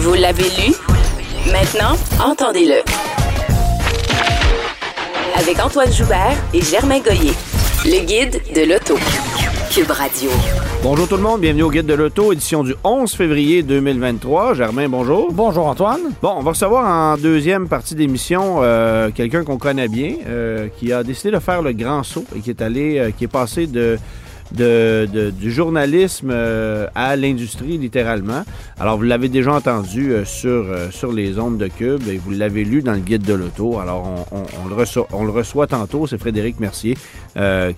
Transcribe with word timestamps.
Vous 0.00 0.14
l'avez 0.14 0.44
lu? 0.44 0.72
Maintenant, 1.52 1.94
entendez-le. 2.26 2.80
Avec 5.38 5.60
Antoine 5.62 5.92
Joubert 5.92 6.38
et 6.54 6.62
Germain 6.62 7.00
Goyer. 7.00 7.34
Le 7.84 8.06
guide 8.06 8.40
de 8.54 8.62
l'auto. 8.62 8.94
Cube 9.70 9.90
Radio. 9.90 10.30
Bonjour 10.82 11.06
tout 11.06 11.16
le 11.16 11.22
monde, 11.22 11.42
bienvenue 11.42 11.64
au 11.64 11.70
Guide 11.70 11.84
de 11.84 11.92
l'Auto, 11.92 12.32
édition 12.32 12.64
du 12.64 12.74
11 12.82 13.12
février 13.12 13.62
2023. 13.62 14.54
Germain, 14.54 14.88
bonjour. 14.88 15.30
Bonjour 15.32 15.66
Antoine. 15.66 16.00
Bon, 16.22 16.32
on 16.34 16.40
va 16.40 16.52
recevoir 16.52 16.86
en 16.86 17.18
deuxième 17.18 17.68
partie 17.68 17.94
d'émission 17.94 18.60
euh, 18.62 19.10
quelqu'un 19.14 19.44
qu'on 19.44 19.58
connaît 19.58 19.88
bien, 19.88 20.14
euh, 20.26 20.68
qui 20.78 20.94
a 20.94 21.02
décidé 21.02 21.30
de 21.30 21.40
faire 21.40 21.60
le 21.60 21.74
grand 21.74 22.04
saut 22.04 22.24
et 22.34 22.40
qui 22.40 22.48
est 22.48 22.62
allé, 22.62 22.98
euh, 22.98 23.10
qui 23.10 23.24
est 23.24 23.28
passé 23.28 23.66
de, 23.66 23.98
de, 24.52 25.30
du 25.30 25.50
journalisme 25.50 26.30
euh, 26.32 26.86
à 26.94 27.16
l'industrie 27.16 27.78
littéralement. 27.78 28.44
Alors 28.78 28.96
vous 28.96 29.04
l'avez 29.04 29.28
déjà 29.28 29.52
entendu 29.52 30.12
euh, 30.12 30.24
sur, 30.24 30.50
euh, 30.50 30.90
sur 30.90 31.12
les 31.12 31.38
ondes 31.38 31.58
de 31.58 31.68
Cube 31.68 32.02
et 32.08 32.18
vous 32.18 32.32
l'avez 32.32 32.64
lu 32.64 32.82
dans 32.82 32.92
le 32.92 32.98
Guide 33.00 33.22
de 33.22 33.34
l'Auto. 33.34 33.78
Alors 33.78 34.26
on, 34.32 34.68
le 34.68 35.30
reçoit, 35.30 35.66
tantôt, 35.66 36.06
c'est 36.06 36.18
Frédéric 36.18 36.60
Mercier 36.60 36.96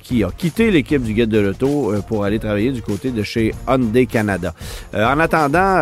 qui 0.01 0.25
a 0.25 0.31
quitté 0.31 0.71
l'équipe 0.71 1.03
du 1.03 1.13
Guide 1.13 1.29
de 1.29 1.39
l'Auto 1.39 1.93
pour 2.09 2.25
aller 2.25 2.39
travailler 2.39 2.73
du 2.73 2.83
côté 2.83 3.11
de 3.11 3.23
chez 3.23 3.55
Hyundai 3.69 4.07
Canada. 4.07 4.55
En 4.95 5.19
attendant, 5.19 5.81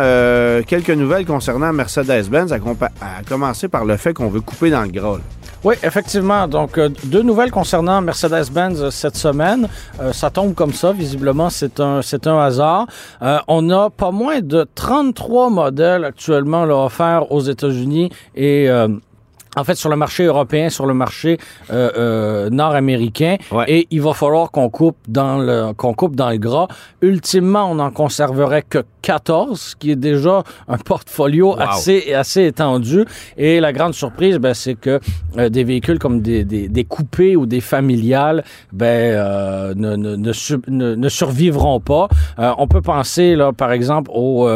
quelques 0.67 0.89
nouvelles 0.89 1.25
concernant 1.25 1.71
Mercedes-Benz, 1.71 2.51
à, 2.51 2.57
à 3.01 3.23
commencer 3.27 3.67
par 3.67 3.85
le 3.85 3.97
fait 3.97 4.13
qu'on 4.13 4.29
veut 4.29 4.41
couper 4.41 4.69
dans 4.69 4.83
le 4.83 4.89
gras. 4.89 5.17
là. 5.17 5.40
Oui, 5.63 5.75
effectivement. 5.83 6.47
Donc, 6.47 6.77
euh, 6.77 6.89
deux 7.03 7.21
nouvelles 7.21 7.51
concernant 7.51 8.01
Mercedes-Benz 8.01 8.81
euh, 8.81 8.89
cette 8.89 9.15
semaine. 9.15 9.67
Euh, 9.99 10.11
ça 10.11 10.29
tombe 10.31 10.55
comme 10.55 10.73
ça. 10.73 10.91
Visiblement, 10.91 11.49
c'est 11.51 11.79
un, 11.79 12.01
c'est 12.01 12.25
un 12.25 12.39
hasard. 12.39 12.87
Euh, 13.21 13.37
on 13.47 13.69
a 13.69 13.89
pas 13.91 14.09
moins 14.11 14.41
de 14.41 14.67
33 14.73 15.49
modèles 15.51 16.03
actuellement 16.05 16.65
là, 16.65 16.75
offerts 16.75 17.31
aux 17.31 17.41
États-Unis 17.41 18.09
et 18.35 18.69
euh, 18.69 18.87
en 19.57 19.65
fait, 19.65 19.75
sur 19.75 19.89
le 19.89 19.97
marché 19.97 20.23
européen, 20.23 20.69
sur 20.69 20.85
le 20.85 20.93
marché 20.93 21.37
euh, 21.73 21.91
euh, 21.97 22.49
nord-américain, 22.49 23.35
Ouais. 23.51 23.65
et 23.67 23.87
il 23.91 24.01
va 24.01 24.13
falloir 24.13 24.49
qu'on 24.49 24.69
coupe 24.69 24.95
dans 25.09 25.39
le 25.39 25.73
qu'on 25.73 25.93
coupe 25.93 26.15
dans 26.15 26.29
le 26.29 26.37
gras. 26.37 26.69
Ultimement, 27.01 27.69
on 27.69 27.75
n'en 27.75 27.91
conserverait 27.91 28.61
que 28.63 28.79
14, 29.01 29.59
ce 29.59 29.75
qui 29.75 29.91
est 29.91 29.95
déjà 29.95 30.43
un 30.67 30.77
portfolio 30.77 31.53
Wow. 31.53 31.59
assez 31.59 32.13
assez 32.13 32.45
étendu. 32.45 33.05
Et 33.37 33.59
la 33.59 33.73
grande 33.73 33.93
surprise, 33.93 34.37
ben, 34.37 34.53
c'est 34.53 34.75
que 34.75 34.99
euh, 35.37 35.49
des 35.49 35.63
véhicules 35.63 35.97
comme 35.99 36.21
des, 36.21 36.43
des, 36.43 36.67
des 36.67 36.83
coupés 36.83 37.35
ou 37.35 37.45
des 37.45 37.61
familiales, 37.61 38.43
ben 38.71 38.85
euh, 38.85 39.73
ne, 39.75 39.95
ne, 39.95 40.15
ne, 40.15 40.33
su- 40.33 40.59
ne- 40.67 40.95
ne 40.95 41.09
survivront 41.09 41.79
pas. 41.79 42.07
Euh, 42.39 42.51
on 42.57 42.67
peut 42.67 42.81
penser 42.81 43.35
là, 43.35 43.51
par 43.53 43.71
exemple, 43.71 44.11
aux 44.13 44.47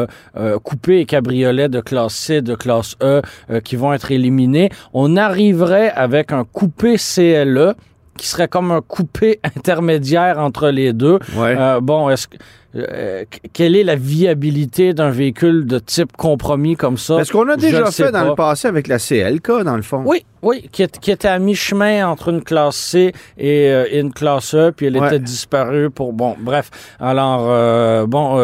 coupés 0.63 0.99
et 0.99 1.05
cabriolets 1.05 1.69
de 1.69 1.79
classe 1.81 2.13
C, 2.15 2.41
de 2.41 2.55
classe 2.55 2.95
E, 3.01 3.21
qui 3.63 3.75
vont 3.75 3.93
être 3.93 4.11
éliminés. 4.11 4.69
On 4.93 5.17
arriverait 5.17 5.91
avec 5.91 6.31
un 6.31 6.43
coupé 6.43 6.95
CLE 6.97 7.73
qui 8.17 8.27
serait 8.27 8.47
comme 8.47 8.71
un 8.71 8.81
coupé 8.81 9.39
intermédiaire 9.57 10.39
entre 10.39 10.69
les 10.69 10.93
deux. 10.93 11.19
Ouais. 11.35 11.55
Euh, 11.57 11.81
bon, 11.81 12.09
est-ce 12.09 12.27
que 12.27 12.37
euh, 12.75 13.23
quelle 13.53 13.75
est 13.75 13.83
la 13.83 13.95
viabilité 13.95 14.93
d'un 14.93 15.09
véhicule 15.09 15.65
de 15.65 15.79
type 15.79 16.11
compromis 16.17 16.75
comme 16.75 16.97
ça? 16.97 17.19
Est-ce 17.19 17.31
qu'on 17.31 17.47
a 17.49 17.55
déjà 17.55 17.89
fait 17.91 18.11
dans 18.11 18.19
pas. 18.23 18.25
le 18.29 18.35
passé 18.35 18.67
avec 18.67 18.87
la 18.87 18.97
CLK, 18.99 19.63
dans 19.63 19.75
le 19.77 19.81
fond? 19.81 20.03
Oui, 20.05 20.25
oui, 20.41 20.67
qui, 20.71 20.83
est- 20.83 20.99
qui 20.99 21.11
était 21.11 21.27
à 21.29 21.39
mi-chemin 21.39 22.07
entre 22.07 22.29
une 22.29 22.43
classe 22.43 22.75
C 22.75 23.13
et, 23.37 23.69
euh, 23.71 23.85
et 23.89 23.99
une 23.99 24.11
classe 24.13 24.53
E, 24.53 24.71
puis 24.75 24.87
elle 24.87 24.97
Ouais. 24.97 25.07
était 25.07 25.19
disparue 25.19 25.89
pour... 25.89 26.11
Bon, 26.13 26.35
bref. 26.39 26.69
Alors, 26.99 27.45
euh, 27.49 28.05
bon, 28.07 28.37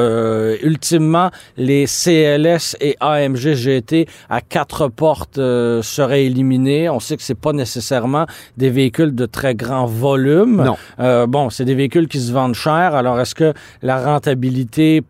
ultimement, 0.64 1.30
les 1.58 1.86
CLS 1.86 2.76
et 2.80 2.96
AMG 3.00 3.54
GT 3.54 4.08
à 4.30 4.42
quatre 4.42 4.88
portes 4.88 5.36
seraient 5.38 6.26
éliminés. 6.26 6.90
On 6.90 7.00
sait 7.00 7.18
que 7.18 7.24
c'est 7.24 7.36
pas 7.40 7.54
nécessairement 7.54 8.26
des 8.58 8.70
véhicules 8.70 9.14
de 9.14 9.26
très 9.26 9.56
grand 9.56 9.86
volume. 9.86 10.64
Non. 10.98 11.28
Bon, 11.28 11.50
c'est 11.50 11.66
des 11.66 11.76
véhicules 11.76 12.08
qui 12.08 12.20
se 12.20 12.32
vendent 12.32 12.56
cher. 12.56 12.96
Alors, 12.96 13.20
est-ce 13.20 13.36
que 13.36 13.54
la 13.82 13.98
rentabilité 13.98 14.21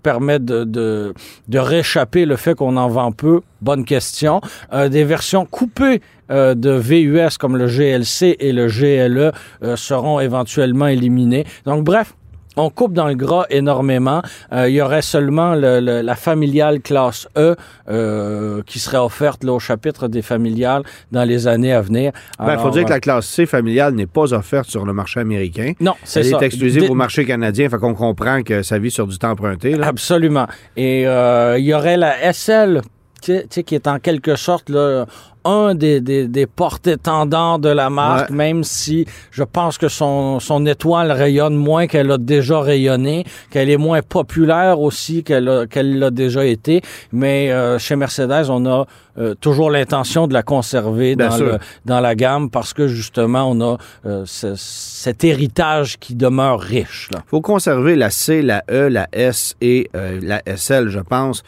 permet 0.02 0.40
de, 0.40 1.14
réchapper 1.54 2.26
le 2.26 2.36
fait 2.36 2.56
qu'on 2.56 2.78
en 2.78 2.88
vend 2.88 3.12
peu? 3.12 3.42
Bonne 3.62 3.86
question. 3.86 4.42
Euh, 4.74 4.90
des 4.90 5.04
versions 5.04 5.46
coupées 5.46 6.02
euh, 6.32 6.56
de 6.56 6.72
VUS 6.72 7.38
comme 7.40 7.58
le 7.58 7.68
GLC 7.68 8.38
et 8.40 8.52
le 8.52 8.68
GLE 8.68 9.32
euh, 9.64 9.76
seront 9.76 10.20
éventuellement 10.20 10.88
éliminés. 10.88 11.46
Donc, 11.66 11.84
bref. 11.84 12.16
On 12.58 12.70
coupe 12.70 12.94
dans 12.94 13.08
le 13.08 13.16
gras 13.16 13.46
énormément. 13.50 14.22
Euh, 14.52 14.68
il 14.68 14.76
y 14.76 14.82
aurait 14.82 15.02
seulement 15.02 15.56
le- 15.56 15.80
le- 15.80 16.02
la 16.02 16.16
familiale 16.16 16.82
classe 16.82 17.28
E 17.38 17.56
euh, 17.90 18.62
qui 18.66 18.78
serait 18.80 18.98
offerte 18.98 19.44
là, 19.44 19.54
au 19.54 19.60
chapitre 19.60 20.08
des 20.10 20.22
familiales 20.22 20.84
dans 21.14 21.24
les 21.24 21.48
années 21.48 21.72
à 21.74 21.82
venir. 21.82 22.12
Ben, 22.40 22.46
il 22.48 22.54
faut 22.56 22.60
Alors, 22.62 22.72
dire 22.72 22.84
que 22.84 22.90
euh, 22.90 22.94
la 22.96 23.00
classe 23.00 23.26
C 23.28 23.46
familiale 23.46 23.94
n'est 23.94 24.06
pas 24.06 24.34
offerte 24.34 24.70
sur 24.70 24.86
le 24.86 24.92
marché 24.94 25.20
américain. 25.22 25.74
Non, 25.80 25.94
c'est 26.04 26.20
Elle 26.22 26.26
ça. 26.28 26.38
est 26.40 26.46
exclusive 26.46 26.92
au 26.92 26.94
marché 26.94 27.26
canadien, 27.26 27.70
fait 27.70 27.78
qu'on 27.78 27.94
comprend 27.96 28.44
que 28.44 28.64
ça 28.64 28.78
vit 28.80 28.92
sur 28.92 29.08
du 29.08 29.18
temps 29.18 29.32
emprunté. 29.32 29.76
Là. 29.78 29.88
Absolument. 29.88 30.48
Et 30.76 31.08
euh, 31.08 31.58
il 31.58 31.66
y 31.66 31.74
aurait 31.74 31.96
la 31.98 32.34
SL, 32.34 32.82
tu 33.22 33.42
sais, 33.50 33.64
qui 33.64 33.76
est 33.76 33.88
en 33.88 34.00
quelque 34.00 34.36
sorte 34.36 34.70
là, 34.70 35.06
un 35.44 35.74
des, 35.74 36.02
des, 36.02 36.28
des 36.28 36.46
porte-étendards 36.46 37.58
de 37.60 37.70
la 37.70 37.90
marque, 37.90 38.30
Ouais. 38.30 38.36
même 38.36 38.64
si 38.64 39.06
je 39.32 39.44
pense 39.44 39.78
que 39.80 39.88
son, 39.88 40.40
son 40.40 40.66
étoile 40.68 41.12
rayonne 41.12 41.56
moins 41.56 41.88
qu'elle 41.88 42.12
a 42.12 42.18
déjà 42.20 42.60
rayonné, 42.62 43.26
qu'elle 43.50 43.70
est 43.70 43.78
moins 43.78 44.02
populaire 44.04 44.80
aussi 44.80 45.24
qu'elle 45.24 45.68
qu'elle 45.70 45.98
l'a 45.98 46.12
déjà 46.12 46.46
été. 46.46 46.82
Mais 47.12 47.52
euh, 47.52 47.80
chez 47.80 47.96
Mercedes, 47.96 48.50
on 48.50 48.66
a 48.68 48.86
euh, 49.18 49.34
toujours 49.34 49.72
l'intention 49.72 50.28
de 50.28 50.34
la 50.34 50.44
conserver 50.44 51.16
Bien 51.16 51.30
dans, 51.30 51.36
sûr. 51.38 51.46
le, 51.46 51.58
dans 51.86 52.00
la 52.02 52.14
gamme 52.16 52.50
parce 52.52 52.74
que 52.74 52.88
justement, 52.88 53.50
on 53.50 53.60
a 53.62 53.78
euh, 54.06 54.24
ce- 54.26 54.54
cet 54.56 55.24
héritage 55.24 55.98
qui 56.00 56.14
demeure 56.16 56.60
riche. 56.60 57.10
Là. 57.14 57.24
faut 57.28 57.42
conserver 57.42 57.96
la 57.96 58.10
C, 58.12 58.42
la 58.44 58.64
E, 58.70 58.90
la 58.90 59.08
S 59.12 59.56
et 59.60 59.90
euh, 59.96 60.20
la 60.22 60.42
SL, 60.56 60.90
je 60.90 61.00
pense, 61.00 61.42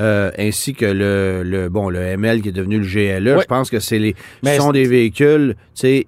euh, 0.00 0.30
ainsi 0.38 0.74
que 0.74 0.86
le, 0.86 1.42
le 1.44 1.68
bon 1.68 1.88
le 1.90 2.00
ML 2.00 2.42
qui 2.42 2.48
est 2.48 2.52
devenu 2.52 2.78
le 2.78 2.86
GLE. 2.86 3.34
Oui. 3.36 3.42
Je 3.42 3.46
pense 3.46 3.70
que 3.70 3.78
c'est 3.80 3.98
les 3.98 4.14
Mais 4.42 4.56
ce 4.56 4.62
sont 4.62 4.72
des 4.72 4.86
véhicules, 4.86 5.54
tu 5.74 5.80
sais, 5.80 6.06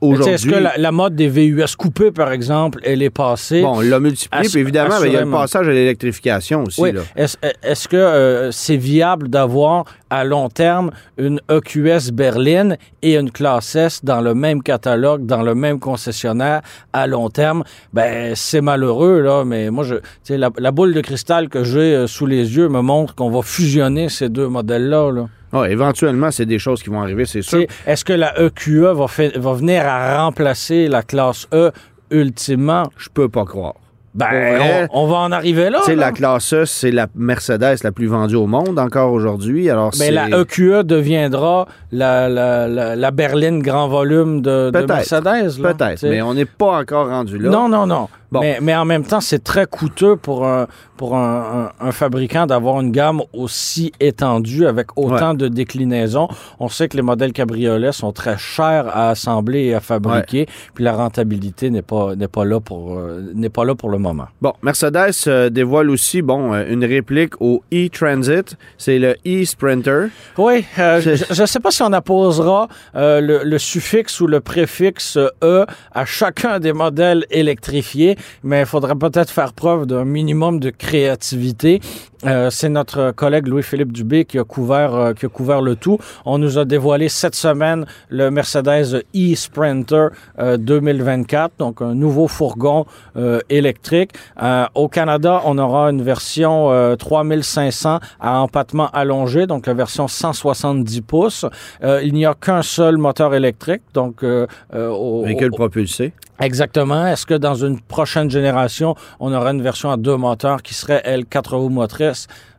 aujourd'hui. 0.00 0.34
Est-ce 0.34 0.46
que 0.46 0.54
la, 0.54 0.76
la 0.76 0.92
mode 0.92 1.14
des 1.14 1.28
VUS 1.28 1.76
coupés, 1.78 2.10
par 2.10 2.32
exemple, 2.32 2.80
elle 2.84 3.02
est 3.02 3.10
passée? 3.10 3.62
Bon, 3.62 3.76
on 3.76 3.80
l'a 3.80 4.00
multiplié, 4.00 4.48
puis 4.48 4.60
évidemment, 4.60 4.96
il 5.04 5.12
y 5.12 5.16
a 5.16 5.24
le 5.24 5.30
passage 5.30 5.68
à 5.68 5.72
l'électrification 5.72 6.64
aussi. 6.64 6.80
oui. 6.80 6.92
Est-ce 7.16 7.88
que 7.88 7.96
euh, 7.96 8.50
c'est 8.50 8.76
viable 8.76 9.28
d'avoir 9.28 9.84
à 10.10 10.24
long 10.24 10.48
terme 10.48 10.90
une 11.18 11.40
EQS 11.50 12.12
berline 12.12 12.76
et 13.02 13.16
une 13.16 13.30
classe 13.30 13.74
S 13.74 14.04
dans 14.04 14.20
le 14.20 14.34
même 14.34 14.62
catalogue, 14.62 15.26
dans 15.26 15.42
le 15.42 15.54
même 15.54 15.80
concessionnaire 15.80 16.60
à 16.92 17.06
long 17.06 17.28
terme? 17.28 17.64
Ben, 17.92 18.34
c'est 18.34 18.60
malheureux, 18.60 19.20
là, 19.20 19.44
mais 19.44 19.70
moi, 19.70 19.84
je, 19.84 19.96
tu 19.96 20.02
sais, 20.24 20.38
la, 20.38 20.50
la 20.58 20.70
boule 20.70 20.94
de 20.94 21.00
cristal 21.00 21.48
que 21.48 21.64
j'ai 21.64 21.94
euh, 21.94 22.06
sous 22.06 22.26
les 22.26 22.56
yeux 22.56 22.68
me 22.68 22.80
montre 22.80 23.14
qu'on 23.14 23.30
va 23.30 23.42
fusionner 23.42 24.08
ces 24.08 24.28
deux 24.28 24.48
modèles-là. 24.48 25.10
Là. 25.12 25.28
Ah, 25.52 25.68
éventuellement, 25.70 26.30
c'est 26.30 26.46
des 26.46 26.58
choses 26.58 26.82
qui 26.82 26.90
vont 26.90 27.00
arriver, 27.02 27.24
c'est 27.24 27.42
sûr. 27.42 27.64
Est-ce 27.86 28.04
que 28.04 28.12
la 28.12 28.38
EQE 28.40 28.92
va, 28.94 29.06
fait- 29.08 29.36
va 29.38 29.52
venir 29.54 29.84
à 29.86 30.24
remplacer 30.24 30.88
la 30.88 31.02
classe 31.02 31.46
E 31.52 31.70
ultimement? 32.10 32.84
Je 32.96 33.08
peux 33.12 33.28
pas 33.28 33.44
croire. 33.44 33.74
Ben, 34.14 34.88
on, 34.90 35.02
on 35.02 35.06
va 35.08 35.16
en 35.18 35.30
arriver 35.30 35.68
là. 35.68 35.80
Tu 35.84 35.94
la 35.94 36.10
classe 36.10 36.54
E, 36.54 36.64
c'est 36.64 36.90
la 36.90 37.06
Mercedes 37.14 37.76
la 37.84 37.92
plus 37.92 38.06
vendue 38.06 38.36
au 38.36 38.46
monde 38.46 38.78
encore 38.78 39.12
aujourd'hui. 39.12 39.68
Alors, 39.68 39.90
Mais 39.98 40.06
c'est... 40.06 40.10
la 40.10 40.28
EQE 40.30 40.84
deviendra 40.84 41.68
la, 41.92 42.26
la, 42.30 42.66
la, 42.66 42.96
la 42.96 43.10
berline 43.10 43.60
grand 43.60 43.88
volume 43.88 44.40
de, 44.40 44.70
de. 44.70 44.86
Mercedes. 44.86 45.60
Peut-être, 45.60 46.02
mais 46.04 46.22
on 46.22 46.32
n'est 46.32 46.46
pas 46.46 46.78
encore 46.80 47.08
rendu 47.08 47.36
là. 47.38 47.50
Non, 47.50 47.68
non, 47.68 47.86
non. 47.86 48.08
Bon. 48.36 48.40
Mais, 48.42 48.58
mais 48.60 48.74
en 48.76 48.84
même 48.84 49.04
temps, 49.04 49.20
c'est 49.20 49.42
très 49.42 49.66
coûteux 49.66 50.16
pour 50.16 50.46
un, 50.46 50.66
pour 50.96 51.16
un, 51.16 51.70
un- 51.80 51.88
un 51.88 51.92
fabricant 51.92 52.46
d'avoir 52.46 52.80
une 52.80 52.92
gamme 52.92 53.22
aussi 53.32 53.92
étendue 54.00 54.66
avec 54.66 54.88
autant 54.96 55.34
de 55.34 55.48
déclinaisons. 55.48 56.28
On 56.60 56.68
sait 56.68 56.88
que 56.88 56.96
les 56.96 57.02
modèles 57.02 57.32
cabriolets 57.32 57.92
sont 57.92 58.12
très 58.12 58.36
chers 58.38 58.88
à 58.88 59.10
assembler 59.10 59.64
et 59.64 59.74
à 59.74 59.80
fabriquer, 59.80 60.46
puis 60.74 60.84
la 60.84 60.92
rentabilité 60.92 61.70
n'est 61.70 61.82
pas 61.82 62.14
n'est 62.16 62.28
pas 62.28 62.44
là 62.44 62.60
pour 62.60 62.98
euh, 62.98 63.22
n'est 63.34 63.48
pas 63.48 63.64
là 63.64 63.74
pour 63.74 63.90
le 63.90 63.98
moment. 63.98 64.26
Bon, 64.42 64.52
Mercedes 64.62 65.12
euh, 65.26 65.50
dévoile 65.50 65.90
aussi 65.90 66.22
bon 66.22 66.52
euh, 66.54 66.64
une 66.68 66.84
réplique 66.84 67.34
au 67.40 67.62
e-Transit. 67.72 68.56
C'est 68.78 68.98
le 68.98 69.16
e-Sprinter. 69.26 70.08
Oui, 70.38 70.64
je 70.76 71.40
ne 71.42 71.46
sais 71.46 71.60
pas 71.60 71.70
si 71.70 71.82
on 71.82 71.92
apposera 71.92 72.68
le, 72.94 73.42
le 73.44 73.58
suffixe 73.58 74.20
ou 74.20 74.26
le 74.26 74.40
préfixe 74.40 75.18
E 75.42 75.66
à 75.92 76.04
chacun 76.04 76.58
des 76.60 76.72
modèles 76.72 77.24
électrifiés, 77.30 78.16
mais 78.42 78.60
il 78.60 78.66
faudrait 78.66 78.94
peut-être 78.94 79.30
faire 79.30 79.52
preuve 79.52 79.86
d'un 79.86 80.04
minimum 80.04 80.60
de 80.60 80.70
créativité. 80.70 81.80
Euh, 82.24 82.48
c'est 82.50 82.68
notre 82.70 83.10
collègue 83.12 83.46
Louis-Philippe 83.46 83.92
Dubé 83.92 84.24
qui 84.24 84.38
a 84.38 84.44
couvert 84.44 84.94
euh, 84.94 85.12
qui 85.12 85.26
a 85.26 85.28
couvert 85.28 85.60
le 85.60 85.76
tout. 85.76 85.98
On 86.24 86.38
nous 86.38 86.58
a 86.58 86.64
dévoilé 86.64 87.08
cette 87.08 87.34
semaine 87.34 87.84
le 88.08 88.30
Mercedes 88.30 89.02
e-Sprinter 89.14 90.08
euh, 90.38 90.56
2024, 90.56 91.52
donc 91.58 91.82
un 91.82 91.94
nouveau 91.94 92.26
fourgon 92.28 92.86
euh, 93.16 93.40
électrique. 93.50 94.12
Euh, 94.42 94.64
au 94.74 94.88
Canada, 94.88 95.42
on 95.44 95.58
aura 95.58 95.90
une 95.90 96.02
version 96.02 96.70
euh, 96.70 96.96
3500 96.96 98.00
à 98.20 98.40
empattement 98.40 98.88
allongé, 98.92 99.46
donc 99.46 99.66
la 99.66 99.74
version 99.74 100.08
170 100.08 101.00
pouces. 101.02 101.44
Euh, 101.84 102.00
il 102.02 102.14
n'y 102.14 102.24
a 102.26 102.34
qu'un 102.34 102.62
seul 102.62 102.96
moteur 102.96 103.34
électrique, 103.34 103.82
donc 103.92 104.22
euh, 104.22 104.46
euh, 104.74 104.88
au- 104.88 105.24
Véhicule 105.24 105.50
au- 105.52 105.56
propulsé. 105.56 106.12
Exactement. 106.38 107.06
Est-ce 107.06 107.24
que 107.24 107.32
dans 107.32 107.54
une 107.54 107.80
prochaine 107.80 108.30
génération, 108.30 108.94
on 109.20 109.32
aura 109.32 109.52
une 109.52 109.62
version 109.62 109.90
à 109.90 109.96
deux 109.96 110.16
moteurs 110.16 110.62
qui 110.62 110.74
serait, 110.74 111.00
elle, 111.04 111.24
quatre 111.24 111.56
roues 111.56 111.70
motrices? 111.70 112.05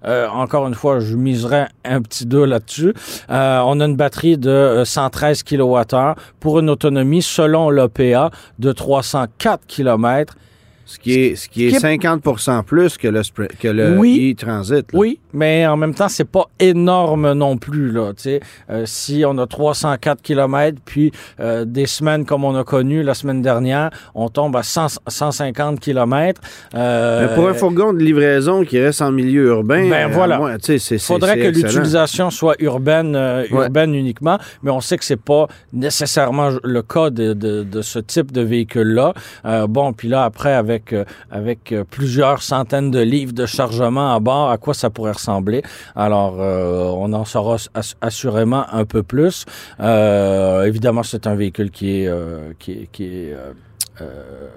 Euh, 0.05 0.27
encore 0.27 0.67
une 0.67 0.73
fois, 0.73 0.99
je 0.99 1.15
miserais 1.15 1.67
un 1.83 2.01
petit 2.01 2.25
deux 2.25 2.45
là-dessus. 2.45 2.93
Euh, 3.29 3.61
on 3.65 3.79
a 3.79 3.85
une 3.85 3.95
batterie 3.95 4.37
de 4.37 4.49
euh, 4.49 4.85
113 4.85 5.43
kWh 5.43 6.13
pour 6.39 6.59
une 6.59 6.69
autonomie, 6.69 7.21
selon 7.21 7.69
l'OPA, 7.69 8.31
de 8.59 8.71
304 8.71 9.65
km. 9.67 10.35
Ce 10.89 10.97
qui 10.99 11.13
est, 11.13 11.35
ce 11.35 11.49
qui 11.49 11.65
est 11.67 11.69
Qui 11.71 11.75
est- 11.75 11.79
50 11.79 12.23
plus 12.65 12.97
que 12.97 13.09
le, 13.09 13.21
que 13.59 13.67
le 13.67 13.97
Oui. 13.99 14.33
e-Transit. 14.33 14.91
là. 14.93 14.97
Oui, 14.99 15.19
mais 15.33 15.67
en 15.67 15.75
même 15.75 15.93
temps, 15.93 16.07
c'est 16.07 16.23
pas 16.29 16.45
énorme 16.59 17.33
non 17.33 17.57
plus. 17.57 17.91
Là. 17.91 18.13
Euh, 18.69 18.83
si 18.85 19.23
on 19.27 19.37
a 19.37 19.45
304 19.47 20.21
km, 20.21 20.79
puis 20.85 21.11
euh, 21.41 21.65
des 21.65 21.87
semaines 21.87 22.23
comme 22.25 22.45
on 22.45 22.55
a 22.55 22.63
connu 22.63 23.03
la 23.03 23.13
semaine 23.15 23.41
dernière, 23.41 23.89
on 24.15 24.29
tombe 24.29 24.55
à 24.55 24.63
100 24.63 24.99
150 25.07 25.79
km. 25.81 26.39
Mais 26.73 27.27
pour 27.35 27.49
un 27.49 27.53
fourgon 27.53 27.91
de 27.91 27.99
livraison 27.99 28.63
qui 28.63 28.79
reste 28.79 29.01
en 29.01 29.11
milieu 29.11 29.47
urbain, 29.47 29.89
Ben 29.89 30.09
euh, 30.09 30.13
voilà. 30.13 30.37
moi, 30.37 30.51
c'est 30.61 30.79
faudrait 30.99 31.33
c'est 31.33 31.39
que 31.39 31.45
excellent. 31.47 31.67
l'utilisation 31.67 32.29
soit 32.29 32.55
urbaine, 32.59 33.13
euh, 33.15 33.43
Ouais. 33.51 33.65
urbaine 33.65 33.93
uniquement, 33.93 34.39
mais 34.63 34.71
on 34.71 34.79
sait 34.79 34.97
que 34.97 35.03
c'est 35.03 35.19
pas 35.21 35.47
nécessairement 35.73 36.51
le 36.63 36.81
cas 36.81 37.09
de, 37.09 37.33
de- 37.33 37.63
de 37.63 37.81
ce 37.81 37.99
type 37.99 38.31
de 38.31 38.41
véhicule-là. 38.41 39.13
Euh, 39.45 39.67
bon, 39.67 39.91
puis 39.93 40.07
là, 40.07 40.23
après, 40.23 40.53
avec, 40.53 40.76
euh, 40.93 41.05
avec 41.31 41.71
euh, 41.71 41.83
plusieurs 41.83 42.41
centaines 42.41 42.91
de 42.91 42.99
livres 42.99 43.33
de 43.33 43.45
chargement 43.45 44.13
à 44.15 44.19
bord, 44.19 44.49
à 44.49 44.57
quoi 44.57 44.73
ça 44.73 44.89
pourrait 44.89 45.13
ressembler? 45.13 45.61
Alors, 45.95 46.37
euh, 46.39 46.89
on 46.95 47.11
en 47.13 47.25
saura 47.25 47.57
ass- 47.75 47.95
assurément 48.01 48.65
un 48.71 48.85
peu 48.85 49.03
plus. 49.03 49.45
Euh, 49.79 50.63
évidemment, 50.65 51.03
c'est 51.03 51.27
un 51.27 51.35
véhicule 51.35 51.71
qui 51.71 52.01
est... 52.01 52.07
euh, 52.07 52.53
qui 52.59 52.71
est, 52.71 52.89
qui 52.91 53.31
euh, 53.31 53.51
euh, 54.01 54.47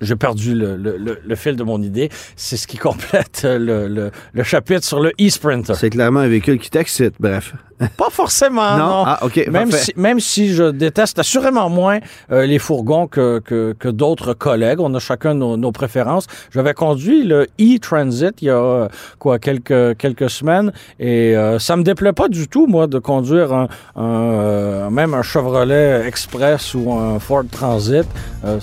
j'ai 0.00 0.16
perdu 0.16 0.54
le, 0.54 0.76
le- 0.76 1.34
fil 1.36 1.54
de 1.54 1.62
mon 1.62 1.80
idée. 1.82 2.08
C'est 2.34 2.56
ce 2.56 2.66
qui 2.66 2.78
complète 2.78 3.46
le 3.48 4.10
chapitre 4.42 4.84
sur 4.84 5.00
le 5.00 5.12
e-Sprinter. 5.20 5.74
C'est 5.76 5.90
clairement 5.90 6.20
un 6.20 6.28
véhicule 6.28 6.58
qui 6.58 6.70
t'excite, 6.70 7.14
bref. 7.20 7.54
Pas 7.96 8.10
forcément, 8.10 8.76
non? 8.76 9.02
Ah, 9.06 9.18
OK, 9.22 9.36
Même 9.48 9.70
parfait. 9.70 9.84
si, 9.84 9.92
même 9.96 10.20
si 10.20 10.52
je 10.54 10.64
déteste 10.70 11.18
assurément 11.18 11.68
moins 11.70 11.98
euh, 12.32 12.44
les 12.46 12.58
fourgons 12.58 13.06
que, 13.06 13.38
que, 13.40 13.74
que 13.78 13.88
d'autres 13.88 14.34
collègues, 14.34 14.80
on 14.80 14.92
a 14.94 14.98
chacun 14.98 15.34
nos, 15.34 15.56
nos 15.56 15.70
préférences. 15.72 16.26
J'avais 16.52 16.74
conduit 16.74 17.24
le 17.24 17.46
e-Transit 17.60 18.34
il 18.42 18.46
y 18.46 18.50
a 18.50 18.56
euh, 18.56 18.88
quoi 19.18 19.38
quelques 19.38 19.96
quelques 19.98 20.30
semaines 20.30 20.72
et 20.98 21.36
euh, 21.36 21.58
ça 21.58 21.76
me 21.76 21.82
déplaît 21.82 22.12
pas 22.12 22.28
du 22.28 22.48
tout 22.48 22.66
moi 22.66 22.86
de 22.86 22.98
conduire 22.98 23.52
un, 23.52 23.68
un, 23.96 24.02
euh, 24.04 24.90
même 24.90 25.14
un 25.14 25.22
Chevrolet 25.22 26.06
Express 26.06 26.74
ou 26.74 26.92
un 26.92 27.18
Ford 27.18 27.44
Transit. 27.50 28.06
Je, 28.44 28.58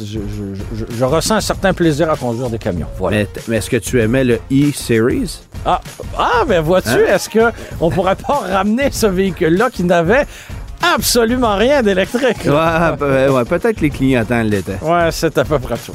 je, 0.00 0.18
je, 0.74 0.84
je 0.94 1.04
ressens 1.04 1.36
un 1.36 1.40
certain 1.40 1.72
plaisir 1.72 2.10
à 2.10 2.16
conduire 2.16 2.50
des 2.50 2.58
camions. 2.58 2.86
Voilà. 2.98 3.18
Mais, 3.18 3.28
mais 3.48 3.56
est-ce 3.58 3.70
que 3.70 3.76
tu 3.76 4.00
aimais 4.00 4.24
le 4.24 4.40
e-Series? 4.50 5.40
Ah, 5.66 5.80
ah, 6.16 6.44
ben 6.46 6.60
vois-tu, 6.60 6.88
Hein? 6.90 7.14
est-ce 7.14 7.28
que 7.28 7.50
on 7.80 7.90
pourrait 7.90 8.16
pas 8.16 8.42
ramener 8.58 8.90
ce 8.90 9.06
véhicule-là 9.06 9.70
qui 9.70 9.84
n'avait 9.84 10.26
absolument 10.94 11.56
rien 11.56 11.82
d'électrique? 11.82 12.44
Ouais, 12.46 13.28
ouais, 13.30 13.44
peut-être 13.44 13.76
que 13.76 13.80
les 13.82 13.90
clignotants 13.90 14.42
l'étaient. 14.42 14.78
Ouais, 14.82 15.08
c'est 15.10 15.36
à 15.38 15.44
peu 15.44 15.58
près 15.58 15.76
tout. 15.76 15.94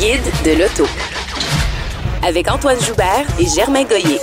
Guide 0.00 0.32
de 0.46 0.52
l'auto. 0.52 0.86
Avec 2.22 2.50
Antoine 2.50 2.80
Joubert 2.80 3.26
et 3.38 3.46
Germain 3.46 3.84
Goyer. 3.84 4.18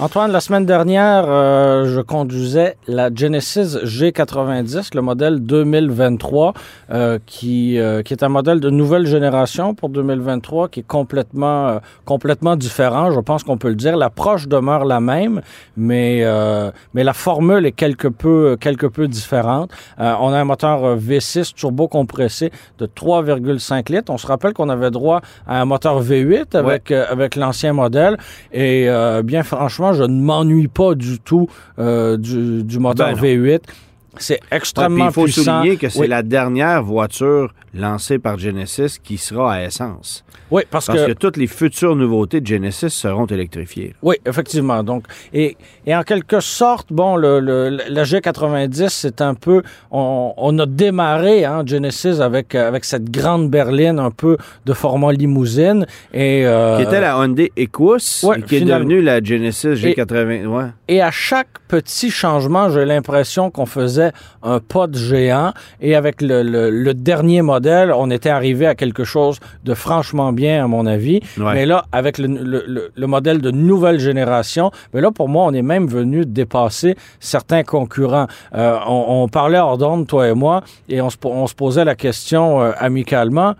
Antoine, 0.00 0.30
la 0.30 0.38
semaine 0.38 0.64
dernière, 0.64 1.24
euh, 1.26 1.92
je 1.92 2.00
conduisais 2.00 2.76
la 2.86 3.12
Genesis 3.12 3.78
G90, 3.82 4.94
le 4.94 5.02
modèle 5.02 5.40
2023, 5.40 6.54
euh, 6.92 7.18
qui, 7.26 7.80
euh, 7.80 8.02
qui 8.02 8.12
est 8.12 8.22
un 8.22 8.28
modèle 8.28 8.60
de 8.60 8.70
nouvelle 8.70 9.06
génération 9.06 9.74
pour 9.74 9.88
2023, 9.88 10.68
qui 10.68 10.80
est 10.80 10.86
complètement, 10.86 11.66
euh, 11.66 11.78
complètement 12.04 12.54
différent. 12.54 13.10
Je 13.10 13.18
pense 13.18 13.42
qu'on 13.42 13.58
peut 13.58 13.70
le 13.70 13.74
dire. 13.74 13.96
L'approche 13.96 14.46
demeure 14.46 14.84
la 14.84 15.00
même, 15.00 15.40
mais, 15.76 16.20
euh, 16.22 16.70
mais 16.94 17.02
la 17.02 17.12
formule 17.12 17.66
est 17.66 17.72
quelque 17.72 18.06
peu, 18.06 18.56
quelque 18.60 18.86
peu 18.86 19.08
différente. 19.08 19.72
Euh, 19.98 20.14
on 20.20 20.32
a 20.32 20.38
un 20.38 20.44
moteur 20.44 20.84
euh, 20.84 20.96
V6 20.96 21.54
turbo 21.54 21.88
compressé 21.88 22.52
de 22.78 22.86
3,5 22.86 23.90
litres. 23.90 24.12
On 24.12 24.18
se 24.18 24.28
rappelle 24.28 24.52
qu'on 24.52 24.68
avait 24.68 24.92
droit 24.92 25.22
à 25.48 25.60
un 25.60 25.64
moteur 25.64 26.00
V8 26.00 26.56
avec, 26.56 26.92
avec 26.92 27.34
l'ancien 27.34 27.72
modèle. 27.72 28.16
Et 28.52 28.88
euh, 28.88 29.24
bien 29.24 29.42
franchement, 29.42 29.87
je 29.92 30.04
ne 30.04 30.20
m'ennuie 30.20 30.68
pas 30.68 30.94
du 30.94 31.18
tout 31.20 31.48
euh, 31.78 32.16
du, 32.16 32.62
du 32.64 32.78
moteur 32.78 33.08
Ben 33.14 33.16
non. 33.16 33.22
V8. 33.22 33.60
C'est 34.20 34.34
Ouais, 34.34 34.56
extrêmement 34.56 35.06
il 35.06 35.12
faut 35.12 35.24
puissant. 35.24 35.60
souligner 35.60 35.76
que 35.76 35.88
c'est 35.88 36.00
Oui. 36.00 36.08
la 36.08 36.22
dernière 36.22 36.82
voiture 36.82 37.52
lancée 37.74 38.18
par 38.18 38.38
Genesis 38.38 38.98
qui 39.02 39.18
sera 39.18 39.54
à 39.54 39.62
essence. 39.64 40.24
Oui, 40.50 40.62
parce, 40.70 40.86
Parce 40.86 41.00
que, 41.00 41.06
que 41.08 41.12
toutes 41.12 41.36
les 41.36 41.46
futures 41.46 41.94
nouveautés 41.94 42.40
de 42.40 42.46
Genesis 42.46 42.88
seront 42.88 43.26
électrifiées. 43.26 43.94
Oui, 44.02 44.16
effectivement. 44.24 44.82
Donc, 44.82 45.04
et, 45.34 45.56
et 45.86 45.94
en 45.94 46.02
quelque 46.02 46.40
sorte, 46.40 46.90
bon, 46.90 47.16
le, 47.16 47.40
le- 47.40 47.78
la 47.88 48.02
G90, 48.04 48.88
c'est 48.88 49.20
un 49.20 49.34
peu, 49.34 49.62
on, 49.90 50.32
on 50.36 50.58
a 50.58 50.64
démarré 50.66 51.44
hein, 51.44 51.62
Genesis 51.66 52.20
avec 52.20 52.54
avec 52.54 52.84
cette 52.84 53.10
grande 53.10 53.50
berline 53.50 53.98
un 53.98 54.10
peu 54.10 54.36
de 54.64 54.72
format 54.72 55.12
limousine 55.12 55.86
et 56.14 56.46
euh, 56.46 56.76
Qui 56.78 56.82
était 56.84 57.00
la 57.00 57.16
Hyundai 57.16 57.52
Equus, 57.56 58.24
ouais, 58.24 58.38
et 58.38 58.42
qui 58.42 58.56
est 58.56 58.60
devenue 58.62 59.02
la 59.02 59.22
Genesis 59.22 59.74
G80. 59.74 60.46
Ouais. 60.46 60.64
Et 60.88 61.02
à 61.02 61.10
chaque 61.10 61.48
petit 61.68 62.10
changement, 62.10 62.70
j'ai 62.70 62.84
l'impression 62.86 63.50
qu'on 63.50 63.66
faisait 63.66 64.12
un 64.42 64.60
pas 64.60 64.86
de 64.86 64.96
géant. 64.96 65.52
Et 65.82 65.94
avec 65.94 66.22
le, 66.22 66.42
le- 66.42 66.70
le 66.70 66.94
dernier 66.94 67.42
modèle, 67.42 67.57
on 67.66 68.10
était 68.10 68.28
arrivé 68.30 68.66
à 68.66 68.74
quelque 68.74 69.04
chose 69.04 69.38
de 69.64 69.74
franchement 69.74 70.32
bien, 70.32 70.64
à 70.64 70.66
mon 70.66 70.86
avis. 70.86 71.20
Ouais. 71.38 71.54
Mais 71.54 71.66
là, 71.66 71.84
avec 71.92 72.18
le, 72.18 72.26
le- 72.26 72.64
le- 72.66 72.90
le 72.94 73.06
modèle 73.06 73.40
de 73.40 73.50
nouvelle 73.50 73.98
génération, 73.98 74.70
mais 74.94 75.00
là, 75.00 75.10
pour 75.10 75.28
moi, 75.28 75.44
on 75.46 75.52
est 75.52 75.62
même 75.62 75.86
venu 75.86 76.24
dépasser 76.26 76.96
certains 77.20 77.62
concurrents. 77.64 78.26
Euh, 78.54 78.76
on, 78.86 79.22
on 79.24 79.28
parlait 79.28 79.58
hors 79.58 79.78
d'onde, 79.78 80.06
toi 80.06 80.28
et 80.28 80.34
moi, 80.34 80.62
et 80.88 81.00
on 81.00 81.10
se, 81.10 81.16
po- 81.16 81.32
on 81.32 81.46
se 81.46 81.54
posait 81.54 81.84
la 81.84 81.94
question 81.94 82.60
euh, 82.62 82.72
amicalement. 82.78 83.54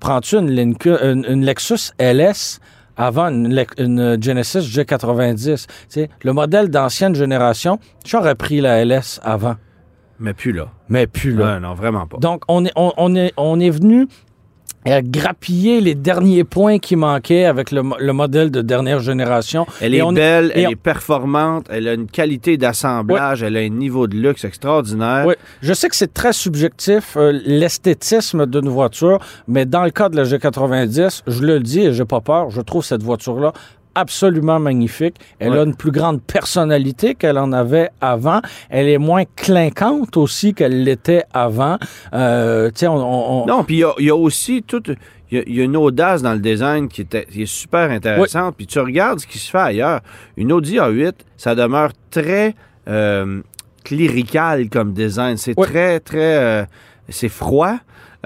Prends-tu 0.00 0.36
une, 0.36 0.50
Lincoln- 0.50 0.98
une- 1.02 1.26
une 1.28 1.44
Lexus 1.44 1.92
LS 1.98 2.60
avant 2.96 3.28
une, 3.28 3.64
Genesis 4.22 4.60
G90. 4.60 5.66
Tu 5.66 5.66
sais, 5.88 6.10
le 6.22 6.32
modèle 6.32 6.68
d'ancienne 6.68 7.14
génération, 7.14 7.78
j'aurais 8.04 8.34
pris 8.34 8.60
la 8.60 8.84
LS 8.84 9.20
avant. 9.22 9.56
Mais 10.20 10.34
plus 10.34 10.52
là. 10.52 10.68
mais 10.88 11.06
plus 11.06 11.32
là. 11.34 11.58
Non, 11.60 11.74
vraiment 11.74 12.06
pas. 12.06 12.18
Donc, 12.18 12.42
on 12.48 12.64
est, 12.64 12.72
on, 12.76 12.92
on 12.98 13.14
est, 13.16 13.32
on 13.36 13.58
est 13.58 13.70
venu 13.70 14.06
euh, 14.86 15.00
grappiller 15.04 15.80
les 15.82 15.94
derniers 15.94 16.44
points 16.44 16.78
qui 16.78 16.96
manquaient 16.96 17.44
avec 17.44 17.70
le, 17.70 17.82
mo- 17.82 17.96
le 17.98 18.12
modèle 18.14 18.50
de 18.50 18.62
dernière 18.62 19.00
génération. 19.00 19.66
Elle 19.82 19.94
Et 19.94 19.98
est 19.98 20.02
on- 20.02 20.12
belle, 20.12 20.52
elle 20.54 20.68
on- 20.68 20.70
est 20.70 20.76
performante, 20.76 21.66
elle 21.70 21.86
a 21.88 21.92
une 21.94 22.06
qualité 22.06 22.56
d'assemblage, 22.56 23.42
elle 23.42 23.56
a 23.58 23.60
un 23.60 23.68
niveau 23.68 24.06
de 24.06 24.16
luxe 24.16 24.44
extraordinaire. 24.44 25.24
Oui, 25.26 25.34
je 25.60 25.72
sais 25.74 25.88
que 25.90 25.96
c'est 25.96 26.14
très 26.14 26.32
subjectif, 26.32 27.16
euh, 27.18 27.38
l'esthétisme 27.44 28.46
d'une 28.46 28.68
voiture, 28.70 29.18
mais 29.48 29.66
dans 29.66 29.84
le 29.84 29.90
cas 29.90 30.08
de 30.08 30.16
la 30.16 30.24
G90, 30.24 31.22
je 31.26 31.42
le 31.42 31.60
dis 31.60 31.80
et 31.80 31.92
j'ai 31.92 32.04
pas 32.06 32.20
peur, 32.22 32.48
je 32.50 32.60
trouve 32.62 32.84
cette 32.84 33.02
voiture-là 33.02 33.52
absolument 33.94 34.58
magnifique. 34.60 35.16
Elle 35.38 35.52
Ouais. 35.52 35.58
a 35.58 35.62
une 35.64 35.74
plus 35.74 35.90
grande 35.90 36.22
personnalité 36.22 37.14
qu'elle 37.14 37.38
en 37.38 37.52
avait 37.52 37.90
avant. 38.00 38.40
Elle 38.68 38.88
est 38.88 38.98
moins 38.98 39.24
clinquante 39.36 40.16
aussi 40.16 40.54
qu'elle 40.54 40.84
l'était 40.84 41.24
avant. 41.32 41.78
Euh, 42.14 42.70
on, 42.82 42.86
on- 42.88 43.42
on- 43.42 43.46
Non, 43.46 43.64
puis 43.64 43.76
il 43.76 43.80
y 43.80 43.84
a- 43.84 43.94
il 43.98 44.04
y, 44.06 44.10
a 44.10 44.16
aussi 44.16 44.62
toute. 44.62 44.90
Il 45.30 45.38
y, 45.38 45.40
a- 45.40 45.44
il 45.46 45.54
y 45.56 45.60
a 45.60 45.64
une 45.64 45.76
audace 45.76 46.22
dans 46.22 46.32
le 46.32 46.40
design 46.40 46.88
qui 46.88 47.02
est, 47.02 47.30
qui 47.30 47.42
est 47.42 47.46
super 47.46 47.90
intéressante. 47.90 48.54
Puis 48.56 48.66
tu 48.66 48.78
regardes 48.80 49.20
ce 49.20 49.26
qui 49.26 49.38
se 49.38 49.50
fait 49.50 49.58
ailleurs. 49.58 50.00
Une 50.36 50.52
Audi 50.52 50.76
A8, 50.78 51.12
ça 51.36 51.54
demeure 51.54 51.90
très 52.10 52.54
euh, 52.88 53.40
clérical 53.84 54.68
comme 54.68 54.92
design. 54.92 55.36
C'est 55.36 55.54
très, 55.54 56.00
très. 56.00 56.36
euh, 56.38 56.64
c'est 57.08 57.28
froid. 57.28 57.76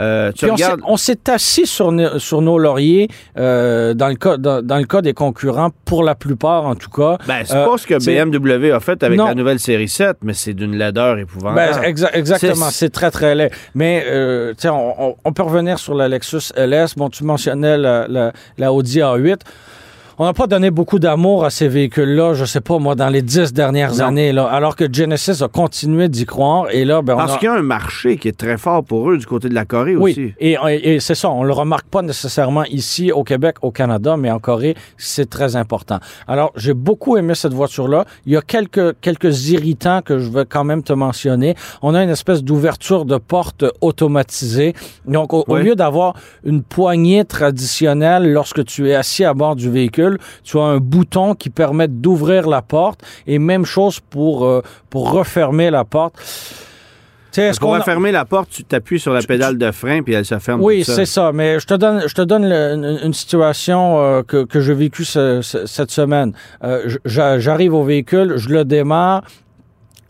Euh, 0.00 0.32
tu 0.32 0.44
on 0.50 0.56
s'est- 0.56 0.64
regardes. 0.64 0.80
on 0.86 0.96
s'est 0.96 1.30
assis 1.30 1.66
sur, 1.66 1.92
nos- 1.92 2.18
sur 2.18 2.42
nos 2.42 2.58
lauriers 2.58 3.08
euh, 3.38 3.94
dans, 3.94 4.08
le 4.08 4.16
cas, 4.16 4.36
dans, 4.36 4.60
dans 4.60 4.78
le 4.78 4.84
cas 4.84 5.02
des 5.02 5.14
concurrents, 5.14 5.70
pour 5.84 6.02
la 6.02 6.14
plupart 6.14 6.64
en 6.66 6.74
tout 6.74 6.90
cas. 6.90 7.16
Ben, 7.28 7.42
c'est 7.44 7.54
Euh, 7.54 7.64
pas 7.66 7.78
ce 7.78 7.86
que 7.86 7.98
c'est- 8.00 8.12
BMW 8.24 8.72
a 8.72 8.80
fait 8.80 9.02
avec 9.02 9.16
Non. 9.18 9.26
la 9.26 9.34
nouvelle 9.34 9.60
série 9.60 9.88
7, 9.88 10.16
mais 10.22 10.32
c'est 10.34 10.54
d'une 10.54 10.76
laideur 10.76 11.18
épouvantable. 11.18 11.56
Ben, 11.82 11.92
exa- 11.92 12.10
exactement, 12.12 12.66
C'est- 12.70 12.78
c'est 12.86 12.90
très, 12.90 13.10
très 13.10 13.34
laid. 13.34 13.50
Mais, 13.74 14.04
on, 14.64 14.94
on- 14.98 15.16
on 15.24 15.32
peut 15.32 15.42
revenir 15.42 15.78
sur 15.78 15.94
la 15.94 16.08
Lexus 16.08 16.52
LS. 16.56 16.94
Bon, 16.96 17.08
tu 17.08 17.22
mentionnais 17.24 17.78
la, 17.78 18.06
la, 18.08 18.32
la 18.58 18.72
Audi 18.72 18.98
A8. 19.00 19.40
On 20.18 20.24
n'a 20.24 20.32
pas 20.32 20.46
donné 20.46 20.70
beaucoup 20.70 20.98
d'amour 20.98 21.44
à 21.44 21.50
ces 21.50 21.66
véhicules-là, 21.66 22.34
je 22.34 22.44
sais 22.44 22.60
pas, 22.60 22.78
moi, 22.78 22.94
dans 22.94 23.08
les 23.08 23.22
dix 23.22 23.52
dernières 23.52 23.94
Non. 23.96 24.04
années, 24.06 24.32
là, 24.32 24.44
alors 24.46 24.76
que 24.76 24.84
Genesis 24.92 25.42
a 25.42 25.48
continué 25.48 26.08
d'y 26.08 26.24
croire. 26.24 26.66
Et 26.70 26.84
là, 26.84 27.02
ben, 27.02 27.14
on 27.14 27.16
Parce 27.16 27.34
a- 27.34 27.38
qu'il 27.38 27.46
y 27.46 27.48
a 27.48 27.54
un 27.54 27.62
marché 27.62 28.16
qui 28.16 28.28
est 28.28 28.36
très 28.38 28.56
fort 28.56 28.84
pour 28.84 29.10
eux 29.10 29.18
du 29.18 29.26
côté 29.26 29.48
de 29.48 29.54
la 29.54 29.64
Corée 29.64 29.96
Oui, 29.96 30.12
aussi. 30.12 30.32
et, 30.38 30.56
et 30.94 31.00
c'est 31.00 31.14
ça, 31.16 31.30
on 31.30 31.42
le 31.42 31.52
remarque 31.52 31.86
pas 31.88 32.02
nécessairement 32.02 32.64
ici 32.64 33.10
au 33.10 33.24
Québec, 33.24 33.56
au 33.62 33.70
Canada, 33.72 34.16
mais 34.16 34.30
en 34.30 34.38
Corée, 34.38 34.76
c'est 34.96 35.28
très 35.28 35.56
important. 35.56 35.98
Alors, 36.28 36.52
j'ai 36.54 36.74
beaucoup 36.74 37.16
aimé 37.16 37.34
cette 37.34 37.54
voiture-là. 37.54 38.04
Il 38.26 38.32
y 38.32 38.36
a 38.36 38.42
quelques, 38.42 39.00
quelques 39.00 39.48
irritants 39.50 40.00
que 40.02 40.18
je 40.18 40.30
veux 40.30 40.44
quand 40.44 40.64
même 40.64 40.82
te 40.82 40.92
mentionner. 40.92 41.56
On 41.82 41.94
a 41.94 42.02
une 42.04 42.10
espèce 42.10 42.44
d'ouverture 42.44 43.04
de 43.04 43.16
porte 43.16 43.64
automatisée. 43.80 44.74
Donc, 45.06 45.32
au, 45.32 45.56
lieu 45.56 45.74
d'avoir 45.74 46.14
une 46.44 46.62
poignée 46.62 47.24
traditionnelle 47.24 48.32
lorsque 48.32 48.64
tu 48.64 48.88
es 48.90 48.94
assis 48.94 49.24
à 49.24 49.34
bord 49.34 49.56
du 49.56 49.70
véhicule, 49.70 50.03
tu 50.42 50.58
as 50.58 50.62
un 50.62 50.78
bouton 50.78 51.34
qui 51.34 51.50
permet 51.50 51.88
d'ouvrir 51.88 52.48
la 52.48 52.62
porte 52.62 53.00
et 53.26 53.38
même 53.38 53.64
chose 53.64 54.00
pour, 54.00 54.44
euh, 54.44 54.62
pour 54.90 55.10
refermer 55.12 55.70
la 55.70 55.84
porte. 55.84 56.14
Est-ce 57.36 57.58
Pour 57.58 57.70
qu'on 57.70 57.74
a- 57.74 57.78
refermer 57.80 58.12
la 58.12 58.24
porte, 58.24 58.48
tu 58.50 58.62
t'appuies 58.62 59.00
sur 59.00 59.12
la 59.12 59.20
pédale 59.20 59.58
de 59.58 59.72
frein 59.72 60.02
puis 60.02 60.14
elle 60.14 60.24
se 60.24 60.38
ferme 60.38 60.62
oui, 60.62 60.84
c'est 60.84 61.04
ça. 61.04 61.32
Mais 61.32 61.58
je 61.58 61.66
te 61.66 61.74
donne, 61.74 62.04
je 62.06 62.14
te 62.14 62.22
donne 62.22 62.48
le- 62.48 63.04
une, 63.04 63.12
situation 63.12 63.98
euh, 64.00 64.22
que, 64.22 64.44
que 64.44 64.60
j'ai 64.60 64.74
vécue 64.74 65.04
ce- 65.04 65.40
ce- 65.42 65.66
cette 65.66 65.90
semaine. 65.90 66.32
Euh, 66.62 66.88
j'a- 67.04 67.40
J'arrive 67.40 67.74
au 67.74 67.82
véhicule, 67.82 68.34
je 68.36 68.50
le 68.50 68.64
démarre. 68.64 69.22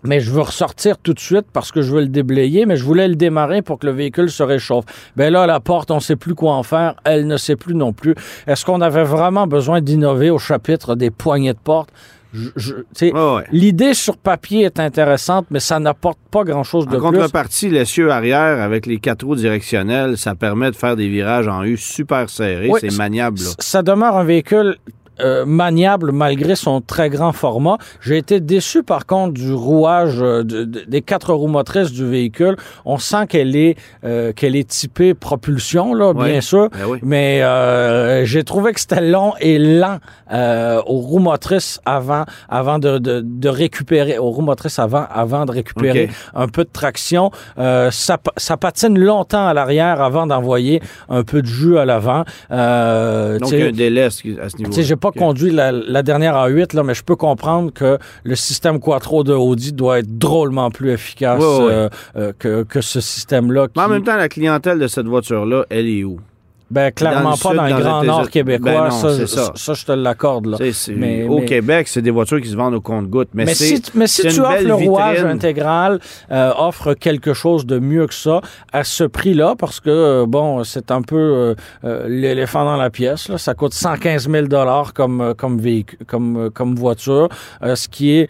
Mais 0.06 0.20
je 0.20 0.30
veux 0.30 0.42
ressortir 0.42 0.98
tout 0.98 1.14
de 1.14 1.18
suite 1.20 1.46
parce 1.52 1.72
que 1.72 1.80
je 1.82 1.92
veux 1.94 2.00
le 2.02 2.08
déblayer, 2.08 2.66
mais 2.66 2.76
je 2.76 2.84
voulais 2.84 3.08
le 3.08 3.14
démarrer 3.16 3.62
pour 3.62 3.78
que 3.78 3.86
le 3.86 3.92
véhicule 3.92 4.30
se 4.30 4.42
réchauffe. 4.42 4.84
Ben 5.16 5.32
là, 5.32 5.46
la 5.46 5.60
porte, 5.60 5.90
on 5.90 6.00
sait 6.00 6.16
plus 6.16 6.34
quoi 6.34 6.52
en 6.54 6.62
faire. 6.62 6.94
Elle 7.04 7.26
ne 7.26 7.36
sait 7.36 7.56
plus 7.56 7.74
non 7.74 7.92
plus. 7.92 8.14
Est-ce 8.46 8.64
qu'on 8.64 8.80
avait 8.80 9.04
vraiment 9.04 9.46
besoin 9.46 9.80
d'innover 9.80 10.30
au 10.30 10.38
chapitre 10.38 10.94
des 10.94 11.10
poignées 11.10 11.52
de 11.54 11.58
porte? 11.58 11.88
Je- 12.34 12.50
je- 12.56 12.74
Ouais. 13.12 13.44
L'idée 13.52 13.94
sur 13.94 14.16
papier 14.16 14.62
est 14.64 14.80
intéressante, 14.80 15.46
mais 15.50 15.60
ça 15.60 15.78
n'apporte 15.78 16.18
pas 16.32 16.42
grand-chose 16.42 16.86
de 16.88 16.96
En 16.96 17.08
plus. 17.08 17.18
contrepartie, 17.18 17.70
l'essieu 17.70 18.10
arrière 18.10 18.60
avec 18.60 18.86
les 18.86 18.98
quatre 18.98 19.24
roues 19.24 19.36
directionnelles, 19.36 20.18
ça 20.18 20.34
permet 20.34 20.70
de 20.72 20.76
faire 20.76 20.96
des 20.96 21.08
virages 21.08 21.46
en 21.46 21.62
U 21.62 21.76
super 21.76 22.28
serrés. 22.28 22.70
Oui, 22.70 22.80
c'est 22.80 22.96
maniable. 22.98 23.38
là. 23.38 23.50
Ça 23.60 23.82
demeure 23.82 24.16
un 24.16 24.24
véhicule 24.24 24.76
euh, 25.20 25.44
maniable 25.46 26.12
malgré 26.12 26.56
son 26.56 26.80
très 26.80 27.08
grand 27.10 27.32
format. 27.32 27.78
J'ai 28.00 28.18
été 28.18 28.40
déçu 28.40 28.82
par 28.82 29.06
contre 29.06 29.34
du 29.34 29.52
rouage 29.52 30.16
euh, 30.20 30.42
de- 30.42 30.64
de- 30.64 30.84
des 30.86 31.02
quatre 31.02 31.32
roues 31.32 31.48
motrices 31.48 31.92
du 31.92 32.06
véhicule. 32.06 32.56
On 32.84 32.98
sent 32.98 33.26
qu'elle 33.28 33.56
est 33.56 33.76
euh, 34.04 34.32
qu'elle 34.32 34.56
est 34.56 34.68
typée 34.68 35.14
propulsion 35.14 35.94
là, 35.94 36.12
Ouais. 36.12 36.30
bien 36.32 36.40
sûr. 36.40 36.68
Ben 36.70 36.86
oui. 36.88 36.98
Mais 37.02 37.42
euh, 37.42 38.24
j'ai 38.24 38.44
trouvé 38.44 38.72
que 38.72 38.80
c'était 38.80 39.00
long 39.00 39.32
et 39.40 39.58
lent 39.58 39.98
euh, 40.32 40.80
aux 40.86 40.98
roues 40.98 41.18
motrices 41.18 41.80
avant, 41.84 42.24
avant 42.48 42.78
de, 42.78 42.98
de, 42.98 43.20
de 43.24 43.48
récupérer, 43.48 44.18
aux 44.18 44.30
roues 44.30 44.42
motrices 44.42 44.78
avant, 44.78 45.06
avant 45.12 45.44
de 45.44 45.52
récupérer 45.52 46.08
un 46.34 46.48
peu 46.48 46.64
de 46.64 46.70
traction. 46.72 47.30
Euh, 47.58 47.90
ça, 47.90 48.18
ça 48.36 48.56
patine 48.56 48.98
longtemps 48.98 49.46
à 49.46 49.54
l'arrière 49.54 50.00
avant 50.02 50.26
d'envoyer 50.26 50.80
un 51.08 51.22
peu 51.22 51.42
de 51.42 51.46
jus 51.46 51.78
à 51.78 51.84
l'avant. 51.84 52.24
Euh, 52.50 53.38
Donc, 53.38 53.50
tu 53.50 53.54
il 53.56 53.58
y 53.58 53.62
a 53.62 53.64
sais, 53.64 53.68
un 53.70 53.72
délai 53.72 54.02
à 54.02 54.10
ce 54.10 54.40
à 54.40 54.48
ce 54.48 54.56
niveau 54.56 54.70
pas 55.12 55.18
conduit 55.18 55.50
la, 55.50 55.70
la 55.72 56.02
dernière 56.02 56.34
A8, 56.34 56.74
là, 56.76 56.82
mais 56.82 56.94
je 56.94 57.04
peux 57.04 57.16
comprendre 57.16 57.72
que 57.72 57.98
le 58.24 58.34
système 58.36 58.80
Quattro 58.80 59.22
de 59.24 59.32
Audi 59.34 59.72
doit 59.72 59.98
être 60.00 60.18
drôlement 60.18 60.70
plus 60.70 60.90
efficace 60.90 61.40
euh, 61.42 61.88
euh, 62.16 62.32
que, 62.38 62.62
que 62.64 62.80
ce 62.80 63.00
système-là. 63.00 63.68
Mais 63.76 63.82
en 63.82 63.86
qui- 63.86 63.90
même 63.92 64.02
temps, 64.04 64.16
la 64.16 64.28
clientèle 64.28 64.78
de 64.78 64.86
cette 64.88 65.06
voiture-là, 65.06 65.64
elle 65.70 65.88
est 65.88 66.04
où? 66.04 66.18
Ben, 66.74 66.90
clairement 66.90 67.30
dans 67.30 67.36
pas 67.36 67.48
sud, 67.50 67.56
dans 67.56 67.66
le 67.66 67.82
Grand 67.82 68.02
Nord 68.02 68.30
québécois. 68.30 68.72
Ben 68.72 68.84
non, 68.84 68.90
ça, 68.90 69.16
c'est 69.16 69.28
ça. 69.28 69.52
ça, 69.54 69.74
je 69.74 69.84
te 69.84 69.92
l'accorde. 69.92 70.56
Mais- 70.96 71.22
au 71.28 71.38
mais- 71.38 71.44
Québec, 71.44 71.86
c'est 71.86 72.02
des 72.02 72.10
voitures 72.10 72.40
qui 72.40 72.48
se 72.48 72.56
vendent 72.56 72.74
au 72.74 72.80
compte-gouttes. 72.80 73.28
Mais, 73.32 73.46
si, 73.54 73.80
mais 73.94 74.08
si 74.08 74.22
tu 74.22 74.40
offres 74.40 74.62
le 74.64 74.74
rouage 74.74 75.18
vitrine. 75.18 75.30
intégral, 75.30 76.00
euh, 76.32 76.50
offre 76.58 76.94
quelque 76.94 77.32
chose 77.32 77.64
de 77.64 77.78
mieux 77.78 78.08
que 78.08 78.14
ça 78.14 78.40
à 78.72 78.82
ce 78.82 79.04
prix-là, 79.04 79.54
parce 79.56 79.78
que, 79.78 79.88
euh, 79.90 80.26
bon, 80.26 80.64
c'est 80.64 80.90
un 80.90 81.02
peu 81.02 81.54
euh, 81.84 82.08
l'éléphant 82.08 82.64
dans 82.64 82.76
la 82.76 82.90
pièce. 82.90 83.28
Là. 83.28 83.38
Ça 83.38 83.54
coûte 83.54 83.72
115 83.72 84.28
000 84.28 84.46
comme, 84.94 85.34
comme, 85.38 85.58
véhicule, 85.60 85.98
comme, 86.08 86.50
comme 86.52 86.74
voiture, 86.74 87.28
ce 87.62 87.88
qui 87.88 88.16
est... 88.18 88.28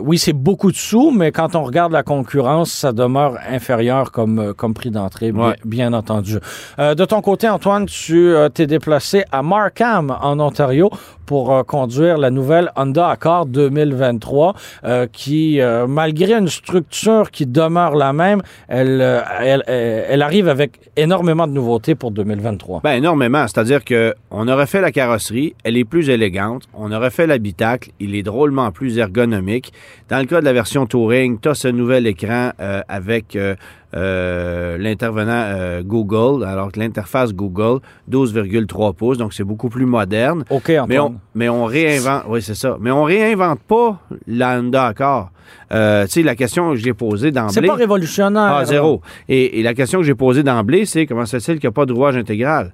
oui, 0.00 0.18
c'est 0.18 0.32
beaucoup 0.32 0.72
de 0.72 0.76
sous, 0.76 1.12
mais 1.12 1.30
quand 1.30 1.54
on 1.54 1.62
regarde 1.62 1.92
la 1.92 2.02
concurrence, 2.02 2.72
ça 2.72 2.92
demeure 2.92 3.36
inférieur 3.48 4.10
comme, 4.10 4.54
comme 4.54 4.74
prix 4.74 4.90
d'entrée, 4.90 5.30
bien, 5.30 5.42
Ouais. 5.50 5.56
bien 5.64 5.92
entendu. 5.92 6.38
De 6.78 7.04
ton 7.12 7.20
côté, 7.20 7.46
Antoine, 7.46 7.84
tu 7.84 8.28
euh, 8.28 8.48
t'es 8.48 8.66
déplacé 8.66 9.24
à 9.30 9.42
Markham, 9.42 10.16
en 10.22 10.40
Ontario, 10.40 10.88
pour 11.32 11.50
euh, 11.50 11.62
conduire 11.62 12.18
la 12.18 12.28
nouvelle 12.28 12.70
Honda 12.76 13.08
Accord 13.08 13.46
2023, 13.46 14.54
euh, 14.84 15.06
qui, 15.10 15.62
euh, 15.62 15.86
malgré 15.86 16.34
une 16.34 16.48
structure 16.48 17.30
qui 17.30 17.46
demeure 17.46 17.94
la 17.94 18.12
même, 18.12 18.42
elle, 18.68 19.00
elle, 19.40 19.64
elle, 19.66 20.04
elle 20.10 20.20
arrive 20.20 20.46
avec 20.46 20.90
énormément 20.94 21.46
de 21.46 21.52
nouveautés 21.52 21.94
pour 21.94 22.10
2023. 22.10 22.82
Ben, 22.84 22.92
énormément. 22.92 23.46
C'est-à-dire 23.48 23.82
que 23.82 24.14
on 24.30 24.46
aurait 24.46 24.66
fait 24.66 24.82
la 24.82 24.92
carrosserie, 24.92 25.54
elle 25.64 25.78
est 25.78 25.84
plus 25.84 26.10
élégante. 26.10 26.64
On 26.74 26.92
aurait 26.92 27.10
fait 27.10 27.26
l'habitacle, 27.26 27.90
il 27.98 28.14
est 28.14 28.22
drôlement 28.22 28.70
plus 28.70 28.98
ergonomique. 28.98 29.72
Dans 30.08 30.18
le 30.18 30.26
cas 30.26 30.40
de 30.40 30.44
la 30.44 30.52
version 30.52 30.84
Touring, 30.86 31.38
tu 31.40 31.48
as 31.48 31.54
ce 31.54 31.68
nouvel 31.68 32.06
écran 32.06 32.50
euh, 32.60 32.82
avec 32.88 33.36
euh, 33.36 33.54
euh, 33.94 34.78
l'intervenant 34.78 35.80
Google, 35.82 36.44
alors 36.44 36.72
que 36.72 36.80
l'interface 36.80 37.32
Google, 37.32 37.80
12,3 38.10 38.94
pouces, 38.94 39.18
donc 39.18 39.32
c'est 39.32 39.44
beaucoup 39.44 39.68
plus 39.68 39.86
moderne. 39.86 40.44
OK, 40.50 40.70
Antoine. 40.70 40.86
Mais 40.88 40.98
on, 40.98 41.14
mais 41.34 41.48
on 41.48 41.64
réinvente, 41.64 42.24
oui, 42.28 42.42
c'est 42.42 42.54
ça. 42.54 42.76
Mais 42.80 42.90
on 42.90 43.04
réinvente 43.04 43.60
pas 43.60 44.00
la 44.26 44.58
Honda 44.58 44.86
Accord. 44.86 45.30
Euh, 45.72 46.04
tu 46.04 46.12
sais, 46.12 46.22
la 46.22 46.34
question 46.34 46.70
que 46.70 46.76
j'ai 46.76 46.92
posée 46.92 47.30
d'emblée. 47.30 47.52
C'est 47.54 47.62
pas 47.62 47.74
révolutionnaire. 47.74 48.54
Ah, 48.54 48.64
zéro. 48.64 49.00
Et, 49.28 49.60
et 49.60 49.62
la 49.62 49.74
question 49.74 50.00
que 50.00 50.04
j'ai 50.04 50.14
posée 50.14 50.42
d'emblée, 50.42 50.84
c'est 50.84 51.06
comment 51.06 51.24
se 51.24 51.38
fait 51.38 51.54
qu'il 51.54 51.62
n'y 51.62 51.68
a 51.68 51.72
pas 51.72 51.86
de 51.86 51.92
rouage 51.92 52.16
intégral? 52.16 52.72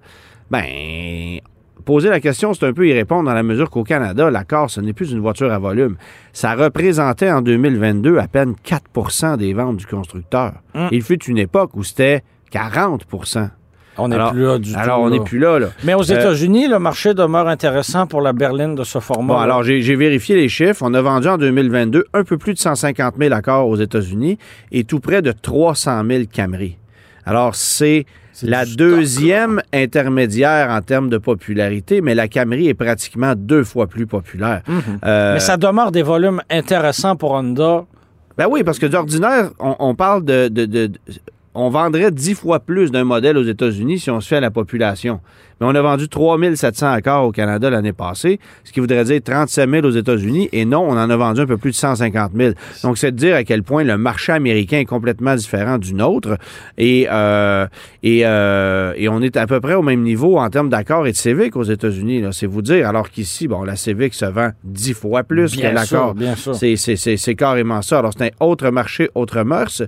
Ben, 0.51 1.41
poser 1.85 2.11
la 2.11 2.21
question, 2.21 2.53
c'est 2.53 2.67
un 2.67 2.73
peu 2.73 2.87
y 2.89 2.93
répondre 2.93 3.25
dans 3.25 3.35
la 3.35 3.43
mesure 3.43 3.71
qu'au 3.71 3.85
Canada, 3.85 4.31
l'accord, 4.31 4.71
ce 4.71 4.81
n'est 4.81 4.93
plus 4.93 5.13
une 5.13 5.21
voiture 5.21 5.53
à 5.53 5.59
volume. 5.59 5.97
Ça 6.33 6.55
représentait 6.55 7.31
en 7.31 7.41
2022 7.41 8.19
à 8.19 8.29
peine 8.29 8.55
4% 8.65 9.37
des 9.37 9.55
ventes 9.55 9.77
du 9.77 9.87
constructeur. 9.87 10.55
Hum. 10.75 10.89
Il 10.91 11.03
fut 11.03 11.23
une 11.25 11.39
époque 11.39 11.71
où 11.75 11.85
c'était 11.85 12.23
40 12.51 13.07
On 13.99 14.09
n'est 14.09 14.15
Alors- 14.15 14.33
plus 14.33 14.43
là 14.45 14.59
du 14.59 14.73
tout. 14.73 14.79
Alors, 14.79 15.01
on 15.01 15.11
n'est 15.11 15.21
plus 15.21 15.39
là, 15.39 15.59
là. 15.59 15.69
Mais 15.85 15.95
aux 15.95 16.11
Euh, 16.11 16.15
États-Unis, 16.15 16.69
le 16.69 16.79
marché 16.79 17.15
demeure 17.15 17.49
intéressant 17.49 18.07
pour 18.07 18.21
la 18.21 18.33
berline 18.33 18.75
de 18.75 18.85
ce 18.85 18.99
format. 19.01 19.35
Bon, 19.35 19.39
alors 19.41 19.63
j'ai 19.63 19.97
vérifié 19.97 20.37
les 20.37 20.49
chiffres. 20.49 20.83
On 20.83 20.95
a 20.95 21.01
vendu 21.03 21.29
en 21.29 21.37
2022 21.39 22.05
un 22.15 22.25
peu 22.25 22.39
plus 22.39 22.55
de 22.55 22.59
150 22.59 23.15
000 23.19 23.35
accords 23.35 23.67
aux 23.69 23.77
États-Unis 23.77 24.39
et 24.73 24.85
tout 24.85 25.01
près 25.01 25.21
de 25.23 25.33
300 25.33 26.03
000 26.09 26.25
Camry. 26.33 26.77
Alors, 27.27 27.55
c'est 27.55 28.07
la 28.45 28.65
deuxième 28.65 29.61
intermédiaire 29.75 30.71
en 30.71 30.81
termes 30.81 31.09
de 31.11 31.19
popularité, 31.19 32.01
mais 32.01 32.15
la 32.15 32.29
Camry 32.29 32.69
est 32.69 32.75
pratiquement 32.75 33.35
deux 33.37 33.65
fois 33.65 33.87
plus 33.89 34.07
populaire. 34.07 34.63
Euh, 35.05 35.35
Mais 35.35 35.41
ça 35.41 35.57
demeure 35.57 35.91
des 35.91 36.03
volumes 36.03 36.41
intéressants 36.49 37.17
pour 37.17 37.33
Honda 37.33 37.85
Ben 38.37 38.47
oui, 38.49 38.63
parce 38.63 38.79
que 38.79 38.87
d'ordinaire, 38.87 39.51
on, 39.59 39.75
on 39.81 39.95
parle 39.97 40.25
de, 40.25 40.47
de- 40.47 40.67
de- 40.67 40.87
de- 40.87 40.99
On 41.61 41.71
vendrait 41.71 42.13
dix 42.13 42.37
fois 42.37 42.61
plus 42.61 42.93
d'un 42.93 43.03
modèle 43.03 43.37
aux 43.37 43.43
États-Unis 43.43 43.99
si 43.99 44.13
on 44.13 44.21
se 44.21 44.29
fait 44.29 44.37
à 44.37 44.41
la 44.41 44.53
population. 44.53 45.19
Mais 45.61 45.67
on 45.67 45.75
a 45.75 45.83
vendu 45.83 46.09
3700 46.09 46.93
accords 46.93 47.25
au 47.25 47.33
Canada 47.33 47.69
l'année 47.71 47.93
passée, 47.93 48.39
ce 48.65 48.73
qui 48.73 48.81
voudrait 48.81 49.05
dire 49.05 49.21
37 49.25 49.69
000 49.69 49.87
aux 49.87 49.91
États-Unis. 49.91 50.49
Et 50.53 50.65
non, 50.65 50.83
on 50.89 50.93
en 50.93 51.11
a 51.11 51.17
vendu 51.17 51.41
un 51.41 51.47
peu 51.47 51.57
plus 51.57 51.71
de 51.73 51.77
150 51.77 52.33
000. 52.37 52.53
Donc, 52.85 52.99
c'est 52.99 53.11
de 53.11 53.17
dire 53.17 53.35
à 53.35 53.45
quel 53.45 53.63
point 53.63 53.83
le 53.85 53.99
marché 53.99 54.33
américain 54.33 54.79
est 54.79 54.85
complètement 54.85 55.35
différent 55.35 55.79
du 55.79 55.95
nôtre. 55.95 56.37
Et, 56.77 57.07
euh, 57.11 57.67
et, 58.03 58.21
euh, 58.25 58.93
et 58.97 59.09
on 59.09 59.21
est 59.21 59.37
à 59.37 59.47
peu 59.47 59.61
près 59.61 59.75
au 59.75 59.83
même 59.83 60.03
niveau 60.03 60.39
en 60.39 60.49
termes 60.51 60.69
d'accords 60.69 61.07
et 61.07 61.13
de 61.13 61.17
Civic 61.17 61.57
aux 61.57 61.65
États-Unis. 61.65 62.25
C'est 62.33 62.47
vous 62.47 62.63
dire. 62.63 62.89
Alors 62.89 63.11
qu'ici, 63.11 63.49
bon, 63.49 63.65
la 63.65 63.77
Civic 63.77 64.15
se 64.15 64.25
vend 64.27 64.51
dix 64.65 64.95
fois 64.95 65.25
plus 65.25 65.57
Bien 65.57 65.71
que 65.71 65.75
l'accord. 65.75 66.07
sûr, 66.11 66.15
bien 66.15 66.37
sûr. 66.37 66.55
C'est- 66.55 67.35
carrément 67.35 67.83
ça. 67.83 67.99
Alors, 67.99 68.13
c'est 68.17 68.25
un 68.27 68.31
autre 68.47 68.71
marché, 68.71 69.11
autre 69.15 69.43
mœurs. 69.43 69.83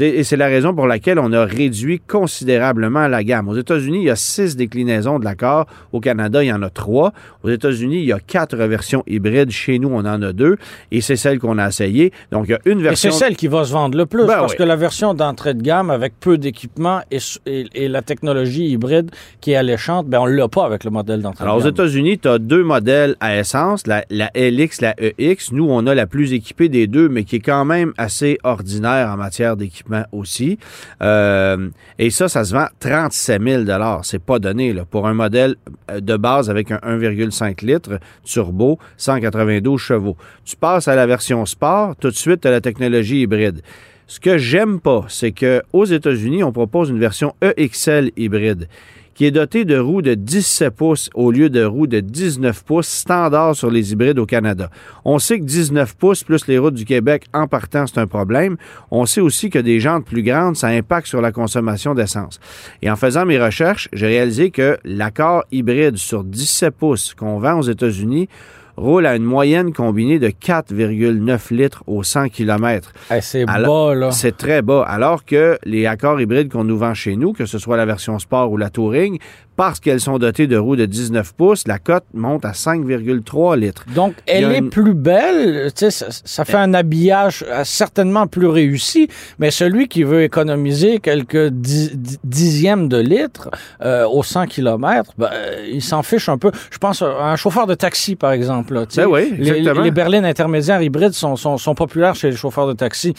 Et 0.00 0.22
c'est 0.24 0.36
la 0.36 0.46
raison 0.46 0.74
pour 0.74 0.86
laquelle 0.86 1.18
on 1.18 1.32
a 1.32 1.44
réduit 1.44 2.00
considérablement 2.00 3.08
la 3.08 3.24
gamme. 3.24 3.48
Aux 3.48 3.56
États-Unis, 3.56 3.98
il 3.98 4.04
y 4.04 4.10
a 4.10 4.16
six 4.16 4.56
déclinaisons 4.56 5.13
de 5.18 5.24
l'accord. 5.24 5.66
Au 5.92 6.00
Canada, 6.00 6.42
il 6.42 6.48
y 6.48 6.52
en 6.52 6.62
a 6.62 6.70
trois. 6.70 7.12
Aux 7.42 7.50
États-Unis, 7.50 7.98
il 7.98 8.04
y 8.06 8.12
a 8.12 8.20
quatre 8.20 8.56
versions 8.56 9.02
hybrides. 9.06 9.50
Chez 9.50 9.78
nous, 9.78 9.88
on 9.88 10.00
en 10.00 10.22
a 10.22 10.32
deux. 10.32 10.56
Et 10.90 11.00
c'est 11.00 11.16
celle 11.16 11.38
qu'on 11.38 11.58
a 11.58 11.68
essayée. 11.68 12.12
Donc, 12.32 12.46
il 12.48 12.52
y 12.52 12.54
a 12.54 12.60
une 12.64 12.80
Et 12.80 12.84
version. 12.84 13.10
c'est 13.10 13.18
celle 13.18 13.36
qui 13.36 13.46
va 13.48 13.64
se 13.64 13.72
vendre 13.72 13.96
le 13.96 14.06
plus, 14.06 14.26
Ben 14.26 14.34
parce 14.38 14.52
oui. 14.52 14.58
que 14.58 14.62
la 14.62 14.76
version 14.76 15.14
d'entrée 15.14 15.54
de 15.54 15.62
gamme 15.62 15.90
avec 15.90 16.18
peu 16.20 16.38
d'équipement 16.38 17.00
et, 17.10 17.18
et- 17.46 17.66
et 17.74 17.88
la 17.88 18.02
technologie 18.02 18.66
hybride 18.68 19.10
qui 19.40 19.52
est 19.52 19.56
alléchante, 19.56 20.06
ben 20.06 20.20
on 20.20 20.26
l'a 20.26 20.48
pas 20.48 20.64
avec 20.64 20.84
le 20.84 20.90
modèle 20.90 21.22
d'entrée 21.22 21.44
Alors, 21.44 21.56
de 21.56 21.60
aux 21.60 21.64
gamme. 21.64 21.72
États-Unis, 21.74 22.18
tu 22.18 22.28
as 22.28 22.38
deux 22.38 22.62
modèles 22.64 23.16
à 23.20 23.36
essence, 23.38 23.86
la, 23.86 24.04
la 24.10 24.30
LX, 24.34 24.80
la 24.80 24.94
EX. 25.18 25.52
Nous, 25.52 25.66
on 25.68 25.86
a 25.86 25.94
la 25.94 26.06
plus 26.06 26.32
équipée 26.32 26.68
des 26.68 26.86
deux, 26.86 27.08
mais 27.08 27.24
qui 27.24 27.36
est 27.36 27.40
quand 27.40 27.64
même 27.64 27.92
assez 27.98 28.38
ordinaire 28.44 29.08
en 29.12 29.16
matière 29.16 29.56
d'équipement 29.56 30.04
aussi. 30.12 30.58
Euh, 31.02 31.68
et 31.98 32.10
ça, 32.10 32.28
ça 32.28 32.44
se 32.44 32.54
vend 32.54 32.66
37 32.80 33.42
000 33.42 33.62
C'est 34.02 34.22
pas 34.22 34.38
donné 34.38 34.72
là, 34.72 34.84
pour 34.84 35.03
un 35.06 35.14
modèle 35.14 35.56
euh, 35.90 36.00
de 36.00 36.16
base 36.16 36.50
avec 36.50 36.70
un 36.70 36.78
1,5 36.78 37.64
litres 37.64 37.98
turbo, 38.24 38.78
192 38.96 39.80
chevaux. 39.80 40.16
Tu 40.44 40.56
passes 40.56 40.88
à 40.88 40.94
la 40.94 41.06
version 41.06 41.44
sport, 41.46 41.96
tout 41.96 42.10
de 42.10 42.14
suite, 42.14 42.46
as 42.46 42.50
la 42.50 42.60
technologie 42.60 43.22
hybride. 43.22 43.62
Ce 44.06 44.20
que 44.20 44.36
j'aime 44.36 44.80
pas, 44.80 45.06
c'est 45.08 45.32
que 45.32 45.62
aux 45.72 45.86
États-Unis, 45.86 46.44
on 46.44 46.52
propose 46.52 46.90
une 46.90 46.98
version 46.98 47.34
EXL 47.40 48.10
hybride 48.16 48.68
qui 49.14 49.24
est 49.24 49.30
dotée 49.30 49.64
de 49.64 49.78
roues 49.78 50.02
de 50.02 50.14
17 50.14 50.74
pouces 50.74 51.10
au 51.14 51.30
lieu 51.30 51.48
de 51.48 51.64
roues 51.64 51.86
de 51.86 52.00
19 52.00 52.64
pouces 52.64 52.88
standard 52.88 53.54
sur 53.54 53.70
les 53.70 53.92
hybrides 53.92 54.18
au 54.18 54.26
Canada. 54.26 54.70
On 55.04 55.18
sait 55.18 55.38
que 55.38 55.44
19 55.44 55.96
pouces 55.96 56.24
plus 56.24 56.46
les 56.46 56.58
routes 56.58 56.74
du 56.74 56.84
Québec 56.84 57.26
en 57.32 57.46
partant, 57.46 57.86
c'est 57.86 57.98
un 57.98 58.06
problème. 58.06 58.56
On 58.90 59.06
sait 59.06 59.20
aussi 59.20 59.50
que 59.50 59.58
des 59.58 59.80
jantes 59.80 60.04
plus 60.04 60.22
grandes, 60.22 60.56
ça 60.56 60.68
impacte 60.68 61.06
sur 61.06 61.20
la 61.20 61.32
consommation 61.32 61.94
d'essence. 61.94 62.40
Et 62.82 62.90
en 62.90 62.96
faisant 62.96 63.24
mes 63.24 63.42
recherches, 63.42 63.88
j'ai 63.92 64.06
réalisé 64.06 64.50
que 64.50 64.78
l'accord 64.84 65.44
hybride 65.52 65.96
sur 65.96 66.24
17 66.24 66.74
pouces 66.74 67.14
qu'on 67.14 67.38
vend 67.38 67.58
aux 67.58 67.62
États-Unis 67.62 68.28
roule 68.76 69.06
à 69.06 69.16
une 69.16 69.24
moyenne 69.24 69.72
combinée 69.72 70.18
de 70.18 70.28
4,9 70.28 71.54
litres 71.54 71.82
au 71.86 72.02
100 72.02 72.28
km. 72.28 72.92
Eh, 73.10 73.20
c'est 73.20 73.44
bas, 73.44 73.94
là. 73.94 74.10
C'est 74.10 74.36
très 74.36 74.62
bas. 74.62 74.82
Alors 74.82 75.24
que 75.24 75.58
les 75.64 75.86
accords 75.86 76.20
hybrides 76.20 76.50
qu'on 76.50 76.64
nous 76.64 76.78
vend 76.78 76.94
chez 76.94 77.16
nous, 77.16 77.32
que 77.32 77.46
ce 77.46 77.58
soit 77.58 77.76
la 77.76 77.86
version 77.86 78.18
Sport 78.18 78.50
ou 78.50 78.56
la 78.56 78.70
Touring, 78.70 79.18
parce 79.56 79.78
qu'elles 79.80 80.00
sont 80.00 80.18
dotées 80.18 80.46
de 80.46 80.56
roues 80.56 80.76
de 80.76 80.86
19 80.86 81.32
pouces, 81.34 81.66
la 81.68 81.78
cote 81.78 82.04
monte 82.12 82.44
à 82.44 82.52
5,3 82.52 83.56
litres. 83.56 83.84
Donc, 83.94 84.14
elle 84.26 84.50
est 84.52 84.58
une- 84.58 84.70
plus 84.70 84.94
belle, 84.94 85.70
tu 85.74 85.80
sais, 85.86 85.90
ça, 85.90 86.06
ça 86.10 86.44
fait 86.44 86.56
un 86.56 86.74
habillage 86.74 87.44
euh, 87.48 87.62
certainement 87.64 88.26
plus 88.26 88.46
réussi, 88.46 89.08
mais 89.38 89.50
celui 89.50 89.88
qui 89.88 90.02
veut 90.02 90.22
économiser 90.22 90.98
quelques 90.98 91.48
dix- 91.48 91.92
dix- 91.94 92.18
dixièmes 92.24 92.88
de 92.88 92.98
litre 92.98 93.50
euh, 93.82 94.06
au 94.06 94.22
100 94.22 94.46
km, 94.46 95.12
ben, 95.18 95.28
euh, 95.32 95.66
il 95.72 95.82
s'en 95.82 96.02
fiche 96.02 96.28
un 96.28 96.38
peu. 96.38 96.50
Je 96.70 96.78
pense 96.78 97.02
à 97.02 97.06
un 97.30 97.36
chauffeur 97.36 97.66
de 97.66 97.74
taxi, 97.74 98.16
par 98.16 98.32
exemple. 98.32 98.74
là. 98.74 98.86
Ben 98.96 99.06
oui, 99.06 99.34
les, 99.38 99.60
les 99.84 99.90
berlines 99.90 100.24
intermédiaires 100.24 100.82
hybrides 100.82 101.12
sont, 101.12 101.36
sont, 101.36 101.58
sont 101.58 101.74
populaires 101.74 102.14
chez 102.14 102.30
les 102.30 102.36
chauffeurs 102.36 102.66
de 102.66 102.72
taxi. 102.72 103.14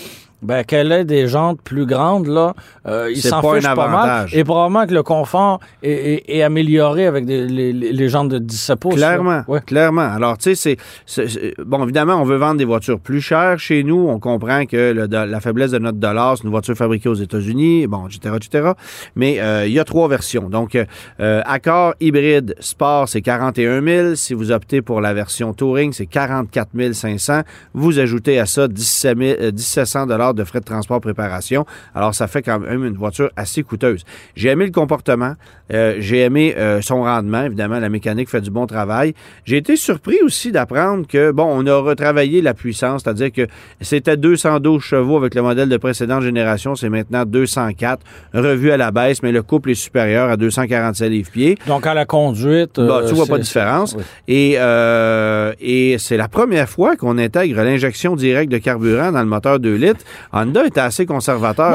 Ben, 0.46 0.64
qu'elle 0.64 0.92
ait 0.92 1.04
des 1.06 1.28
jantes 1.28 1.60
plus 1.62 1.86
grandes, 1.86 2.28
là, 2.28 2.54
euh, 2.88 3.10
il 3.12 3.22
s'en 3.22 3.42
fiche 3.42 3.64
pas 3.76 3.88
mal. 3.88 4.28
Et 4.34 4.44
probablement 4.44 4.86
que 4.86 4.94
le 4.94 5.04
confort 5.04 5.60
est, 5.84 5.92
est- 5.92 6.38
est 6.38 6.44
amélioré 6.44 7.06
avec 7.08 7.26
des- 7.26 7.48
les, 7.48 8.10
jantes 8.10 8.30
de 8.30 8.38
17 8.40 8.80
pouces. 8.80 8.96
Clairement, 8.96 9.42
Ouais. 9.48 9.62
clairement. 9.62 10.02
Alors, 10.14 10.38
tu 10.38 10.56
sais, 10.56 10.78
c'est- 11.06 11.56
Bon, 11.66 11.84
évidemment, 11.84 12.16
on 12.16 12.24
veut 12.24 12.38
vendre 12.38 12.58
des 12.58 12.66
voitures 12.66 13.00
plus 13.00 13.22
chères 13.22 13.58
chez 13.60 13.84
nous. 13.84 14.08
On 14.08 14.20
comprend 14.20 14.66
que 14.66 14.92
le 14.94 15.08
la 15.26 15.40
faiblesse 15.40 15.72
de 15.72 15.80
notre 15.80 15.98
dollar, 15.98 16.38
c'est 16.38 16.44
une 16.44 16.50
voiture 16.50 16.76
fabriquée 16.76 17.10
aux 17.10 17.14
États-Unis, 17.16 17.88
bon, 17.88 18.08
etc., 18.08 18.36
etc. 18.36 18.72
Mais 19.16 19.40
euh, 19.40 19.66
il 19.66 19.72
y 19.74 19.80
a 19.80 19.84
trois 19.84 20.08
versions. 20.08 20.50
Donc, 20.50 20.76
euh, 20.76 21.42
Accord 21.46 21.94
hybride 22.02 22.56
sport, 22.60 23.08
c'est 23.08 23.22
41 23.22 23.82
000. 23.82 24.16
Si 24.16 24.34
vous 24.34 24.52
optez 24.52 24.82
pour 24.82 25.02
la 25.02 25.14
version 25.14 25.54
Touring, 25.54 25.94
c'est 25.94 26.06
44 26.06 26.70
500. 26.94 27.42
Vous 27.74 28.00
ajoutez 28.00 28.40
à 28.40 28.46
ça 28.46 28.68
17 28.68 29.18
000, 29.18 29.30
euh, 29.42 29.52
1700 29.52 30.06
de 30.36 30.44
frais 30.44 30.60
de 30.60 30.66
transport 30.66 31.02
préparation. 31.02 31.66
Alors, 31.96 32.14
ça 32.14 32.28
fait 32.28 32.42
quand 32.42 32.60
même 32.60 32.86
une 32.86 32.96
voiture 32.96 33.30
assez 33.36 33.64
coûteuse. 33.64 34.04
J'ai 34.36 34.50
aimé 34.50 34.66
le 34.66 34.72
comportement. 34.72 35.34
Euh, 35.74 35.96
j'ai 36.00 36.20
aimé 36.20 36.54
euh, 36.58 36.82
son 36.82 37.02
rendement. 37.04 37.44
Évidemment, 37.44 37.80
la 37.80 37.90
mécanique 37.90 38.30
fait 38.30 38.42
du 38.42 38.52
bon 38.52 38.68
travail. 38.68 39.14
J'ai 39.46 39.58
été 39.58 39.76
surpris 39.76 40.18
aussi 40.24 40.52
d'apprendre 40.52 41.08
que, 41.08 41.32
bon, 41.32 41.46
on 41.50 41.66
a 41.66 41.76
retravaillé 41.78 42.42
la 42.42 42.54
puissance, 42.54 43.02
c'est-à-dire 43.04 43.32
que 43.32 43.48
c'était 43.82 44.18
212 44.18 44.82
chevaux 44.82 45.18
avec 45.18 45.34
le 45.36 45.42
modèle 45.42 45.70
de 45.70 45.78
précédente 45.78 46.22
génération, 46.24 46.76
c'est 46.76 46.90
maintenant 46.90 47.26
204, 47.26 48.00
revu 48.34 48.72
à 48.72 48.78
la 48.78 48.92
baisse, 48.92 49.24
mais 49.24 49.32
le 49.32 49.42
couple 49.42 49.72
est 49.72 49.76
supérieur 49.76 50.30
à 50.30 50.38
247 50.38 51.10
livres-pieds. 51.10 51.58
Donc, 51.68 51.88
à 51.88 51.94
la 51.94 52.06
conduite. 52.06 52.78
Euh, 52.78 53.08
tu 53.08 53.14
vois 53.16 53.26
c'est- 53.26 53.32
pas 53.32 53.38
de 53.38 53.44
différence. 53.44 53.96
oui. 53.98 54.04
Et, 54.28 54.56
euh, 54.58 55.54
et 55.60 55.98
c'est 55.98 56.18
la 56.18 56.28
première 56.28 56.70
fois 56.70 56.96
qu'on 56.96 57.18
intègre 57.18 57.62
l'injection 57.64 58.16
directe 58.16 58.52
de 58.52 58.58
carburant 58.58 59.12
dans 59.12 59.20
le 59.22 59.26
moteur 59.26 59.60
2 59.60 59.76
litres. 59.76 60.04
Honda 60.34 60.66
était 60.66 60.80
assez 60.82 61.06
conservateur 61.06 61.72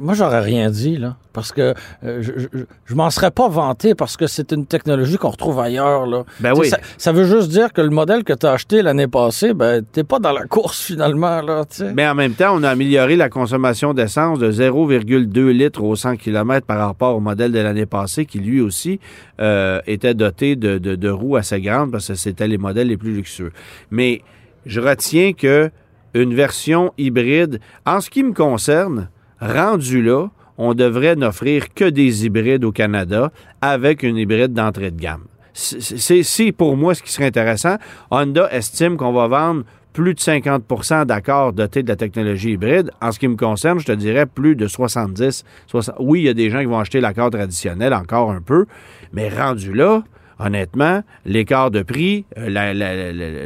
Moi, 0.00 0.14
j'aurais, 0.14 0.40
rien 0.40 0.70
dit, 0.70 0.96
là. 0.96 1.16
Parce 1.32 1.50
que 1.52 1.72
euh, 2.04 2.18
je, 2.20 2.32
je, 2.36 2.46
je 2.84 2.94
m'en 2.94 3.08
serais 3.08 3.30
pas 3.30 3.48
vanté 3.48 3.94
parce 3.94 4.18
que 4.18 4.26
c'est 4.26 4.52
une 4.52 4.66
technologie 4.66 5.16
qu'on 5.16 5.30
retrouve 5.30 5.58
ailleurs, 5.60 6.06
là. 6.06 6.24
Ben 6.40 6.52
oui. 6.54 6.68
Ça, 6.68 6.78
ça 6.98 7.12
veut 7.12 7.24
juste 7.24 7.48
dire 7.48 7.72
que 7.72 7.80
le 7.80 7.88
modèle 7.88 8.22
que 8.22 8.34
tu 8.34 8.44
as 8.46 8.52
acheté 8.52 8.82
l'année 8.82 9.08
passée, 9.08 9.54
ben, 9.54 9.82
t'es 9.92 10.04
pas 10.04 10.18
dans 10.18 10.32
la 10.32 10.44
course 10.46 10.82
finalement, 10.82 11.40
là. 11.40 11.64
Mais 11.94 12.06
en 12.06 12.14
même 12.14 12.34
temps, 12.34 12.54
on 12.54 12.62
a 12.62 12.68
amélioré 12.70 13.16
la 13.16 13.30
consommation 13.30 13.94
d'essence 13.94 14.38
de 14.38 14.52
0,2 14.52 15.48
litres 15.50 15.82
au 15.82 15.96
100 15.96 16.16
km 16.16 16.66
par 16.66 16.78
rapport 16.86 17.16
au 17.16 17.20
modèle 17.20 17.52
de 17.52 17.60
l'année 17.60 17.86
passée, 17.86 18.26
qui 18.26 18.38
lui 18.38 18.60
aussi 18.60 19.00
euh, 19.40 19.80
était 19.86 20.14
doté 20.14 20.54
de, 20.56 20.76
de- 20.78 20.96
de 20.96 21.08
roues 21.08 21.36
assez 21.36 21.60
grandes 21.62 21.90
parce 21.92 22.08
que 22.08 22.14
c'était 22.14 22.48
les 22.48 22.58
modèles 22.58 22.88
les 22.88 22.96
plus 22.98 23.14
luxueux. 23.14 23.52
Mais 23.90 24.20
je 24.66 24.80
retiens 24.80 25.32
que 25.32 25.70
une 26.14 26.34
version 26.34 26.92
hybride, 26.98 27.60
en 27.86 28.00
ce 28.00 28.10
qui 28.10 28.22
me 28.22 28.32
concerne, 28.32 29.08
rendu 29.40 30.02
là, 30.02 30.28
on 30.58 30.74
devrait 30.74 31.16
n'offrir 31.16 31.72
que 31.74 31.84
des 31.88 32.26
hybrides 32.26 32.64
au 32.64 32.72
Canada 32.72 33.32
avec 33.60 34.02
une 34.02 34.16
hybride 34.16 34.52
d'entrée 34.52 34.90
de 34.90 35.00
gamme. 35.00 35.24
C'est- 35.54 36.52
pour 36.52 36.76
moi 36.76 36.94
ce 36.94 37.02
qui 37.02 37.10
serait 37.12 37.26
intéressant. 37.26 37.76
Honda 38.10 38.48
estime 38.52 38.96
qu'on 38.96 39.12
va 39.12 39.26
vendre 39.28 39.64
plus 39.92 40.14
de 40.14 40.20
50% 40.20 41.04
d'accords 41.04 41.52
dotés 41.52 41.82
de 41.82 41.88
la 41.88 41.96
technologie 41.96 42.52
hybride. 42.52 42.90
En 43.02 43.12
ce 43.12 43.18
qui 43.18 43.28
me 43.28 43.36
concerne, 43.36 43.78
je 43.78 43.84
te 43.84 43.92
dirais 43.92 44.24
plus 44.24 44.56
de 44.56 44.66
70. 44.66 45.44
60 45.66 45.96
Oui, 45.98 46.20
il 46.20 46.24
y 46.24 46.28
a 46.30 46.34
des 46.34 46.48
gens 46.48 46.60
qui 46.60 46.64
vont 46.66 46.78
acheter 46.78 47.00
l'accord 47.00 47.28
traditionnel 47.30 47.92
encore 47.92 48.30
un 48.30 48.40
peu, 48.40 48.64
mais 49.12 49.28
rendu 49.28 49.74
là, 49.74 50.02
honnêtement, 50.44 51.02
l'écart 51.24 51.70
de 51.70 51.82
prix, 51.82 52.24
euh, 52.36 53.44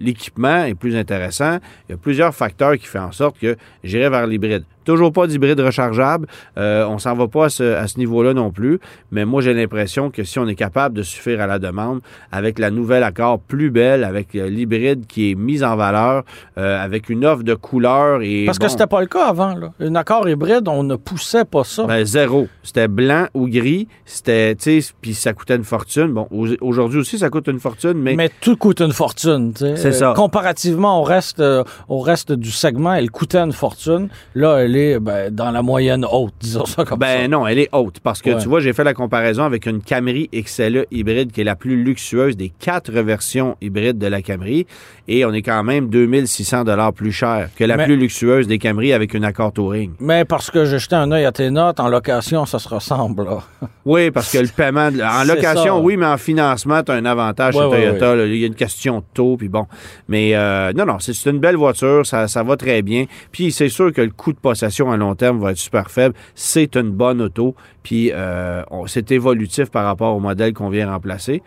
l'équipement 0.00 0.64
est 0.64 0.74
plus 0.74 0.96
intéressant. 0.96 1.58
Il 1.88 1.92
y 1.92 1.94
a 1.94 1.98
plusieurs 1.98 2.34
facteurs 2.34 2.76
qui 2.76 2.86
font 2.86 3.00
en 3.00 3.12
sorte 3.12 3.38
que 3.38 3.56
j'irai 3.82 4.08
vers 4.08 4.26
l'hybride. 4.26 4.64
Toujours 4.84 5.12
pas 5.12 5.26
d'hybride 5.26 5.60
rechargeable. 5.60 6.26
Euh, 6.58 6.86
on 6.88 6.98
s'en 6.98 7.14
va 7.14 7.28
pas 7.28 7.46
à 7.46 7.48
ce, 7.48 7.74
à 7.74 7.86
ce 7.86 7.98
niveau-là 7.98 8.34
non 8.34 8.50
plus. 8.50 8.80
Mais 9.10 9.24
moi, 9.24 9.42
j'ai 9.42 9.54
l'impression 9.54 10.10
que 10.10 10.24
si 10.24 10.38
on 10.38 10.46
est 10.46 10.54
capable 10.54 10.94
de 10.96 11.02
suffire 11.02 11.40
à 11.40 11.46
la 11.46 11.58
demande 11.58 12.00
avec 12.32 12.58
la 12.58 12.70
nouvelle 12.70 13.02
accord 13.02 13.38
plus 13.38 13.70
belle, 13.70 14.04
avec 14.04 14.34
euh, 14.34 14.48
l'hybride 14.48 15.06
qui 15.06 15.30
est 15.30 15.34
mise 15.34 15.64
en 15.64 15.76
valeur, 15.76 16.24
euh, 16.58 16.82
avec 16.82 17.08
une 17.08 17.24
offre 17.24 17.42
de 17.42 17.54
couleurs 17.54 18.20
et. 18.22 18.44
Parce 18.46 18.58
que 18.58 18.68
c'était 18.68 18.86
pas 18.86 19.00
le 19.00 19.06
cas 19.06 19.26
avant, 19.26 19.54
là. 19.54 19.72
Un 19.80 19.94
accord 19.94 20.28
hybride, 20.28 20.68
on 20.68 20.82
ne 20.82 20.96
poussait 20.96 21.44
pas 21.44 21.64
ça. 21.64 21.84
ben, 21.84 22.04
zéro. 22.04 22.48
C'était 22.62 22.88
blanc 22.88 23.26
ou 23.34 23.48
gris. 23.48 23.88
C'était, 24.04 24.54
tu 24.54 24.80
sais, 24.80 24.92
puis 25.00 25.14
ça 25.14 25.32
coûtait 25.32 25.56
une 25.56 25.64
fortune. 25.64 26.12
Bon, 26.12 26.26
au- 26.30 26.46
aujourd'hui 26.60 26.98
aussi, 27.00 27.18
ça 27.18 27.30
coûte 27.30 27.48
une 27.48 27.60
fortune, 27.60 27.94
mais, 27.94 28.14
Mais 28.16 28.30
tout 28.40 28.56
coûte 28.56 28.80
une 28.80 28.92
fortune, 28.92 29.52
tu 29.54 29.60
sais. 29.64 29.76
C'est 29.76 29.92
ça. 29.92 30.12
Comparativement 30.16 31.00
au 31.00 31.02
reste, 31.02 31.42
au 31.88 31.98
reste 32.00 32.32
du 32.32 32.50
segment, 32.50 32.92
elle 32.94 33.10
coûtait 33.10 33.38
une 33.38 33.52
fortune. 33.52 34.08
Là, 34.34 34.66
est 34.76 34.98
ben, 35.00 35.30
dans 35.34 35.50
la 35.50 35.62
moyenne 35.62 36.04
haute, 36.10 36.34
disons 36.40 36.64
ça 36.66 36.84
comme 36.84 37.00
ça. 37.00 37.06
Ben 37.06 37.30
non, 37.30 37.46
elle 37.46 37.58
est 37.58 37.68
haute 37.72 38.00
parce 38.00 38.20
que 38.22 38.30
Ouais. 38.30 38.38
tu 38.42 38.48
vois, 38.48 38.60
j'ai 38.60 38.72
fait 38.72 38.84
la 38.84 38.94
comparaison 38.94 39.44
avec 39.44 39.66
une 39.66 39.80
Camry 39.82 40.28
XLE 40.32 40.86
hybride 40.90 41.32
qui 41.32 41.40
est 41.42 41.44
la 41.44 41.56
plus 41.56 41.82
luxueuse 41.82 42.36
des 42.36 42.48
quatre 42.50 42.90
versions 42.92 43.56
hybrides 43.60 43.98
de 43.98 44.06
la 44.06 44.22
Camry 44.22 44.66
et 45.08 45.24
on 45.24 45.32
est 45.32 45.42
quand 45.42 45.62
même 45.64 45.88
2600 45.88 46.64
dollars 46.64 46.92
plus 46.92 47.12
cher 47.12 47.48
que 47.56 47.64
la 47.64 47.76
Mais- 47.76 47.84
plus 47.84 47.96
luxueuse 47.96 48.46
des 48.46 48.58
Camry 48.58 48.92
avec 48.92 49.14
une 49.14 49.24
Accord 49.24 49.52
Touring. 49.52 49.92
Mais 50.00 50.24
parce 50.24 50.50
que 50.50 50.64
j'ai 50.64 50.78
jeté 50.78 50.96
un 50.96 51.10
œil 51.12 51.24
à 51.24 51.32
tes 51.32 51.50
notes, 51.50 51.80
en 51.80 51.88
location, 51.88 52.46
ça 52.46 52.58
se 52.58 52.68
ressemble. 52.68 53.24
Là. 53.24 53.38
Oui, 53.86 54.10
parce 54.10 54.32
que 54.32 54.38
le 54.38 54.48
paiement, 54.48 54.90
de- 54.90 55.02
en 55.02 55.24
location, 55.24 55.76
ça. 55.76 55.78
oui, 55.78 55.98
mais 55.98 56.06
en 56.06 56.16
financement, 56.16 56.82
tu 56.82 56.90
as 56.90 56.94
un 56.94 57.04
avantage 57.04 57.54
Ouais, 57.54 57.60
chez 57.64 57.68
ouais, 57.68 57.98
Toyota. 57.98 58.14
là. 58.16 58.24
Il 58.24 58.36
y 58.38 58.44
a 58.44 58.46
une 58.46 58.54
question 58.54 59.00
de 59.00 59.04
taux, 59.12 59.36
puis 59.36 59.50
bon. 59.50 59.66
Mais 60.08 60.34
euh, 60.34 60.72
non, 60.74 60.86
non, 60.86 60.98
c'est 61.00 61.12
c'est 61.12 61.28
une 61.28 61.38
belle 61.38 61.56
voiture, 61.56 62.06
ça, 62.06 62.26
ça 62.26 62.42
va 62.42 62.56
très 62.56 62.80
bien. 62.80 63.04
Puis 63.30 63.52
c'est 63.52 63.68
sûr 63.68 63.92
que 63.92 64.00
le 64.00 64.08
coût 64.10 64.32
de 64.32 64.38
possession 64.38 64.63
à 64.92 64.96
long 64.96 65.14
terme 65.14 65.40
va 65.40 65.52
être 65.52 65.58
super 65.58 65.90
faible. 65.90 66.14
C'est 66.34 66.76
une 66.76 66.90
bonne 66.90 67.20
auto, 67.22 67.54
puis 67.82 68.10
euh, 68.12 68.62
c'est 68.86 69.10
évolutif 69.12 69.70
par 69.70 69.84
rapport 69.84 70.16
au 70.16 70.20
modèle 70.20 70.52
qu'on 70.52 70.68
vient 70.68 70.90
remplacer. 70.90 71.42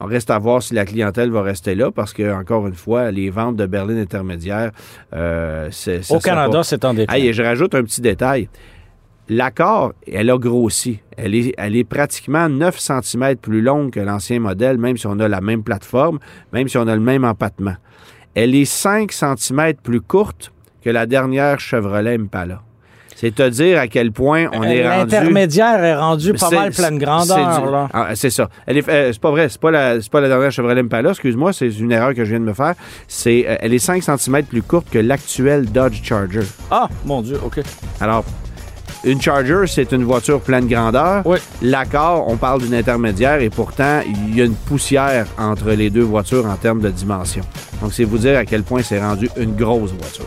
On 0.00 0.06
reste 0.06 0.30
à 0.30 0.38
voir 0.38 0.62
si 0.62 0.74
la 0.74 0.84
clientèle 0.84 1.30
va 1.30 1.42
rester 1.42 1.76
là, 1.76 1.92
parce 1.92 2.12
que, 2.12 2.32
encore 2.32 2.66
une 2.66 2.74
fois, 2.74 3.10
les 3.12 3.30
ventes 3.30 3.54
de 3.56 3.66
berlines 3.66 4.00
intermédiaires, 4.00 4.72
euh, 5.14 5.68
c'est 5.70 6.00
Au 6.10 6.18
Canada, 6.18 6.58
pas- 6.58 6.64
c'est 6.64 6.84
en 6.84 6.92
déclin. 6.92 7.14
Hey, 7.14 7.28
et 7.28 7.32
je 7.32 7.42
rajoute 7.42 7.74
un 7.76 7.84
petit 7.84 8.00
détail. 8.00 8.48
L'accord, 9.28 9.92
elle 10.10 10.30
a 10.30 10.36
grossi. 10.38 10.98
Elle 11.16 11.34
est, 11.34 11.54
elle 11.56 11.76
est 11.76 11.84
pratiquement 11.84 12.48
9 12.48 12.78
cm 12.78 13.36
plus 13.36 13.62
longue 13.62 13.92
que 13.92 14.00
l'ancien 14.00 14.40
modèle, 14.40 14.76
même 14.78 14.96
si 14.96 15.06
on 15.06 15.18
a 15.20 15.28
la 15.28 15.40
même 15.40 15.62
plateforme, 15.62 16.18
même 16.52 16.66
si 16.68 16.76
on 16.76 16.88
a 16.88 16.94
le 16.94 17.00
même 17.00 17.24
empattement. 17.24 17.76
Elle 18.34 18.54
est 18.54 18.64
5 18.64 19.12
cm 19.12 19.74
plus 19.82 20.00
courte 20.00 20.51
que 20.84 20.90
la 20.90 21.06
dernière 21.06 21.60
Chevrolet 21.60 22.14
Impala. 22.16 22.60
C'est 23.14 23.34
te 23.36 23.48
dire 23.48 23.78
à 23.78 23.86
quel 23.86 24.10
point 24.10 24.46
on 24.52 24.64
est 24.64 24.82
rendu... 24.88 25.12
L'intermédiaire 25.12 25.84
est 25.84 25.94
rendu 25.94 26.32
pas 26.32 26.46
C'est- 26.48 26.56
mal 26.56 26.72
pleine 26.72 26.94
c'est 26.98 27.04
grandeur. 27.04 27.70
là. 27.70 27.88
Ah, 27.92 28.08
c'est 28.16 28.30
ça. 28.30 28.48
Elle 28.66 28.78
est, 28.78 28.88
euh, 28.88 29.12
c'est 29.12 29.20
pas 29.20 29.30
vrai. 29.30 29.48
C'est 29.48 29.60
pas 29.60 29.70
la, 29.70 30.00
c'est 30.00 30.10
pas 30.10 30.20
la 30.20 30.26
dernière 30.28 30.50
Chevrolet 30.50 30.80
Impala. 30.80 31.10
Excuse-moi, 31.10 31.52
c'est 31.52 31.68
une 31.68 31.92
erreur 31.92 32.14
que 32.14 32.24
je 32.24 32.30
viens 32.30 32.40
de 32.40 32.44
me 32.46 32.52
faire. 32.54 32.74
C'est, 33.06 33.44
euh, 33.46 33.54
elle 33.60 33.74
est 33.74 33.78
5 33.78 34.02
cm 34.02 34.42
plus 34.44 34.62
courte 34.62 34.90
que 34.90 34.98
l'actuelle 34.98 35.66
Dodge 35.70 36.02
Charger. 36.02 36.40
Ah, 36.70 36.88
mon 37.04 37.22
Dieu, 37.22 37.38
OK. 37.44 37.60
Alors, 38.00 38.24
une 39.04 39.20
Charger, 39.20 39.64
c'est 39.66 39.92
une 39.92 40.04
voiture 40.04 40.40
pleine 40.40 40.66
grandeur. 40.66 41.22
Oui. 41.26 41.38
L'accord, 41.60 42.26
on 42.28 42.36
parle 42.36 42.62
d'une 42.62 42.74
intermédiaire 42.74 43.40
et 43.40 43.50
pourtant, 43.50 44.00
il 44.06 44.36
y 44.36 44.42
a 44.42 44.44
une 44.44 44.54
poussière 44.54 45.26
entre 45.38 45.70
les 45.70 45.90
deux 45.90 46.02
voitures 46.02 46.46
en 46.46 46.56
termes 46.56 46.80
de 46.80 46.90
dimension. 46.90 47.42
Donc, 47.80 47.92
c'est 47.92 48.04
vous 48.04 48.18
dire 48.18 48.38
à 48.38 48.44
quel 48.44 48.62
point 48.62 48.82
c'est 48.82 49.00
rendu 49.00 49.28
une 49.36 49.56
grosse 49.56 49.92
voiture. 49.92 50.26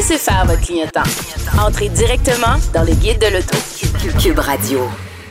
Laissez 0.00 0.16
faire 0.16 0.46
votre 0.46 0.62
clientèle. 0.62 1.02
Entrez 1.62 1.90
directement 1.90 2.56
dans 2.72 2.84
le 2.84 2.92
guide 2.94 3.18
de 3.18 3.34
l'auto. 3.36 3.58
Cube 4.18 4.38
Radio. 4.38 4.78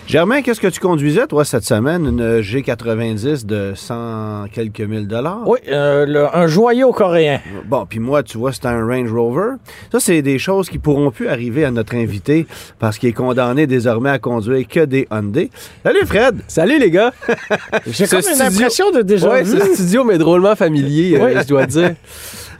Germain, 0.06 0.44
qu'est-ce 0.44 0.60
que 0.62 0.68
tu 0.68 0.80
conduisais, 0.80 1.26
toi, 1.26 1.44
cette 1.44 1.64
semaine? 1.64 2.06
Une 2.06 2.42
G90 2.42 3.48
de 3.48 3.74
100 3.76 4.46
quelques 4.54 4.82
mille 4.82 5.08
dollars? 5.08 5.40
Oui, 5.48 5.58
euh, 5.70 6.06
le- 6.06 6.36
un 6.38 6.46
joyau 6.46 6.92
coréen. 6.92 7.40
Bon, 7.66 7.88
puis 7.90 7.98
moi, 7.98 8.22
tu 8.22 8.38
vois, 8.38 8.54
c'est 8.54 8.68
un 8.68 8.86
Range 8.86 9.12
Rover. 9.12 9.54
Ça, 9.92 10.00
c'est 10.00 10.22
des 10.22 10.38
choses 10.38 10.70
qui 10.70 10.78
pourront 10.78 11.10
plus 11.10 11.30
arriver 11.30 11.66
à 11.66 11.72
notre 11.72 11.96
invité 11.96 12.46
parce 12.78 13.00
qu'il 13.00 13.10
est 13.10 13.14
condamné 13.14 13.66
désormais 13.66 14.12
à 14.12 14.20
conduire 14.20 14.68
que 14.68 14.86
des 14.86 15.08
Hyundai. 15.12 15.50
Salut, 15.84 16.06
Fred! 16.06 16.42
Salut 16.48 16.78
les 16.78 16.92
gars! 16.92 17.12
J'ai 17.88 18.06
comme 18.06 18.20
une 18.20 18.24
studio- 18.36 18.44
impression 18.46 18.92
de 18.92 19.02
déjà 19.02 19.30
Ouais, 19.32 19.42
vu. 19.42 19.58
ce 19.60 19.74
studio 19.74 20.04
m'est 20.04 20.20
drôlement 20.20 20.56
familier, 20.56 21.18
euh, 21.20 21.42
je 21.42 21.48
dois 21.48 21.66
dire. 21.66 21.96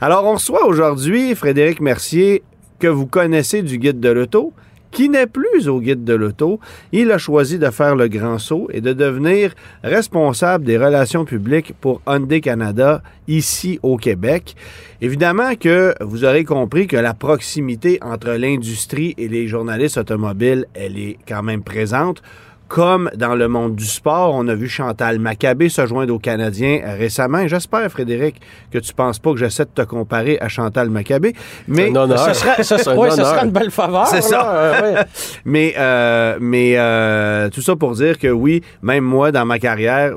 Alors, 0.02 0.24
on 0.24 0.32
reçoit 0.32 0.66
aujourd'hui 0.66 1.34
Frédéric 1.34 1.82
Mercier, 1.82 2.42
que 2.78 2.86
vous 2.86 3.04
connaissez 3.04 3.60
du 3.60 3.76
Guide 3.76 4.00
de 4.00 4.08
l'Auto, 4.08 4.54
qui 4.90 5.10
n'est 5.10 5.26
plus 5.26 5.68
au 5.68 5.78
Guide 5.78 6.04
de 6.04 6.14
l'Auto. 6.14 6.58
Il 6.90 7.12
a 7.12 7.18
choisi 7.18 7.58
de 7.58 7.68
faire 7.68 7.94
le 7.96 8.08
grand 8.08 8.38
saut 8.38 8.66
et 8.72 8.80
de 8.80 8.94
devenir 8.94 9.52
responsable 9.84 10.64
des 10.64 10.78
relations 10.78 11.26
publiques 11.26 11.74
pour 11.82 12.00
Hyundai 12.06 12.40
Canada 12.40 13.02
ici 13.28 13.78
au 13.82 13.98
Québec. 13.98 14.56
Évidemment 15.02 15.54
que 15.54 15.94
vous 16.00 16.24
aurez 16.24 16.44
compris 16.44 16.86
que 16.86 16.96
la 16.96 17.12
proximité 17.12 17.98
entre 18.00 18.30
l'industrie 18.30 19.14
et 19.18 19.28
les 19.28 19.48
journalistes 19.48 19.98
automobiles, 19.98 20.64
elle 20.72 20.98
est 20.98 21.18
quand 21.28 21.42
même 21.42 21.62
présente. 21.62 22.22
Comme 22.70 23.10
dans 23.16 23.34
le 23.34 23.48
monde 23.48 23.74
du 23.74 23.84
sport, 23.84 24.32
on 24.32 24.46
a 24.46 24.54
vu 24.54 24.68
Chantal 24.68 25.18
Maccabé 25.18 25.68
se 25.68 25.84
joindre 25.88 26.14
aux 26.14 26.20
Canadiens 26.20 26.78
récemment. 26.96 27.48
J'espère, 27.48 27.90
Frédéric, 27.90 28.36
que 28.70 28.78
tu 28.78 28.94
penses 28.94 29.18
pas 29.18 29.32
que 29.32 29.38
j'essaie 29.38 29.64
de 29.64 29.70
te 29.74 29.82
comparer 29.82 30.38
à 30.40 30.46
Chantal 30.46 30.88
Maccabé. 30.88 31.34
Mais 31.66 31.90
un 31.90 31.96
honneur. 31.96 32.20
Ce 32.32 32.32
serait, 32.34 32.62
ce 32.62 32.76
serait- 32.84 32.96
ouais, 32.96 33.10
ce 33.10 33.16
serait 33.24 33.44
une 33.44 33.50
belle 33.50 33.72
faveur. 33.72 34.06
C'est 34.06 34.22
ça. 34.22 34.54
euh, 34.54 34.94
ouais. 34.94 35.00
Mais, 35.44 35.74
euh, 35.78 36.36
mais 36.40 36.74
euh, 36.76 37.48
tout 37.50 37.60
ça 37.60 37.74
pour 37.74 37.92
dire 37.96 38.16
que 38.20 38.28
oui, 38.28 38.62
même 38.82 39.02
moi, 39.02 39.32
dans 39.32 39.44
ma 39.44 39.58
carrière, 39.58 40.12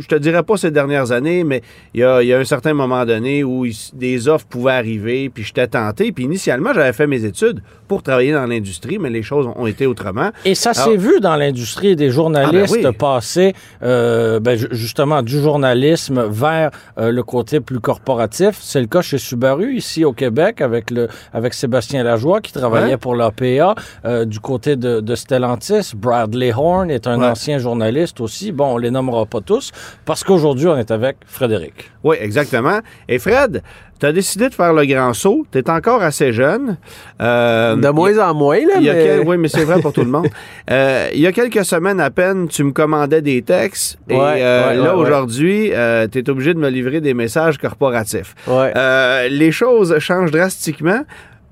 je 0.00 0.06
te 0.06 0.14
dirais 0.14 0.42
pas 0.42 0.56
ces 0.56 0.70
dernières 0.70 1.12
années, 1.12 1.44
mais 1.44 1.60
il 1.92 2.00
y 2.00 2.04
a, 2.04 2.22
il 2.22 2.28
y 2.28 2.32
a 2.32 2.38
un 2.38 2.44
certain 2.44 2.72
moment 2.72 3.04
donné 3.04 3.44
où 3.44 3.66
il- 3.66 3.76
des 3.92 4.28
offres 4.28 4.46
pouvaient 4.46 4.72
arriver, 4.72 5.28
puis 5.28 5.44
j'étais 5.44 5.66
tenté. 5.66 6.10
Puis 6.12 6.24
initialement, 6.24 6.72
j'avais 6.72 6.94
fait 6.94 7.06
mes 7.06 7.24
études 7.26 7.60
pour 7.86 8.02
travailler 8.02 8.32
dans 8.32 8.46
l'industrie, 8.46 8.98
mais 8.98 9.10
les 9.10 9.22
choses 9.22 9.46
ont 9.56 9.66
été 9.66 9.84
autrement. 9.84 10.30
Et 10.46 10.54
ça 10.54 10.72
s'est 10.72 10.96
vu 10.96 11.20
dans 11.20 11.36
l'industrie 11.36 11.96
des 11.98 12.08
journalistes 12.10 12.76
Ah 12.78 12.82
ben 12.82 12.88
oui. 12.88 12.96
passer 12.96 13.52
euh, 13.82 14.40
ben, 14.40 14.56
ju- 14.56 14.68
justement 14.70 15.20
du 15.22 15.38
journalisme 15.42 16.24
vers 16.30 16.70
euh, 16.98 17.12
le 17.12 17.22
côté 17.22 17.60
plus 17.60 17.80
corporatif. 17.80 18.56
C'est 18.60 18.80
le 18.80 18.86
cas 18.86 19.02
chez 19.02 19.18
Subaru 19.18 19.74
ici 19.74 20.04
au 20.06 20.14
Québec 20.14 20.62
avec 20.62 20.90
le 20.90 21.08
avec 21.34 21.52
Sébastien 21.52 22.02
Lajoie 22.02 22.40
qui 22.40 22.52
travaillait 22.52 22.92
Ouais. 22.92 22.96
pour 22.96 23.14
l'APA. 23.14 23.74
Euh, 24.06 24.24
du 24.24 24.40
côté 24.40 24.76
de, 24.76 25.00
de 25.00 25.14
Stellantis, 25.14 25.92
Bradley 25.94 26.52
Horn 26.56 26.90
est 26.90 27.06
un 27.06 27.18
Ouais. 27.20 27.26
ancien 27.26 27.58
journaliste 27.58 28.20
aussi. 28.20 28.52
Bon, 28.52 28.74
on 28.74 28.78
les 28.78 28.90
nommera 28.90 29.26
pas 29.26 29.40
tous 29.42 29.72
parce 30.06 30.24
qu'aujourd'hui 30.24 30.68
on 30.68 30.76
est 30.78 30.90
avec 30.90 31.16
Frédéric. 31.26 31.90
Oui, 32.04 32.16
exactement. 32.20 32.78
Et 33.08 33.18
Fred, 33.18 33.62
tu 34.00 34.06
as 34.06 34.12
décidé 34.12 34.48
de 34.48 34.54
faire 34.54 34.72
le 34.72 34.84
grand 34.86 35.12
saut. 35.12 35.46
Tu 35.52 35.58
es 35.58 35.70
encore 35.70 36.02
assez 36.02 36.32
jeune. 36.32 36.76
Euh, 37.20 37.76
De 37.76 37.88
moins 37.88 38.16
en 38.18 38.34
moins, 38.34 38.58
là, 38.60 38.74
mais... 38.76 38.82
quel- 38.84 39.26
Oui, 39.26 39.36
mais 39.38 39.48
c'est 39.48 39.64
vrai 39.64 39.80
pour 39.80 39.92
tout 39.92 40.02
le 40.04 40.10
monde. 40.10 40.28
Euh, 40.70 41.08
il 41.12 41.20
y 41.20 41.26
a 41.26 41.32
quelques 41.32 41.64
semaines 41.64 42.00
à 42.00 42.10
peine, 42.10 42.48
tu 42.48 42.62
me 42.64 42.72
commandais 42.72 43.22
des 43.22 43.42
textes. 43.42 43.98
et 44.08 44.14
Ouais, 44.14 44.20
euh, 44.42 44.68
ouais, 44.68 44.76
là, 44.76 44.96
ouais, 44.96 45.02
aujourd'hui, 45.02 45.70
tu 46.12 46.18
es 46.18 46.30
obligé 46.30 46.54
de 46.54 46.58
me 46.58 46.68
livrer 46.70 47.00
des 47.00 47.14
messages 47.14 47.58
corporatifs. 47.58 48.34
Ouais. 48.46 48.72
Euh, 48.76 49.28
les 49.28 49.50
choses 49.52 49.98
changent 49.98 50.30
drastiquement. 50.30 51.02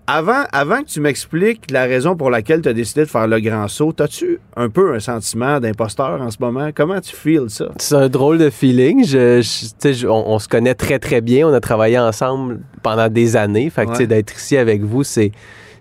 Avant, 0.08 0.44
avant 0.52 0.82
que 0.82 0.88
tu 0.88 1.00
m'expliques 1.00 1.68
la 1.72 1.82
raison 1.84 2.14
pour 2.14 2.30
laquelle 2.30 2.62
tu 2.62 2.68
as 2.68 2.72
décidé 2.72 3.00
de 3.00 3.06
faire 3.10 3.26
le 3.26 3.40
grand 3.40 3.66
saut, 3.66 3.92
as-tu 3.98 4.38
un 4.56 4.68
peu 4.68 4.94
un 4.94 5.00
sentiment 5.00 5.58
d'imposteur 5.58 6.22
en 6.22 6.30
ce 6.30 6.36
moment? 6.38 6.70
Comment 6.72 7.00
tu 7.00 7.14
feels 7.16 7.50
ça? 7.50 7.66
C'est 7.78 7.96
un 7.96 8.08
drôle 8.08 8.38
de 8.38 8.48
feeling. 8.48 9.04
Je, 9.04 9.40
je- 9.42 9.64
tu 9.66 9.70
sais, 9.80 9.94
je- 9.94 10.06
on, 10.06 10.28
on 10.30 10.38
se 10.38 10.46
connaît 10.48 10.74
très, 10.76 11.00
très 11.00 11.20
bien. 11.20 11.48
On 11.48 11.52
a 11.52 11.58
travaillé 11.60 11.98
ensemble 11.98 12.60
pendant 12.84 13.08
des 13.08 13.34
années. 13.34 13.68
Fait 13.68 13.84
que, 13.84 13.90
Ouais. 13.98 14.06
d'être 14.06 14.36
ici 14.36 14.56
avec 14.56 14.82
vous, 14.82 15.02
c'est... 15.02 15.32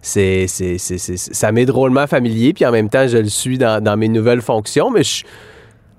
c'est, 0.01 0.47
c'est, 0.47 0.79
c'est- 0.79 0.97
c'est- 0.97 1.17
ça 1.33 1.51
m'est 1.51 1.65
drôlement 1.67 2.07
familier, 2.07 2.53
puis 2.53 2.65
en 2.65 2.71
même 2.71 2.89
temps, 2.89 3.07
je 3.07 3.17
le 3.19 3.29
suis 3.29 3.59
dans, 3.59 3.83
dans 3.83 3.95
mes 3.95 4.07
nouvelles 4.07 4.41
fonctions, 4.41 4.89
mais 4.89 5.03
je 5.03 5.23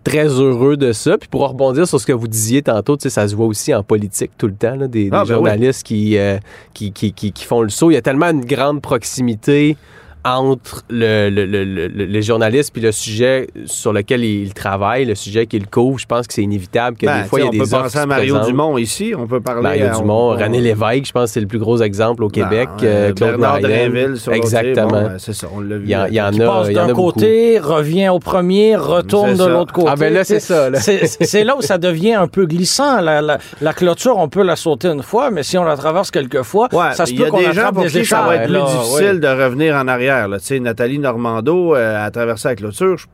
très 0.07 0.29
heureux 0.29 0.77
de 0.77 0.93
ça. 0.93 1.19
Puis 1.19 1.29
pour 1.29 1.49
rebondir 1.49 1.89
sur 1.89 2.01
ce 2.01 2.07
que 2.07 2.13
vous 2.13 2.29
disiez 2.29 2.63
tantôt, 2.63 2.97
tu 2.97 3.03
sais, 3.03 3.11
ça 3.11 3.27
se 3.27 3.35
voit 3.35 3.47
aussi 3.47 3.75
en 3.75 3.83
politique 3.83 4.31
tout 4.39 4.47
le 4.47 4.55
temps, 4.55 4.77
là, 4.77 4.87
des, 4.87 5.09
Ah, 5.11 5.23
des 5.25 5.29
ben 5.29 5.35
journalistes 5.35 5.85
qui, 5.85 6.17
euh, 6.17 6.39
qui, 6.75 6.93
qui, 6.93 7.13
qui, 7.13 7.33
qui 7.33 7.45
font 7.45 7.61
le 7.61 7.69
saut. 7.71 7.91
Il 7.91 7.95
y 7.95 7.97
a 7.97 8.03
tellement 8.03 8.31
une 8.31 8.45
grande 8.45 8.81
proximité 8.81 9.77
entre 10.27 10.83
le, 10.91 11.31
le- 11.31 11.47
le- 11.47 11.87
le- 11.87 12.21
journalistes 12.21 12.73
puis 12.73 12.83
le 12.83 12.91
sujet 12.91 13.47
sur 13.67 13.93
lequel 13.93 14.25
ils 14.25 14.53
travaillent, 14.53 15.05
le 15.05 15.15
sujet 15.15 15.47
qu'ils 15.47 15.69
couvrent, 15.69 15.99
je 16.01 16.07
pense 16.07 16.27
que 16.27 16.35
c'est 16.35 16.43
inévitable 16.43 16.97
que 16.97 17.07
Ben, 17.07 17.23
des 17.23 17.29
fois, 17.29 17.41
il 17.41 17.45
y 17.45 17.49
a 17.49 17.51
des 17.51 17.61
on 17.61 17.65
peut 17.65 17.75
offres 17.75 17.83
penser 17.85 17.99
à 17.99 18.07
Mario 18.07 18.35
présentent. 18.35 18.51
Dumont 18.51 18.79
ici. 18.79 19.13
On 19.17 19.27
peut 19.29 19.41
parler 19.41 19.63
Mario 19.63 19.87
à- 19.87 19.99
Dumont, 20.01 20.33
on- 20.33 20.37
René 20.37 20.61
Lévesque, 20.61 21.07
je 21.07 21.13
pense 21.13 21.25
que 21.31 21.35
c'est 21.35 21.41
le 21.41 21.47
plus 21.47 21.59
gros 21.61 21.81
exemple 21.81 22.25
au 22.25 22.29
Québec. 22.29 22.69
Ben, 22.81 22.85
euh, 22.87 23.13
Claude 23.13 23.39
Bernard 23.39 24.17
sur. 24.17 24.33
Exactement. 24.33 24.87
Bon, 24.89 25.03
ben, 25.03 25.19
c'est 25.19 25.33
ça, 25.33 25.47
on 25.55 25.61
l'a 25.61 25.77
vu. 25.77 25.85
Il 25.85 25.91
y 25.91 25.97
en- 25.97 26.07
il 26.07 26.15
y 26.15 26.21
en 26.21 26.31
Qui 26.31 26.43
a- 26.43 26.47
passe 26.47 26.67
il 26.71 26.73
y 26.75 26.79
en 26.81 26.85
a 26.85 26.87
d'un 26.89 26.95
côté, 26.95 27.59
revient 27.61 28.09
au 28.09 28.19
premier, 28.19 28.75
retourne 28.77 29.37
de 29.37 29.45
l'autre 29.45 29.73
côté. 29.73 29.89
Ah, 29.93 29.97
ben 29.97 30.13
là, 30.13 30.25
c'est 30.25 30.41
ça, 30.41 30.71
là. 30.71 30.81
C'est 30.81 31.07
c'est 31.07 31.45
là 31.45 31.57
où 31.57 31.63
ça 31.63 31.79
devient 31.79 32.15
un 32.15 32.27
peu 32.27 32.47
glissant. 32.47 33.01
La, 33.01 33.23
la- 33.23 33.39
la 33.61 33.73
clôture, 33.73 34.17
on 34.19 34.29
peut 34.29 34.43
la 34.43 34.57
sauter 34.57 34.89
une 34.89 35.03
fois, 35.03 35.31
mais 35.31 35.43
si 35.43 35.57
on 35.59 35.65
la 35.65 35.77
traverse 35.77 36.11
quelques 36.11 36.43
fois, 36.43 36.69
Ouais, 36.73 36.93
ça 36.95 37.07
se 37.07 37.13
il 37.13 37.19
peut 37.19 37.31
qu'on 37.31 37.39
des 37.39 37.45
gens 37.45 37.51
attrape 37.51 37.75
pour 37.75 37.83
des 37.85 37.91
qui 37.91 38.05
ça 38.05 38.23
va 38.23 38.37
être 38.37 38.45
plus 38.45 38.53
là, 38.55 38.65
difficile 38.67 39.21
de 39.21 39.29
revenir 39.29 39.75
en 39.77 39.87
arrière. 39.89 40.16
Là. 40.29 40.39
Nathalie 40.61 40.99
Normando 40.99 41.75
euh, 41.75 42.05
a 42.07 42.11
traversé 42.11 42.49
la 42.49 42.57
clôture. 42.57 42.97
Je- 42.97 43.07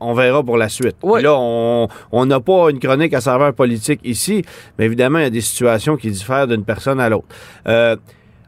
On 0.00 0.12
verra 0.12 0.42
pour 0.42 0.56
la 0.58 0.68
suite. 0.68 0.96
Là, 1.22 1.32
on 1.34 1.88
on 2.12 2.26
n'a 2.26 2.40
pas 2.40 2.68
une 2.70 2.78
chronique 2.78 3.14
à 3.14 3.20
saveur 3.20 3.54
politique 3.54 4.00
ici, 4.04 4.42
mais 4.78 4.84
évidemment, 4.86 5.18
il 5.20 5.24
y 5.24 5.26
a 5.26 5.30
des 5.30 5.40
situations 5.40 5.96
qui 5.96 6.10
diffèrent 6.10 6.46
d'une 6.46 6.64
personne 6.64 7.00
à 7.00 7.08
l'autre. 7.08 7.28
Euh, 7.68 7.96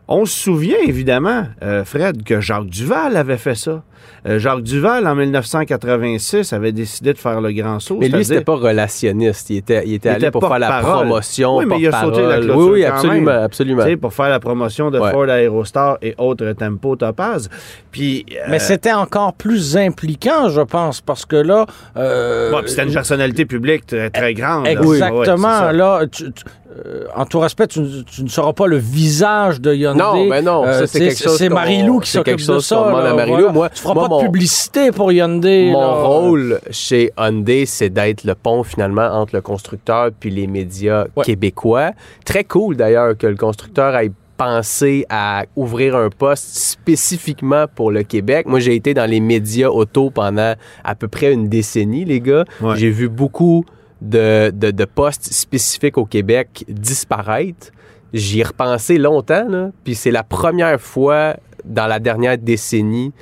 on 0.09 0.25
se 0.25 0.37
souvient, 0.47 0.79
évidemment, 0.87 1.45
euh, 1.63 1.85
Fred, 1.85 2.23
que 2.25 2.41
Jacques 2.41 2.67
Duval 2.67 3.17
avait 3.17 3.39
fait 3.39 3.55
ça. 3.57 3.83
Euh, 4.27 4.39
Jacques 4.39 4.63
Duval, 4.63 5.07
en 5.07 5.15
1986, 5.15 6.53
avait 6.53 6.73
décidé 6.73 7.13
de 7.13 7.19
faire 7.19 7.41
le 7.41 7.53
grand 7.53 7.79
saut. 7.81 7.97
Mais 8.01 8.09
lui, 8.09 8.25
c'était 8.25 8.41
pas 8.41 8.57
relationniste. 8.57 9.51
Il 9.51 9.59
était, 9.59 9.83
il 9.87 9.95
était 9.95 10.09
Il 10.09 10.13
allé 10.13 10.23
était 10.25 10.31
pour 10.31 10.47
faire 10.49 10.59
la 10.59 10.81
promotion, 10.81 11.57
Oui, 11.59 11.65
mais 11.67 11.79
il 11.81 11.87
a 11.89 12.01
sauté 12.03 12.23
la 12.23 12.39
clôture 12.39 12.57
Oui, 12.57 12.69
oui, 12.73 12.83
quand 12.83 12.95
absolument, 12.95 13.33
même. 13.33 13.43
absolument. 13.43 13.83
Tu 13.85 13.89
sais, 13.91 13.97
pour 13.97 14.13
faire 14.15 14.29
la 14.29 14.41
promotion 14.41 14.91
de 14.91 14.99
Ouais. 14.99 15.11
Ford 15.13 15.29
Aerostar 15.29 15.99
et 16.03 16.15
autres 16.19 16.53
Tempo 16.53 16.97
Topaz. 16.97 17.49
Puis, 17.93 18.27
euh, 18.33 18.45
Mais 18.49 18.59
c'était 18.59 18.93
encore 18.93 19.33
plus 19.35 19.77
impliquant, 19.77 20.49
je 20.49 20.61
pense, 20.63 21.01
parce 21.01 21.25
que 21.25 21.37
là... 21.37 21.67
euh, 21.97 22.51
bon, 22.51 22.63
c'était 22.67 22.85
une 22.85 22.93
personnalité 22.93 23.45
publique 23.45 23.87
très, 23.87 24.11
très 24.11 24.35
grande. 24.35 24.65
là. 24.65 24.73
Exactement. 24.73 25.67
Ouais, 25.67 25.73
là, 25.73 26.01
tu- 26.11 26.33
tu- 26.33 26.45
euh, 26.85 27.05
en 27.17 27.25
tout 27.25 27.39
respect, 27.41 27.69
tu, 27.69 27.81
tu 28.05 28.23
ne 28.23 28.29
seras 28.29 28.53
pas 28.53 28.67
le 28.67 28.77
visage 28.77 29.61
de 29.63 29.73
Hyundai. 29.73 29.99
Non, 29.99 30.29
ben 30.29 30.45
non, 30.45 30.65
c'est 30.87 30.99
quelque 30.99 31.23
chose 31.23 31.41
Marie-Lou 31.49 32.01
qui 32.01 32.11
c'est 32.11 32.23
quelque 32.23 32.39
s'occupe 32.43 32.49
de 32.49 32.61
chose 32.61 32.69
qu'on 32.69 32.83
ça. 32.85 32.89
demande 32.91 33.03
là, 33.05 33.11
à 33.11 33.15
Marie-Lou. 33.15 33.37
voilà. 33.37 33.53
Moi- 33.53 33.69
tu 33.71 33.83
moi, 33.95 34.05
pas 34.05 34.09
mon- 34.09 34.21
de 34.23 34.27
publicité 34.27 34.91
pour 34.93 35.13
Hyundai. 35.13 35.71
Mon 35.73 35.81
là. 35.81 35.93
rôle 36.03 36.61
chez 36.71 37.13
Hyundai, 37.19 37.67
c'est 37.67 37.91
d'être 37.91 38.25
le 38.25 38.35
pont 38.35 38.63
finalement 38.63 39.07
entre 39.07 39.35
le 39.37 39.41
constructeur 39.43 40.11
puis 40.19 40.31
les 40.31 40.47
médias 40.47 41.07
Ouais. 41.17 41.25
québécois. 41.25 41.93
Très 42.25 42.45
cool 42.45 42.77
d'ailleurs 42.77 43.17
que 43.17 43.27
le 43.27 43.37
constructeur 43.37 43.95
ait 43.97 44.11
pensé 44.37 45.07
à 45.09 45.45
ouvrir 45.57 45.97
un 45.97 46.11
poste 46.11 46.45
spécifiquement 46.91 47.65
pour 47.75 47.91
le 47.91 48.03
Québec. 48.03 48.47
Moi, 48.47 48.61
j'ai 48.61 48.75
été 48.75 48.93
dans 48.95 49.09
les 49.09 49.21
médias 49.21 49.69
auto 49.69 50.11
pendant 50.11 50.55
à 50.85 50.95
peu 50.95 51.09
près 51.09 51.33
une 51.33 51.49
décennie, 51.49 52.05
les 52.05 52.21
gars. 52.21 52.45
Ouais. 52.61 52.77
J'ai 52.77 52.91
vu 52.91 53.09
beaucoup 53.09 53.65
de, 54.03 54.51
de- 54.51 54.71
de 54.73 54.85
postes 54.85 55.33
spécifiques 55.33 55.97
au 55.97 56.05
Québec 56.05 56.65
disparaître. 56.69 57.69
J'y 58.13 58.41
ai 58.41 58.45
repensé 58.45 58.99
longtemps, 58.99 59.49
là, 59.49 59.71
puis 59.85 59.95
c'est 59.95 60.11
la 60.11 60.23
première 60.23 60.81
fois 60.81 61.37
dans 61.65 61.87
la 61.87 61.99
dernière 61.99 62.39
décennie 62.39 63.13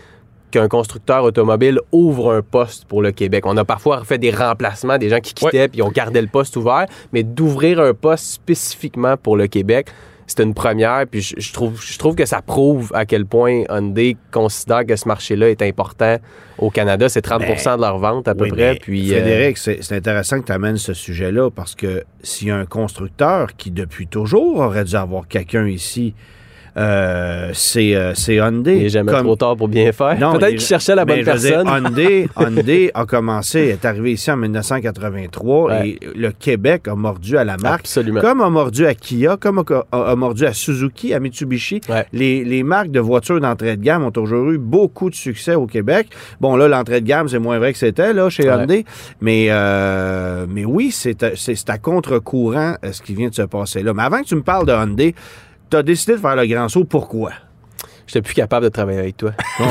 qu'un 0.55 0.69
constructeur 0.69 1.25
automobile 1.25 1.81
ouvre 1.91 2.33
un 2.33 2.43
poste 2.43 2.85
pour 2.87 3.03
le 3.03 3.11
Québec. 3.11 3.45
On 3.47 3.57
a 3.57 3.65
parfois 3.65 4.05
fait 4.05 4.19
des 4.19 4.31
remplacements, 4.31 4.99
des 4.99 5.09
gens 5.09 5.19
qui 5.21 5.35
quittaient 5.35 5.69
puis 5.69 5.83
on 5.83 5.89
gardait 5.91 6.23
le 6.23 6.29
poste 6.29 6.57
ouvert, 6.57 6.87
mais 7.13 7.25
d'ouvrir 7.25 7.81
un 7.81 7.93
poste 7.93 8.25
spécifiquement 8.27 9.17
pour 9.17 9.37
le 9.37 9.49
Québec, 9.49 9.89
c'est 10.29 10.43
une 10.43 10.55
première. 10.55 11.07
Puis 11.11 11.21
je, 11.23 11.35
je 11.39 11.53
trouve, 11.53 11.83
je 11.83 11.99
trouve 11.99 12.15
que 12.15 12.25
ça 12.25 12.41
prouve 12.41 12.91
à 12.95 13.05
quel 13.05 13.27
point 13.27 13.65
Hyundai 13.69 14.17
considère 14.31 14.87
que 14.87 14.95
ce 14.97 15.09
marché-là 15.09 15.51
est 15.51 15.61
important 15.61 16.17
au 16.59 16.71
Canada. 16.71 17.09
C'est 17.09 17.27
30% 17.27 17.77
de 17.77 17.81
leur 17.83 17.99
vente 17.99 18.29
à 18.29 18.35
peu 18.35 18.45
Oui, 18.45 18.51
près. 18.51 18.73
mais 18.75 18.79
Puis 18.79 19.13
euh, 19.13 19.21
Frédéric, 19.21 19.59
c'est 19.59 19.93
intéressant 19.93 20.41
que 20.41 20.47
tu 20.47 20.53
amènes 20.53 20.77
ce 20.79 20.95
sujet-là 20.95 21.51
parce 21.51 21.75
que 21.75 22.05
s'il 22.23 22.49
y 22.49 22.51
a 22.53 22.57
un 22.57 22.65
constructeur 22.65 23.57
qui, 23.57 23.71
depuis 23.73 24.07
toujours, 24.07 24.61
aurait 24.61 24.85
dû 24.85 24.95
avoir 24.95 25.27
quelqu'un 25.29 25.67
ici, 25.67 26.15
euh, 26.77 27.51
c'est 27.53 27.95
euh, 27.95 28.15
c'est 28.15 28.37
Hyundai. 28.37 28.77
il 28.77 28.83
n'est 28.85 28.89
jamais 28.89 29.13
Comme- 29.13 29.23
trop 29.25 29.37
tard 29.37 29.57
pour 29.57 29.69
bien 29.69 29.93
faire. 29.93 30.19
Non, 30.19 30.33
Peut-être 30.33 30.51
il- 30.53 30.57
qu'il 30.59 30.67
cherchait 30.67 30.95
la 30.95 31.05
bonne 31.05 31.17
dire, 31.17 31.25
personne. 31.25 31.67
Hyundai, 31.69 32.29
Hyundai 32.39 32.91
a 32.95 33.05
commencé, 33.07 33.61
est 33.69 33.85
arrivé 33.85 34.13
ici 34.13 34.31
en 34.31 34.37
1983 34.37 35.65
Ouais. 35.69 35.89
et 35.89 35.99
le 36.15 36.33
Québec 36.33 36.89
a 36.89 36.95
mordu 36.95 37.37
à 37.37 37.45
la 37.45 37.57
marque. 37.57 37.81
Absolument. 37.81 38.21
Comme 38.21 38.41
a 38.41 38.51
mordu 38.51 38.87
à 38.87 38.95
Kia, 38.95 39.37
comme 39.37 39.59
a, 39.59 39.65
a- 39.93 40.11
a 40.13 40.17
mordu 40.17 40.47
à 40.47 40.53
Suzuki, 40.53 41.15
à 41.15 41.21
Mitsubishi. 41.21 41.81
Ouais. 41.89 42.07
Les, 42.13 42.45
les 42.45 42.63
marques 42.63 42.91
de 42.91 43.01
voitures 43.01 43.41
d'entrée 43.41 43.77
de 43.77 43.83
gamme 43.83 44.05
ont 44.05 44.11
toujours 44.11 44.51
eu 44.51 44.59
beaucoup 44.59 45.11
de 45.11 45.15
succès 45.15 45.55
au 45.55 45.67
Québec. 45.67 46.09
Bon, 46.41 46.57
là, 46.57 46.69
l'entrée 46.69 47.01
de 47.01 47.07
gamme, 47.07 47.29
c'est 47.29 47.39
moins 47.39 47.59
vrai 47.59 47.73
que 47.73 47.79
c'était 47.79 48.13
là 48.13 48.29
chez 48.31 48.45
Ouais. 48.49 48.55
Hyundai. 48.55 48.85
Mais, 49.21 49.47
euh, 49.51 50.47
mais 50.49 50.65
oui, 50.65 50.91
c'est 50.91 51.23
à, 51.23 51.31
c'est- 51.37 51.55
c'est 51.55 51.71
à 51.71 51.79
contre-courant 51.79 52.75
euh, 52.85 52.93
ce 52.93 53.01
qui 53.03 53.15
vient 53.15 53.29
de 53.29 53.35
se 53.35 53.43
passer 53.43 53.83
là. 53.83 53.93
Mais 53.95 54.03
avant 54.03 54.21
que 54.23 54.27
tu 54.27 54.35
me 54.35 54.43
parles 54.43 54.67
de 54.67 54.73
Hyundai, 54.73 55.15
tu 55.71 55.77
as 55.77 55.83
décidé 55.83 56.13
de 56.13 56.19
faire 56.19 56.37
le 56.37 56.47
grand 56.47 56.69
saut. 56.69 56.85
Pourquoi? 56.85 57.33
J'étais 58.07 58.23
plus 58.23 58.35
capable 58.35 58.65
de 58.65 58.71
travailler 58.71 58.99
avec 58.99 59.17
toi. 59.17 59.33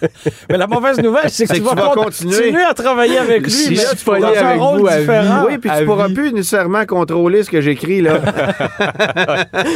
Mais 0.50 0.58
la 0.58 0.66
mauvaise 0.66 0.98
nouvelle, 1.00 1.28
c'est 1.30 1.46
que, 1.46 1.54
tu 1.54 1.60
que 1.60 1.64
vas, 1.64 1.70
tu 1.70 1.76
vas 1.76 1.94
con- 1.94 2.02
continuer. 2.04 2.62
à 2.62 2.74
travailler 2.74 3.18
avec 3.18 3.42
lui. 3.44 3.50
Si 3.50 3.70
mais 3.70 3.76
là, 3.76 3.90
tu 3.96 4.04
dans 4.04 4.46
un 4.46 4.56
rôle 4.58 4.80
vous 4.80 4.86
à 4.88 4.94
vie, 4.96 5.00
différent. 5.00 5.44
oui, 5.46 5.58
puis 5.58 5.70
tu 5.78 5.84
pourras 5.86 6.08
vie. 6.08 6.14
plus 6.14 6.32
nécessairement 6.32 6.84
contrôler 6.86 7.42
ce 7.44 7.50
que 7.50 7.60
j'écris 7.60 8.02
là. 8.02 8.20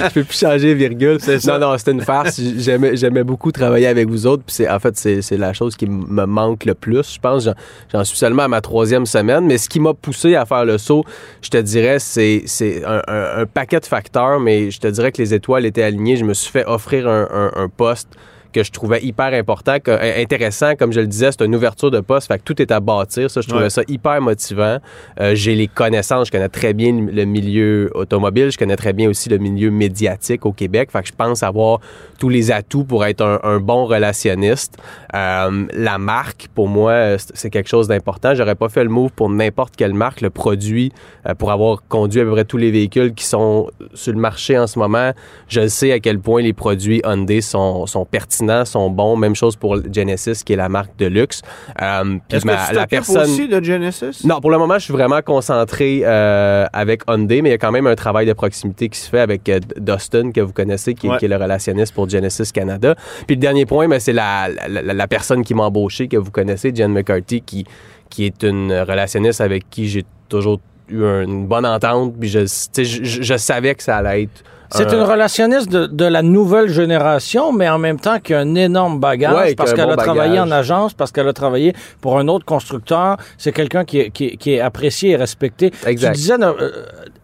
je 0.08 0.12
peux 0.14 0.24
plus 0.24 0.38
changer 0.38 0.74
virgule. 0.74 1.20
ça. 1.20 1.32
Non, 1.52 1.58
non, 1.70 1.78
c'était 1.78 1.92
une 1.92 2.02
farce. 2.02 2.40
J'aimais, 2.58 2.96
j'aimais 2.96 3.24
beaucoup 3.24 3.50
travailler 3.52 3.86
avec 3.86 4.08
vous 4.08 4.26
autres. 4.26 4.42
Puis 4.44 4.56
c'est, 4.56 4.68
en 4.68 4.78
fait, 4.78 4.96
c'est, 4.96 5.22
c'est 5.22 5.36
la 5.36 5.52
chose 5.52 5.76
qui 5.76 5.86
me 5.86 6.24
manque 6.26 6.64
le 6.64 6.74
plus. 6.74 7.14
Je 7.14 7.18
pense, 7.18 7.44
j'en, 7.44 7.54
j'en 7.92 8.04
suis 8.04 8.18
seulement 8.18 8.42
à 8.44 8.48
ma 8.48 8.60
troisième 8.60 9.06
semaine. 9.06 9.46
Mais 9.46 9.58
ce 9.58 9.68
qui 9.68 9.80
m'a 9.80 9.94
poussé 9.94 10.34
à 10.34 10.44
faire 10.44 10.64
le 10.64 10.78
saut, 10.78 11.04
je 11.42 11.48
te 11.50 11.56
dirais, 11.58 11.98
c'est, 11.98 12.42
c'est 12.46 12.84
un, 12.84 13.02
un- 13.08 13.40
un 13.42 13.46
paquet 13.46 13.80
de 13.80 13.86
facteurs. 13.86 14.38
Mais 14.40 14.70
je 14.70 14.80
te 14.80 14.86
dirais 14.88 15.12
que 15.12 15.22
les 15.22 15.34
étoiles 15.34 15.66
étaient 15.66 15.82
alignées. 15.82 16.16
Je 16.16 16.24
me 16.24 16.34
suis 16.34 16.50
fait 16.50 16.66
offrir 16.66 17.08
un, 17.08 17.26
un- 17.32 17.59
un 17.64 17.70
poste 17.70 18.16
que 18.52 18.62
je 18.64 18.70
trouvais 18.70 19.02
hyper 19.02 19.32
important, 19.34 19.78
que- 19.80 20.20
intéressant. 20.22 20.74
Comme 20.76 20.92
je 20.92 21.00
le 21.00 21.06
disais, 21.06 21.30
c'est 21.32 21.44
une 21.44 21.54
ouverture 21.54 21.90
de 21.90 22.00
poste. 22.00 22.28
Fait 22.28 22.38
que 22.38 22.44
tout 22.44 22.60
est 22.60 22.70
à 22.70 22.80
bâtir. 22.80 23.30
Ça, 23.30 23.40
je 23.40 23.48
trouvais 23.48 23.64
Ouais. 23.64 23.70
ça 23.70 23.82
hyper 23.88 24.20
motivant. 24.20 24.78
Euh, 25.20 25.34
j'ai 25.34 25.54
les 25.54 25.68
connaissances. 25.68 26.28
Je 26.28 26.32
connais 26.32 26.48
très 26.48 26.72
bien 26.72 26.92
le 26.92 27.24
milieu 27.24 27.90
automobile. 27.94 28.50
Je 28.50 28.58
connais 28.58 28.76
très 28.76 28.92
bien 28.92 29.08
aussi 29.08 29.28
le 29.28 29.38
milieu 29.38 29.70
médiatique 29.70 30.46
au 30.46 30.52
Québec. 30.52 30.90
Fait 30.90 31.02
que 31.02 31.08
je 31.08 31.12
pense 31.16 31.42
avoir 31.42 31.80
tous 32.18 32.28
les 32.28 32.50
atouts 32.52 32.84
pour 32.84 33.04
être 33.04 33.22
un, 33.22 33.38
un 33.42 33.58
bon 33.60 33.86
relationniste. 33.86 34.76
Euh, 35.14 35.66
la 35.72 35.98
marque, 35.98 36.48
pour 36.54 36.68
moi, 36.68 37.18
c'est 37.18 37.40
c'est 37.40 37.50
quelque 37.50 37.68
chose 37.68 37.88
d'important. 37.88 38.34
J'aurais 38.34 38.54
pas 38.54 38.68
fait 38.68 38.84
le 38.84 38.90
move 38.90 39.12
pour 39.12 39.30
n'importe 39.30 39.74
quelle 39.76 39.94
marque. 39.94 40.20
Le 40.20 40.28
produit, 40.30 40.92
euh, 41.26 41.34
pour 41.34 41.50
avoir 41.52 41.82
conduit 41.88 42.20
à 42.20 42.24
peu 42.24 42.32
près 42.32 42.44
tous 42.44 42.58
les 42.58 42.70
véhicules 42.70 43.14
qui 43.14 43.24
sont 43.24 43.70
sur 43.94 44.12
le 44.12 44.18
marché 44.18 44.58
en 44.58 44.66
ce 44.66 44.78
moment, 44.78 45.12
je 45.48 45.66
sais 45.68 45.90
à 45.92 46.00
quel 46.00 46.18
point 46.18 46.42
les 46.42 46.52
produits 46.52 47.00
Hyundai 47.04 47.40
sont, 47.40 47.86
sont 47.86 48.04
pertinents, 48.04 48.39
sont 48.64 48.90
bons. 48.90 49.16
Même 49.16 49.34
chose 49.34 49.56
pour 49.56 49.76
Genesis, 49.92 50.42
qui 50.44 50.52
est 50.52 50.56
la 50.56 50.68
marque 50.68 50.96
de 50.98 51.06
luxe. 51.06 51.42
Euh, 51.80 52.02
puis 52.28 52.36
Est-ce 52.38 52.44
que 52.46 52.68
tu 52.70 52.74
la 52.74 52.86
personne... 52.86 53.22
aussi 53.22 53.48
de 53.48 53.62
Genesis? 53.62 54.26
Non, 54.26 54.40
pour 54.40 54.50
le 54.50 54.58
moment, 54.58 54.74
je 54.78 54.84
suis 54.84 54.92
vraiment 54.92 55.20
concentré 55.22 56.02
euh, 56.04 56.66
avec 56.72 57.02
Hyundai, 57.08 57.42
mais 57.42 57.50
il 57.50 57.52
y 57.52 57.54
a 57.54 57.58
quand 57.58 57.72
même 57.72 57.86
un 57.86 57.94
travail 57.94 58.26
de 58.26 58.32
proximité 58.32 58.88
qui 58.88 58.98
se 58.98 59.08
fait 59.08 59.20
avec 59.20 59.48
euh, 59.48 59.60
Dustin, 59.76 60.32
que 60.32 60.40
vous 60.40 60.52
connaissez, 60.52 60.94
qui, 60.94 61.08
Ouais. 61.08 61.18
qui 61.18 61.24
est 61.24 61.28
le 61.28 61.36
relationniste 61.36 61.94
pour 61.94 62.08
Genesis 62.08 62.52
Canada. 62.52 62.94
Puis 63.26 63.36
le 63.36 63.40
dernier 63.40 63.66
point, 63.66 63.86
c'est 63.98 64.12
la, 64.12 64.48
la, 64.68 64.82
la- 64.82 64.94
la 64.94 65.08
personne 65.08 65.42
qui 65.44 65.54
m'a 65.54 65.64
embauché, 65.64 66.08
que 66.08 66.16
vous 66.16 66.30
connaissez, 66.30 66.72
Jen 66.74 66.92
McCarthy, 66.92 67.40
qui, 67.42 67.64
qui 68.08 68.26
est 68.26 68.42
une 68.42 68.72
relationniste 68.72 69.40
avec 69.40 69.68
qui 69.70 69.88
j'ai 69.88 70.04
toujours 70.28 70.60
eu 70.88 71.02
une 71.02 71.46
bonne 71.46 71.66
entente. 71.66 72.14
Puis 72.18 72.28
je, 72.28 72.40
je- 72.76 73.22
je 73.22 73.36
savais 73.36 73.74
que 73.74 73.82
ça 73.82 73.96
allait 73.98 74.24
être. 74.24 74.42
C'est 74.72 74.86
un- 74.86 74.96
une 74.98 75.02
relationniste 75.02 75.68
de, 75.70 75.86
de 75.86 76.04
la 76.04 76.22
nouvelle 76.22 76.68
génération, 76.68 77.52
mais 77.52 77.68
en 77.68 77.78
même 77.78 77.98
temps 77.98 78.18
qui 78.20 78.34
a 78.34 78.38
un 78.40 78.54
énorme 78.54 79.00
bagage 79.00 79.34
Ouais, 79.34 79.54
parce 79.54 79.72
qu'elle 79.74 79.86
bon 79.86 79.92
a 79.92 79.96
travaillé 79.96 80.36
bagage. 80.38 80.48
en 80.48 80.50
agence, 80.52 80.94
parce 80.94 81.10
qu'elle 81.12 81.28
a 81.28 81.32
travaillé 81.32 81.74
pour 82.00 82.18
un 82.18 82.28
autre 82.28 82.44
constructeur. 82.44 83.16
C'est 83.38 83.52
quelqu'un 83.52 83.84
qui, 83.84 83.98
est- 84.00 84.10
qui, 84.10 84.26
est- 84.26 84.36
qui 84.36 84.52
est 84.54 84.60
apprécié 84.60 85.10
et 85.10 85.16
respecté. 85.16 85.72
Exact. 85.86 86.12
Tu 86.12 86.16
disais 86.20 86.34
euh, 86.40 86.52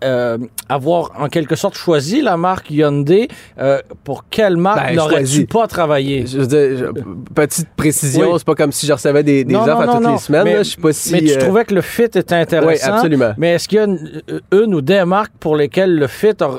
euh, 0.05 0.39
avoir 0.69 1.13
en 1.19 1.29
quelque 1.29 1.57
sorte 1.57 1.77
choisi 1.77 2.21
la 2.23 2.37
marque 2.37 2.71
Hyundai. 2.71 3.29
Euh, 3.61 3.79
pour 4.05 4.25
quelle 4.29 4.57
marque 4.57 4.85
Ben, 4.89 4.97
n'aurais-tu 4.97 5.47
pas 5.47 5.67
travaillé? 5.67 6.27
Je 6.27 6.41
je- 6.41 6.87
petite 7.35 7.69
précision, 7.77 8.33
Oui. 8.33 8.39
c'est 8.39 8.47
pas 8.47 8.55
comme 8.55 8.73
si 8.73 8.87
je 8.87 8.93
recevais 8.93 9.23
des, 9.23 9.45
des 9.45 9.55
Non, 9.55 9.61
offres 9.61 9.71
non, 9.75 9.81
à 9.81 9.87
non, 9.87 9.93
toutes 10.01 10.11
les 10.13 10.19
semaines. 10.19 10.45
Mais- 10.45 10.53
là. 10.55 10.59
Je 10.63 10.69
suis 10.71 10.81
pas 10.83 10.93
si. 10.93 11.13
mais 11.13 11.21
tu 11.23 11.33
euh, 11.33 11.39
trouvais 11.39 11.65
que 11.65 11.75
le 11.75 11.81
fit 11.81 12.03
était 12.05 12.35
intéressant. 12.35 12.67
Oui, 12.91 12.95
absolument. 12.97 13.33
Mais 13.39 13.55
est-ce 13.55 13.69
qu'il 13.69 13.77
y 13.77 13.81
a 13.81 13.85
une, 13.85 14.23
une 14.53 14.75
ou 14.75 14.81
des 14.81 15.05
marques 15.05 15.33
pour 15.39 15.57
lesquelles 15.57 15.95
le 15.97 16.07
fit 16.09 16.33
a- 16.41 16.51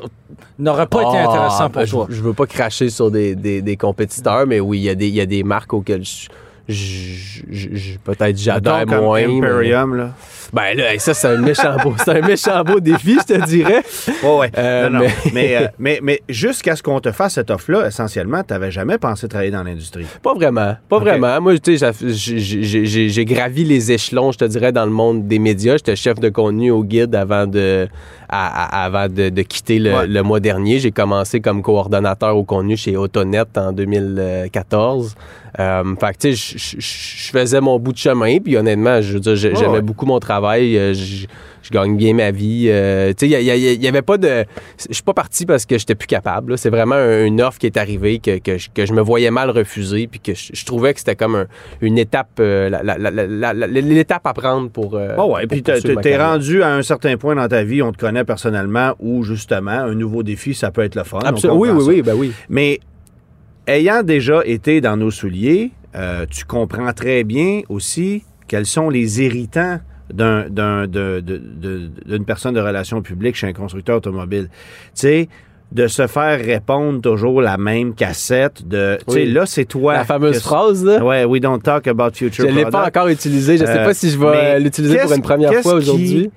n'aurait 0.60 0.88
pas 0.88 1.02
été 1.02 1.12
Ah, 1.18 1.30
intéressant 1.30 1.70
pour 1.70 1.86
je- 1.86 1.92
toi? 1.92 2.08
Je, 2.10 2.22
veux 2.22 2.34
pas 2.34 2.46
cracher 2.46 2.90
sur 2.90 3.10
des, 3.12 3.36
des- 3.36 3.62
des 3.62 3.78
compétiteurs, 3.78 4.46
mais 4.48 4.60
oui, 4.60 4.80
il 4.80 4.84
y, 4.84 4.90
a 4.90 4.96
des- 4.96 5.08
il 5.08 5.16
y 5.16 5.22
a 5.22 5.26
des 5.26 5.44
marques 5.44 5.74
auxquelles 5.74 6.04
je, 6.70 7.42
peut-être 8.04 8.38
j'adore 8.38 8.86
moins. 8.88 9.26
mais- 9.26 9.38
Imperium, 9.38 9.96
là. 9.96 10.10
Ben 10.54 10.78
là, 10.78 10.94
hey, 10.94 11.00
ça, 11.00 11.14
c'est 11.14 11.28
un 11.28 11.38
méchant 11.38 11.76
beau, 11.84 11.94
c'est 11.98 12.22
un 12.22 12.26
méchant 12.26 12.64
beau 12.64 12.80
défi, 12.80 13.18
je 13.20 13.34
te 13.34 13.46
dirais. 13.46 13.84
Ouais, 14.24 14.38
ouais. 14.38 14.52
Euh, 14.58 14.90
Non, 14.90 15.00
non. 15.00 15.06
mais- 15.06 15.32
mais, 15.34 15.56
euh, 15.58 15.68
mais, 15.78 16.00
mais 16.02 16.22
jusqu'à 16.30 16.76
ce 16.78 16.82
qu'on 16.84 17.02
te 17.02 17.12
fasse 17.12 17.34
cette 17.34 17.52
offre-là, 17.52 17.86
essentiellement, 17.88 18.44
tu 18.48 18.54
n'avais 18.54 18.72
jamais 18.72 18.98
pensé 18.98 19.28
travailler 19.28 19.52
dans 19.52 19.64
l'industrie. 19.64 20.06
Pas 20.24 20.34
vraiment. 20.34 20.78
Pas 20.88 21.00
vraiment. 21.00 21.42
Moi, 21.42 21.58
tu 21.60 21.78
sais, 21.78 21.92
j'ai- 22.02 22.40
j'ai 22.40 22.86
j'ai- 22.86 23.10
j'ai 23.10 23.26
gravi 23.26 23.66
les 23.66 23.92
échelons, 23.92 24.32
je 24.32 24.38
te 24.38 24.46
dirais, 24.46 24.72
dans 24.72 24.86
le 24.86 24.92
monde 24.92 25.28
des 25.28 25.40
médias. 25.40 25.76
J'étais 25.78 25.98
chef 25.98 26.18
de 26.20 26.30
contenu 26.30 26.72
au 26.72 26.82
guide 26.84 27.14
avant 27.16 27.46
de, 27.46 27.90
à- 28.30 28.82
à- 28.82 28.86
avant 28.86 29.08
de, 29.08 29.30
de 29.30 29.42
quitter 29.42 29.80
le, 29.80 29.94
Ouais. 29.94 30.08
le 30.08 30.22
mois 30.24 30.40
dernier. 30.40 30.80
J'ai 30.80 30.92
commencé 30.92 31.40
comme 31.42 31.62
coordonnateur 31.62 32.36
au 32.38 32.44
contenu 32.44 32.76
chez 32.78 32.98
Autonet 32.98 33.44
en 33.56 33.72
2014. 33.72 35.16
Euh, 35.60 35.96
fait 36.00 36.14
que, 36.14 36.18
tu 36.30 36.36
sais, 36.36 36.58
je- 36.80 37.32
faisais 37.32 37.62
mon 37.62 37.80
bout 37.80 37.94
de 37.94 37.98
chemin. 37.98 38.38
Puis 38.40 38.58
honnêtement, 38.58 39.02
je 39.02 39.14
veux 39.14 39.20
dire, 39.20 39.36
j'ai- 39.36 39.50
Ouais, 39.50 39.56
j'aimais 39.56 39.82
beaucoup 39.82 40.06
mon 40.06 40.20
travail. 40.20 40.78
Euh, 40.78 40.94
Je 40.94 41.26
je 41.68 41.72
gagne 41.72 41.96
bien 41.98 42.14
ma 42.14 42.32
vie. 42.32 42.68
Euh, 42.70 43.14
tu 43.18 43.30
sais, 43.30 43.44
il 43.44 43.80
n'y 43.80 43.88
avait 43.88 44.02
pas 44.02 44.18
de... 44.18 44.46
Je 44.90 44.94
suis 44.94 45.04
pas 45.04 45.14
parti 45.14 45.46
parce 45.46 45.66
que 45.66 45.78
j'étais 45.78 45.96
plus 45.96 46.08
capable. 46.08 46.58
C'est 46.58 46.70
vraiment 46.70 46.96
un- 46.96 47.26
une 47.26 47.42
offre 47.42 47.60
qui 47.60 47.66
est 47.66 47.78
arrivée 47.78 48.20
que, 48.20 48.38
que, 48.40 48.58
je, 48.58 48.70
que 48.74 48.86
je 48.86 48.94
me 48.94 49.02
voyais 49.02 49.32
mal 49.32 49.50
refuser 49.50 50.08
puis 50.08 50.20
que 50.20 50.34
je, 50.34 50.52
je 50.54 50.66
trouvais 50.66 50.94
que 50.94 51.00
c'était 51.00 51.16
comme 51.16 51.36
un- 51.36 51.48
une 51.82 51.98
étape, 51.98 52.30
euh, 52.40 52.70
l'étape 53.66 54.26
à 54.26 54.34
prendre 54.34 54.70
pour. 54.70 54.96
euh, 54.96 55.16
Oh 55.18 55.34
ouais, 55.36 55.48
puis 55.48 55.62
t'es 55.64 56.18
rendu 56.18 56.62
à 56.64 56.74
un 56.74 56.82
certain 56.82 57.18
point 57.18 57.36
dans 57.36 57.48
ta 57.48 57.64
vie, 57.64 57.82
on 57.82 57.92
te 57.92 57.98
connaît 57.98 58.24
personnellement, 58.24 58.94
où 59.00 59.24
justement, 59.24 59.72
un 59.72 59.96
nouveau 59.96 60.24
défi, 60.24 60.54
ça 60.54 60.72
peut 60.72 60.82
être 60.84 60.96
le 60.96 61.04
fun. 61.04 61.20
Absolument. 61.24 61.60
Oui, 61.60 61.70
oui, 61.70 61.82
ça. 61.84 61.90
oui, 61.90 62.02
ben 62.02 62.14
oui. 62.16 62.32
Mais 62.50 62.80
ayant 63.68 64.04
déjà 64.04 64.42
été 64.46 64.82
dans 64.82 64.98
nos 64.98 65.12
souliers, 65.12 65.72
euh, 65.96 66.26
tu 66.30 66.46
comprends 66.46 66.94
très 66.94 67.24
bien 67.24 67.62
aussi 67.70 68.24
quels 68.48 68.66
sont 68.66 68.90
les 68.90 69.22
irritants 69.24 69.80
de- 70.14 70.88
d'une 72.06 72.26
personne 72.26 72.54
de 72.54 72.62
relations 72.62 73.02
publiques 73.02 73.36
chez 73.36 73.48
un 73.48 73.54
constructeur 73.54 73.98
automobile. 73.98 74.50
Tu 74.50 74.92
sais, 74.94 75.30
de 75.72 75.88
se 75.88 76.08
faire 76.08 76.40
répondre 76.40 77.02
toujours 77.02 77.42
la 77.42 77.58
même 77.58 77.94
cassette 77.94 78.66
de, 78.66 78.98
tu 79.06 79.14
sais, 79.16 79.26
là, 79.26 79.46
c'est 79.46 79.66
toi. 79.66 79.94
La 79.96 80.06
fameuse 80.06 80.38
que- 80.38 80.44
phrase, 80.44 80.86
là. 80.86 81.04
Ouais, 81.04 81.26
we 81.26 81.42
don't 81.42 81.60
talk 81.62 81.88
about 81.88 82.12
future 82.14 82.46
Je 82.46 82.52
ne 82.52 82.56
l'ai 82.56 82.66
pas 82.66 82.88
encore 82.88 83.10
utilisée. 83.10 83.58
Je 83.58 83.64
ne 83.64 83.68
sais 83.68 83.80
Euh, 83.80 83.84
pas 83.86 83.94
si 83.94 84.10
je 84.10 84.18
vais 84.18 84.60
l'utiliser 84.62 84.98
pour 85.00 85.12
une 85.14 85.22
première 85.22 85.54
fois 85.62 85.74
aujourd'hui. 85.74 86.32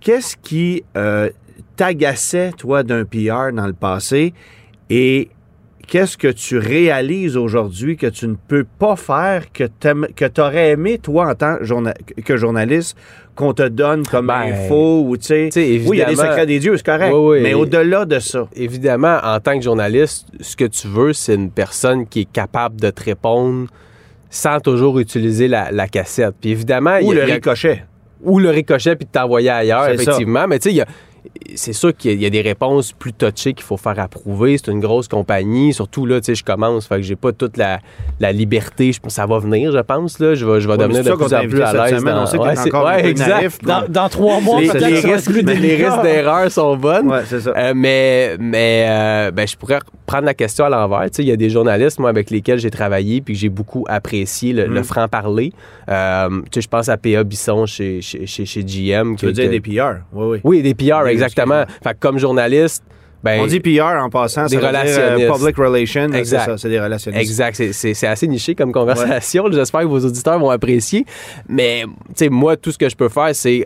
Qu'est-ce 0.00 0.36
qui 0.36 0.82
euh, 0.96 1.30
t'agaçait, 1.76 2.50
toi, 2.58 2.82
d'un 2.82 3.04
PR 3.04 3.52
dans 3.52 3.66
le 3.66 3.72
passé 3.72 4.34
et 4.90 5.30
qu'est-ce 5.92 6.16
que 6.16 6.28
tu 6.28 6.56
réalises 6.56 7.36
aujourd'hui 7.36 7.98
que 7.98 8.06
tu 8.06 8.26
ne 8.26 8.34
peux 8.48 8.64
pas 8.64 8.96
faire, 8.96 9.52
que 9.52 9.64
tu 10.26 10.40
aurais 10.40 10.70
aimé, 10.70 10.96
toi, 10.96 11.28
en 11.30 11.34
tant 11.34 11.58
journa- 11.60 11.92
que 12.24 12.34
journaliste, 12.38 12.96
qu'on 13.36 13.52
te 13.52 13.68
donne 13.68 14.02
comme 14.06 14.28
Ben, 14.28 14.52
info 14.54 15.02
ou, 15.06 15.18
tu 15.18 15.24
sais... 15.26 15.50
Oui, 15.54 15.82
il 15.92 15.96
y 15.98 16.02
a 16.02 16.06
des 16.06 16.16
secrets 16.16 16.46
des 16.46 16.60
dieux, 16.60 16.78
c'est 16.78 16.86
correct. 16.86 17.12
Oui, 17.14 17.36
oui. 17.36 17.40
mais 17.42 17.52
au-delà 17.52 18.06
de 18.06 18.18
ça, 18.20 18.48
Évidemment, 18.56 19.18
en 19.22 19.38
tant 19.38 19.54
que 19.58 19.62
journaliste, 19.62 20.28
ce 20.40 20.56
que 20.56 20.64
tu 20.64 20.88
veux, 20.88 21.12
c'est 21.12 21.34
une 21.34 21.50
personne 21.50 22.06
qui 22.06 22.20
est 22.20 22.32
capable 22.32 22.80
de 22.80 22.88
te 22.88 23.04
répondre 23.04 23.68
sans 24.30 24.60
toujours 24.60 24.98
utiliser 24.98 25.46
la, 25.46 25.70
la 25.72 25.88
cassette. 25.88 26.34
Puis 26.40 26.52
évidemment, 26.52 26.96
il 26.96 27.06
ou 27.08 27.12
y 27.12 27.20
a- 27.20 27.26
le 27.26 27.32
ricochet. 27.34 27.84
ou 28.22 28.38
le 28.38 28.48
ricochet 28.48 28.96
puis 28.96 29.04
de 29.04 29.10
t'envoyer 29.10 29.50
ailleurs, 29.50 29.84
ça. 29.84 29.92
effectivement. 29.92 30.46
Mais 30.48 30.58
tu 30.58 30.70
sais, 30.70 30.74
il 30.74 30.78
y 30.78 30.80
a- 30.80 30.86
c'est 31.54 31.72
sûr 31.72 31.94
qu'il 31.96 32.10
y 32.10 32.14
a- 32.14 32.16
il 32.16 32.22
y, 32.22 32.26
a 32.26 32.30
des 32.30 32.40
réponses 32.40 32.92
plus 32.92 33.12
touchées 33.12 33.52
qu'il 33.52 33.64
faut 33.64 33.76
faire 33.76 33.98
approuver. 33.98 34.56
C'est 34.58 34.70
une 34.70 34.80
grosse 34.80 35.08
compagnie. 35.08 35.72
Surtout, 35.72 36.06
là, 36.06 36.20
tu 36.20 36.26
sais, 36.26 36.34
je 36.34 36.44
commence. 36.44 36.86
Fait 36.86 36.96
que 36.96 37.02
j'ai 37.02 37.16
pas 37.16 37.32
toute 37.32 37.56
la, 37.56 37.78
la 38.20 38.32
liberté. 38.32 38.92
Je, 38.92 38.98
ça 39.08 39.26
va 39.26 39.38
venir, 39.38 39.72
je 39.72 39.78
pense. 39.78 40.18
Là. 40.18 40.34
Je 40.34 40.44
vais, 40.46 40.60
je 40.60 40.66
vais 40.68 40.72
Ouais, 40.74 40.78
devenir 40.78 41.04
de 41.04 41.10
plus 41.12 41.34
en 41.34 41.40
plus 41.48 41.62
à 41.62 41.72
l'aise. 41.90 42.02
dans- 42.02 42.32
Ouais, 42.42 42.84
ouais, 42.84 43.06
exact. 43.10 43.64
Dans, 43.64 43.84
dans 43.88 44.08
trois 44.08 44.40
mois, 44.40 44.60
Les, 44.60 44.70
risques, 44.70 45.30
les 45.30 45.74
risques 45.76 46.02
d'erreur 46.02 46.50
sont 46.50 46.76
bonnes. 46.76 47.08
Ouais, 47.08 47.22
c'est 47.26 47.40
ça. 47.40 47.52
Euh, 47.56 47.72
mais 47.74 48.36
mais 48.38 48.86
euh, 48.88 49.30
ben, 49.30 49.46
je 49.46 49.56
pourrais 49.56 49.78
prendre 50.06 50.24
la 50.24 50.34
question 50.34 50.64
à 50.64 50.68
l'envers. 50.68 51.02
Tu 51.10 51.16
sais, 51.16 51.22
Il 51.22 51.28
y 51.28 51.32
a 51.32 51.36
des 51.36 51.50
journalistes, 51.50 51.98
moi, 51.98 52.10
avec 52.10 52.30
lesquels 52.30 52.58
j'ai 52.58 52.70
travaillé 52.70 53.20
puis 53.20 53.34
que 53.34 53.40
j'ai 53.40 53.48
beaucoup 53.48 53.84
apprécié 53.88 54.52
le, 54.52 54.68
Mm. 54.68 54.74
le 54.74 54.82
franc-parler. 54.82 55.52
Euh, 55.88 56.28
tu 56.50 56.54
sais, 56.54 56.60
je 56.62 56.68
pense 56.68 56.88
à 56.88 56.96
P.A. 56.96 57.24
Bisson 57.24 57.66
chez, 57.66 58.00
chez, 58.00 58.26
chez, 58.26 58.44
chez 58.46 58.62
GM. 58.64 59.16
Tu 59.16 59.26
veux 59.26 59.32
dire 59.32 59.50
des 59.50 59.60
PR, 59.60 60.00
oui, 60.12 60.26
oui. 60.26 60.40
Oui, 60.44 60.62
des 60.62 60.74
PR, 60.74 61.04
exactement. 61.12 61.64
Fait 61.82 61.94
que 61.94 61.98
comme 62.00 62.18
journaliste, 62.18 62.82
ben, 63.24 63.40
On 63.40 63.46
dit 63.46 63.60
PR 63.60 64.02
en 64.02 64.10
passant, 64.10 64.46
dire, 64.46 64.58
euh, 64.64 64.66
relationnistes. 64.66 65.32
public 65.32 65.56
relations, 65.56 66.08
c'est 66.10 66.18
Exact. 66.18 66.44
ça, 66.44 66.58
c'est 66.58 66.68
des 66.68 66.80
relationnistes. 66.80 67.22
Exact, 67.22 67.54
c'est- 67.54 67.72
c'est 67.72 67.94
c'est 67.94 68.08
assez 68.08 68.26
niché 68.26 68.56
comme 68.56 68.72
conversation. 68.72 69.44
J'espère 69.52 69.82
que 69.82 69.86
vos 69.86 70.04
auditeurs 70.04 70.40
vont 70.40 70.50
apprécier. 70.50 71.06
Mais, 71.48 71.84
tu 72.08 72.14
sais, 72.16 72.28
moi, 72.30 72.56
tout 72.56 72.72
ce 72.72 72.78
que 72.78 72.88
je 72.88 72.96
peux 72.96 73.08
faire, 73.08 73.30
c'est 73.32 73.62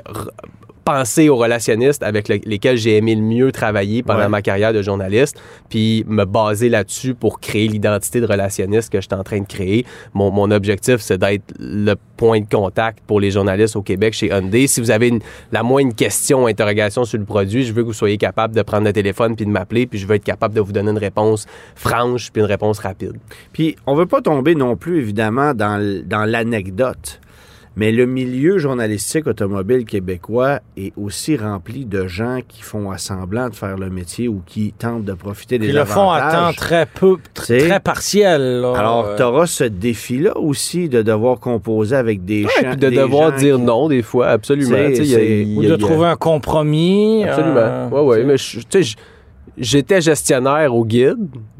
penser 0.87 1.29
aux 1.29 1.35
relationnistes 1.37 2.05
avec 2.05 2.29
le- 2.29 2.38
lesquels 2.44 2.77
j'ai 2.77 2.96
aimé 2.96 3.16
le 3.16 3.20
mieux 3.20 3.51
travailler 3.51 4.05
pendant 4.05 4.20
Ouais. 4.20 4.29
ma 4.29 4.40
carrière 4.40 4.72
de 4.72 4.83
journaliste, 4.83 5.37
puis 5.68 6.05
me 6.07 6.25
baser 6.25 6.68
là-dessus 6.68 7.14
pour 7.14 7.40
créer 7.40 7.66
l'identité 7.66 8.20
de 8.20 8.27
relationniste 8.27 8.90
que 8.92 9.01
je 9.01 9.07
suis 9.11 9.14
en 9.20 9.25
train 9.25 9.40
de 9.40 9.46
créer. 9.46 9.85
Mon, 10.14 10.31
mon 10.31 10.49
objectif, 10.53 10.99
c'est 11.01 11.18
d'être 11.18 11.42
le 11.59 11.94
point 12.16 12.40
de 12.40 12.46
contact 12.49 13.01
pour 13.05 13.18
les 13.20 13.33
journalistes 13.33 13.75
au 13.75 13.83
Québec 13.83 14.14
chez 14.14 14.29
Hyundai. 14.29 14.68
Si 14.68 14.81
vous 14.81 14.92
avez 14.92 15.09
une- 15.09 15.20
la 15.51 15.64
moindre 15.64 15.94
question 15.94 16.44
ou 16.44 16.46
interrogation 16.46 17.05
sur 17.05 17.18
le 17.18 17.25
produit, 17.25 17.64
je 17.64 17.72
veux 17.72 17.83
que 17.83 17.88
vous 17.88 17.92
soyez 17.92 18.16
capable 18.16 18.55
de 18.55 18.62
prendre 18.62 18.85
le 18.85 18.92
téléphone 18.92 19.35
puis 19.35 19.44
de 19.44 19.51
m'appeler, 19.51 19.87
puis 19.88 19.99
je 19.99 20.07
veux 20.07 20.14
être 20.14 20.25
capable 20.25 20.55
de 20.55 20.61
vous 20.61 20.72
donner 20.72 20.92
une 20.92 20.99
réponse 20.99 21.46
franche 21.75 22.31
puis 22.33 22.40
une 22.42 22.46
réponse 22.49 22.79
rapide. 22.79 23.14
Puis, 23.53 23.75
on 23.87 23.96
veut 23.96 24.07
pas 24.07 24.20
tomber 24.22 24.55
non 24.55 24.77
plus, 24.77 24.99
évidemment, 25.01 25.53
dans 25.53 26.25
l'anecdote. 26.25 27.20
Mais 27.79 27.93
le 27.93 28.07
milieu 28.07 28.57
journalistique 28.57 29.27
automobile 29.27 29.85
québécois 29.85 30.61
est 30.79 30.95
aussi 30.97 31.37
rempli 31.37 31.85
de 31.85 32.07
gens 32.07 32.39
qui 32.49 32.62
font 32.62 32.91
à 32.91 32.97
semblant 32.97 33.51
de 33.51 33.55
faire 33.55 33.77
le 33.77 33.91
métier 33.91 34.29
ou 34.29 34.41
qui 34.47 34.73
tentent 34.73 35.05
de 35.05 35.12
profiter 35.12 35.59
des 35.59 35.67
Ils 35.69 35.75
le 35.75 35.85
font 35.85 36.11
à 36.11 36.21
temps 36.21 36.27
avantages. 36.39 36.57
très 36.57 36.87
peu, 36.87 37.17
très 37.35 37.79
partiel. 37.81 38.61
là. 38.62 38.73
Alors, 38.79 39.07
Euh, 39.09 39.17
tu 39.19 39.23
auras 39.23 39.45
ce 39.47 39.65
défi-là 39.65 40.39
aussi 40.39 40.89
de 40.89 41.03
devoir 41.03 41.39
composer 41.39 41.97
avec 41.97 42.25
des 42.25 42.45
Ouais, 42.45 42.51
gens. 42.62 42.69
puis 42.71 42.77
de 42.79 42.89
des 42.89 42.97
devoir 42.97 43.33
gens 43.33 43.37
dire 43.37 43.57
qui- 43.57 43.62
non 43.62 43.89
des 43.89 44.03
fois, 44.03 44.29
absolument. 44.29 44.75
Y 44.77 44.81
a- 44.81 44.95
c'est- 44.95 45.05
il 45.43 45.53
y 45.53 45.57
ou 45.57 45.61
a- 45.61 45.65
de 45.65 45.69
y 45.69 45.73
a- 45.73 45.77
trouver 45.77 46.07
un 46.07 46.17
compromis. 46.17 47.25
Absolument. 47.25 47.57
euh, 47.59 47.89
ouais, 47.91 48.01
ouais. 48.01 48.17
t'sais. 48.17 48.25
Mais 48.27 48.37
je- 48.39 48.59
tu 48.61 48.65
sais, 48.71 48.83
je- 48.85 48.97
j'étais 49.59 50.01
gestionnaire 50.01 50.75
au 50.75 50.85
guide. 50.85 51.16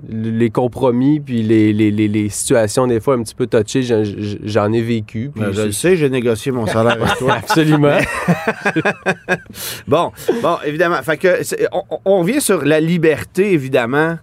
Les 0.09 0.50
compromis 0.50 1.18
puis 1.20 1.42
les, 1.42 1.72
les, 1.72 1.90
les, 1.90 2.06
les 2.09 2.28
situations 2.28 2.87
des 2.87 3.00
fois 3.00 3.14
un 3.14 3.22
petit 3.22 3.35
peu 3.35 3.46
touchées, 3.46 3.82
j'en- 4.44 4.72
ai 4.72 4.80
vécu. 4.82 5.30
puis 5.35 5.42
Ben, 5.44 5.52
je 5.52 5.62
le 5.62 5.72
sais, 5.72 5.96
j'ai 5.96 6.09
négocié 6.11 6.52
mon 6.52 6.66
salaire 6.66 6.92
avec 7.02 7.14
toi. 7.18 7.35
Absolument. 7.35 7.98
Bon, 9.87 10.12
bon, 10.42 10.56
évidemment. 10.64 11.02
Fait 11.02 11.16
que 11.16 11.28
on, 12.04 12.20
revient 12.20 12.40
sur 12.40 12.64
la 12.64 12.80
liberté, 12.80 13.52
évidemment, 13.52 14.16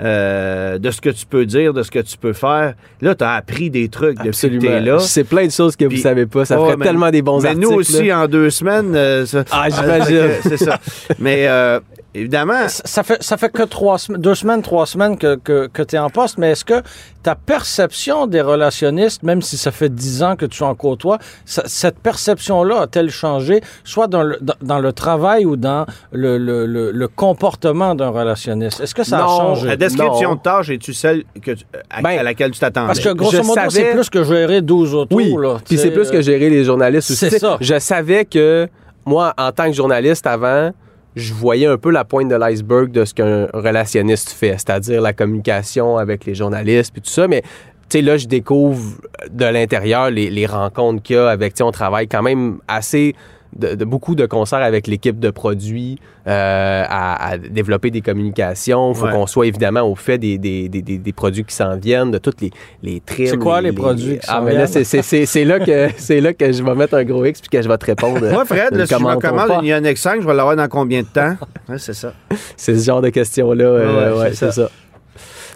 euh, 0.00 0.78
de 0.78 0.90
ce 0.90 1.00
que 1.00 1.10
tu 1.10 1.26
peux 1.26 1.44
dire, 1.46 1.72
de 1.74 1.82
ce 1.82 1.90
que 1.90 1.98
tu 1.98 2.16
peux 2.16 2.32
faire. 2.32 2.74
Là, 3.00 3.14
tu 3.14 3.24
as 3.24 3.32
appris 3.32 3.68
des 3.70 3.88
trucs 3.88 4.16
depuis 4.16 4.24
que 4.24 4.28
Absolument. 4.28 4.60
tu 4.62 4.68
es 4.68 4.80
là. 4.80 4.98
C'est 5.00 5.24
plein 5.24 5.46
de 5.46 5.50
choses 5.52 5.74
que 5.76 5.84
vous 5.84 5.90
Puis- 5.90 6.00
savez 6.00 6.26
pas. 6.26 6.44
Ça 6.44 6.56
Ouais, 6.58 6.66
ferait 6.66 6.76
mais- 6.76 6.84
tellement 6.86 7.10
des 7.10 7.22
bons 7.22 7.40
Mais 7.40 7.48
articles. 7.50 7.66
nous 7.68 7.74
aussi, 7.76 8.06
là. 8.06 8.20
en 8.22 8.28
deux 8.28 8.50
semaines, 8.50 8.94
euh, 8.94 9.26
ça- 9.26 9.44
Ah, 9.50 9.68
j'imagine. 9.74 10.16
Euh, 10.16 10.34
C'est 10.42 10.56
ça. 10.56 10.78
Mais 11.18 11.46
euh, 11.48 11.80
évidemment, 12.14 12.68
Ça- 12.68 12.82
Ça 12.84 13.02
fait, 13.02 13.22
ça 13.22 13.36
fait 13.36 13.50
que 13.50 13.62
trois 13.62 13.98
semaines, 13.98 14.20
deux 14.20 14.34
semaines, 14.34 14.62
trois 14.62 14.86
semaines 14.86 15.16
que, 15.18 15.36
que, 15.36 15.66
que 15.68 15.82
tu 15.82 15.96
es 15.96 15.98
en 15.98 16.10
poste, 16.10 16.38
mais 16.38 16.50
est-ce 16.52 16.64
que 16.64 16.82
ta 17.22 17.34
perception 17.34 18.26
des 18.26 18.40
relationnistes, 18.40 19.22
même 19.22 19.42
si 19.42 19.56
ça 19.56 19.70
fait 19.70 19.88
dix 19.94 20.22
ans 20.22 20.34
que 20.36 20.46
tu 20.46 20.62
en 20.62 20.74
côtoies, 20.74 21.18
ça- 21.44 21.62
cette 21.66 21.98
perception-là 21.98 22.80
a-t-elle 22.82 23.10
changé, 23.10 23.60
soit 23.84 24.06
dans 24.06 24.22
le, 24.22 24.38
dans, 24.40 24.54
dans 24.62 24.78
le 24.78 24.92
travail 24.92 25.44
ou 25.46 25.56
dans 25.56 25.86
le, 26.12 26.38
le, 26.38 26.66
le, 26.66 26.90
le 26.90 27.08
comportement 27.08 27.94
d'un 27.94 28.08
relationniste? 28.10 28.80
Est-ce 28.80 28.94
que 28.94 29.04
ça 29.04 29.18
Non, 29.18 29.24
a 29.24 29.26
changé? 29.28 29.66
la 29.68 29.76
description 29.76 30.30
Non. 30.30 30.34
de 30.36 30.40
tâche, 30.40 30.70
es-tu 30.70 30.94
celle 30.94 31.24
que 31.42 31.52
tu- 31.52 31.64
à, 31.90 32.00
Ben, 32.02 32.18
à 32.18 32.22
laquelle 32.22 32.50
tu 32.52 32.60
t'attendais? 32.60 32.86
Parce 32.88 33.00
que 33.00 33.10
grosso 33.12 33.36
je 33.36 33.42
modo, 33.42 33.60
c'est 33.70 33.92
plus 33.92 34.10
que 34.10 34.24
gérer 34.24 34.60
12 34.62 34.94
autos. 34.94 35.14
Oui, 35.16 35.34
puis 35.66 35.76
c'est 35.78 35.90
plus 35.90 36.10
que 36.10 36.20
gérer 36.22 36.48
les 36.50 36.64
journalistes 36.64 37.10
aussi. 37.10 37.28
c'est 37.30 37.38
ça. 37.38 37.58
Je 37.60 37.78
savais 37.78 38.24
que 38.24 38.68
moi, 39.04 39.34
en 39.38 39.52
tant 39.52 39.66
que 39.66 39.72
journaliste 39.72 40.26
avant, 40.26 40.70
je 41.18 41.34
voyais 41.34 41.66
un 41.66 41.76
peu 41.76 41.90
la 41.90 42.04
pointe 42.04 42.28
de 42.28 42.36
l'iceberg 42.36 42.90
de 42.90 43.04
ce 43.04 43.14
qu'un 43.14 43.46
relationniste 43.52 44.30
fait, 44.30 44.52
c'est-à-dire 44.52 45.02
la 45.02 45.12
communication 45.12 45.98
avec 45.98 46.24
les 46.24 46.34
journalistes 46.34 46.92
puis 46.92 47.02
tout 47.02 47.10
ça, 47.10 47.28
mais 47.28 47.42
tu 47.42 47.98
sais, 47.98 48.02
là, 48.02 48.18
je 48.18 48.26
découvre 48.26 48.98
de 49.30 49.46
l'intérieur 49.46 50.10
les, 50.10 50.46
rencontres 50.46 51.02
qu'il 51.02 51.16
y 51.16 51.18
a 51.18 51.28
avec, 51.30 51.54
tu 51.54 51.62
on 51.62 51.72
travaille 51.72 52.06
quand 52.06 52.22
même 52.22 52.58
assez, 52.68 53.14
de, 53.56 53.74
de- 53.74 53.84
beaucoup 53.84 54.14
de 54.14 54.26
concerts 54.26 54.58
avec 54.62 54.86
l'équipe 54.86 55.18
de 55.18 55.30
produits 55.30 55.98
euh, 56.26 56.84
à, 56.88 57.30
à 57.30 57.38
développer 57.38 57.90
des 57.90 58.00
communications. 58.02 58.92
Il 58.92 58.96
faut 58.96 59.06
Ouais. 59.06 59.12
qu'on 59.12 59.26
soit 59.26 59.46
évidemment 59.46 59.82
au 59.82 59.94
fait 59.94 60.18
des, 60.18 60.36
des, 60.38 60.68
des, 60.68 60.82
des- 60.82 61.12
produits 61.12 61.44
qui 61.44 61.54
s'en 61.54 61.76
viennent, 61.76 62.10
de 62.10 62.18
toutes 62.18 62.40
les, 62.40 62.50
les 62.82 63.00
trims. 63.00 63.26
C'est 63.26 63.36
quoi 63.38 63.60
les 63.60 63.72
produits 63.72 64.18
qui 64.18 64.26
Ah, 64.28 64.40
mais 64.44 64.54
là, 64.54 64.66
c'est- 64.66 65.44
là, 65.44 65.58
que- 65.60 65.88
c'est 65.96 66.20
là 66.20 66.32
que 66.34 66.52
je 66.52 66.62
vais 66.62 66.74
mettre 66.74 66.94
un 66.94 67.04
gros 67.04 67.24
X 67.24 67.40
puis 67.40 67.48
que 67.50 67.62
je 67.62 67.68
vais 67.68 67.78
te 67.78 67.86
répondre. 67.86 68.20
Moi, 68.30 68.44
Fred, 68.44 68.74
là, 68.74 68.86
si 68.86 68.94
je 68.94 68.98
me 68.98 69.16
commande 69.18 69.50
une 69.62 69.64
Ioniq 69.68 69.96
5, 69.96 70.20
je 70.20 70.26
vais 70.26 70.34
l'avoir 70.34 70.54
dans 70.56 70.68
combien 70.68 71.00
de 71.02 71.06
temps? 71.06 71.34
Ouais, 71.68 71.78
c'est 71.78 71.94
ça. 71.94 72.12
C'est 72.56 72.76
ce 72.76 72.84
genre 72.84 73.00
de 73.00 73.08
questions-là. 73.10 73.64
euh, 73.64 74.30
c'est 74.34 74.52
ça. 74.52 74.68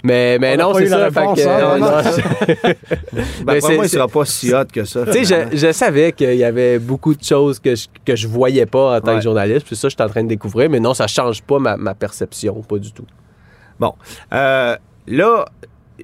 Mais, 0.05 0.37
mais 0.41 0.57
On 0.61 0.73
non, 0.73 0.75
c'est 0.75 0.87
ça. 0.87 1.05
réponse, 1.05 1.39
fait 1.39 1.45
que, 1.45 1.49
hein, 1.49 1.75
euh, 1.75 1.79
non. 1.79 2.75
Ben, 3.45 3.59
moi, 3.61 3.85
il 3.85 3.89
sera 3.89 4.09
pas 4.09 4.25
si 4.25 4.53
hot 4.53 4.65
que 4.73 4.85
ça. 4.85 5.07
Tu 5.07 5.25
sais, 5.25 5.49
je, 5.53 5.57
je 5.57 5.73
savais 5.73 6.13
qu'il 6.13 6.35
y 6.35 6.43
avait 6.45 6.79
beaucoup 6.81 7.15
de 7.15 7.23
choses 7.23 7.61
que 7.61 7.75
je, 7.77 7.87
que 8.05 8.17
je 8.17 8.27
voyais 8.27 8.67
pas 8.67 8.97
en 8.97 9.01
tant 9.01 9.13
Ouais. 9.13 9.17
que 9.19 9.23
journaliste. 9.23 9.67
Puis 9.67 9.77
ça, 9.77 9.89
je 9.89 9.95
suis 9.95 10.03
en 10.03 10.09
train 10.09 10.25
de 10.25 10.29
découvrir. 10.29 10.69
Mais 10.71 10.81
non, 10.81 10.93
ça 10.95 11.07
change 11.07 11.43
pas 11.43 11.59
ma, 11.61 11.77
ma 11.77 11.95
perception, 11.95 12.63
pas 12.63 12.79
du 12.79 12.93
tout. 12.93 13.07
Bon. 13.79 13.95
Euh, 14.33 14.77
là, 15.07 15.45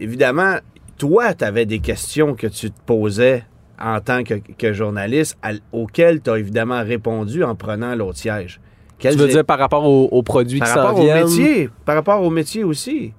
évidemment, 0.01 0.57
toi, 0.97 1.35
tu 1.35 1.45
avais 1.45 1.67
des 1.67 1.81
questions 1.81 2.35
que 2.35 2.47
tu 2.47 2.71
te 2.71 2.81
posais 2.87 3.45
en 3.81 4.01
tant 4.01 4.23
que, 4.25 4.35
que 4.57 4.73
journaliste 4.73 5.37
à- 5.43 5.53
auxquelles 5.73 6.21
tu 6.21 6.31
as 6.31 6.39
évidemment 6.39 6.83
répondu 6.85 7.43
en 7.45 7.55
prenant 7.55 7.95
l'autre 7.95 8.19
siège. 8.19 8.61
Quelles 8.99 9.15
tu 9.15 9.21
veux 9.21 9.29
dire 9.29 9.45
par 9.45 9.59
rapport 9.61 9.85
aux, 9.85 10.07
aux 10.11 10.23
produits 10.25 10.59
par 10.59 10.69
qui 10.69 10.75
s'en 10.75 10.83
rapport 10.83 11.01
au 11.01 11.15
métier, 11.15 11.71
par 11.85 11.95
rapport 11.95 12.21
au 12.23 12.31
métier 12.31 12.65
aussi. 12.65 13.13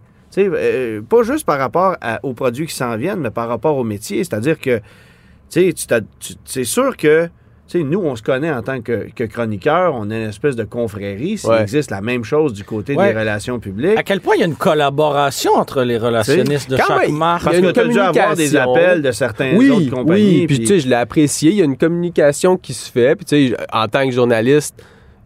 Euh, 0.47 1.01
pas 1.01 1.23
juste 1.23 1.45
par 1.45 1.57
rapport 1.59 1.95
à- 2.01 2.19
aux 2.23 2.33
produits 2.33 2.67
qui 2.67 2.75
s'en 2.75 2.95
viennent, 2.95 3.19
mais 3.19 3.31
par 3.31 3.47
rapport 3.49 3.75
au 3.77 3.83
métier. 3.83 4.23
C'est-à-dire 4.23 4.59
que, 4.59 4.77
tu 5.49 5.71
sais, 5.73 5.73
c'est 6.45 6.63
sûr 6.63 6.95
que, 6.95 7.25
tu 7.67 7.77
sais, 7.79 7.83
nous, 7.83 7.99
on 7.99 8.15
se 8.15 8.23
connaît 8.23 8.51
en 8.51 8.61
tant 8.63 8.81
que, 8.81 9.07
que 9.15 9.23
chroniqueur, 9.25 9.93
on 9.95 10.09
est 10.09 10.21
une 10.23 10.29
espèce 10.29 10.55
de 10.55 10.63
confrérie. 10.63 11.37
S'il 11.37 11.49
Ouais. 11.51 11.61
existe 11.61 11.91
la 11.91 12.01
même 12.01 12.23
chose 12.23 12.53
du 12.53 12.63
côté 12.63 12.95
Ouais. 12.95 13.13
des 13.13 13.19
relations 13.19 13.59
publiques. 13.59 13.97
À 13.97 14.03
quel 14.03 14.21
point 14.21 14.35
il 14.35 14.39
y 14.39 14.43
a 14.43 14.47
une 14.47 14.55
collaboration 14.55 15.51
entre 15.55 15.83
les 15.83 15.97
relationnistes 15.97 16.69
de 16.69 16.77
Quand 16.77 16.83
chaque 16.87 17.07
même, 17.07 17.15
marque? 17.17 17.43
Parce 17.43 17.55
Il 17.57 17.63
y 17.63 17.67
a 17.67 17.71
que 17.73 17.79
une 17.79 17.83
tu 17.85 17.89
as 17.91 17.93
dû 17.93 17.99
avoir 18.17 18.35
des 18.35 18.55
appels 18.55 19.01
de 19.03 19.11
certains 19.11 19.55
Oui, 19.55 19.69
autres 19.69 19.89
compagnies. 19.91 20.39
oui. 20.41 20.47
Puis, 20.47 20.59
tu 20.59 20.65
sais, 20.67 20.79
je 20.79 20.87
l'ai 20.87 20.95
apprécié. 20.95 21.51
Il 21.51 21.57
y 21.57 21.61
a 21.61 21.65
une 21.65 21.77
communication 21.77 22.57
qui 22.57 22.73
se 22.73 22.91
fait. 22.91 23.15
Puis, 23.15 23.25
tu 23.25 23.49
sais, 23.49 23.57
en 23.71 23.87
tant 23.87 24.05
que 24.05 24.11
journaliste, 24.11 24.75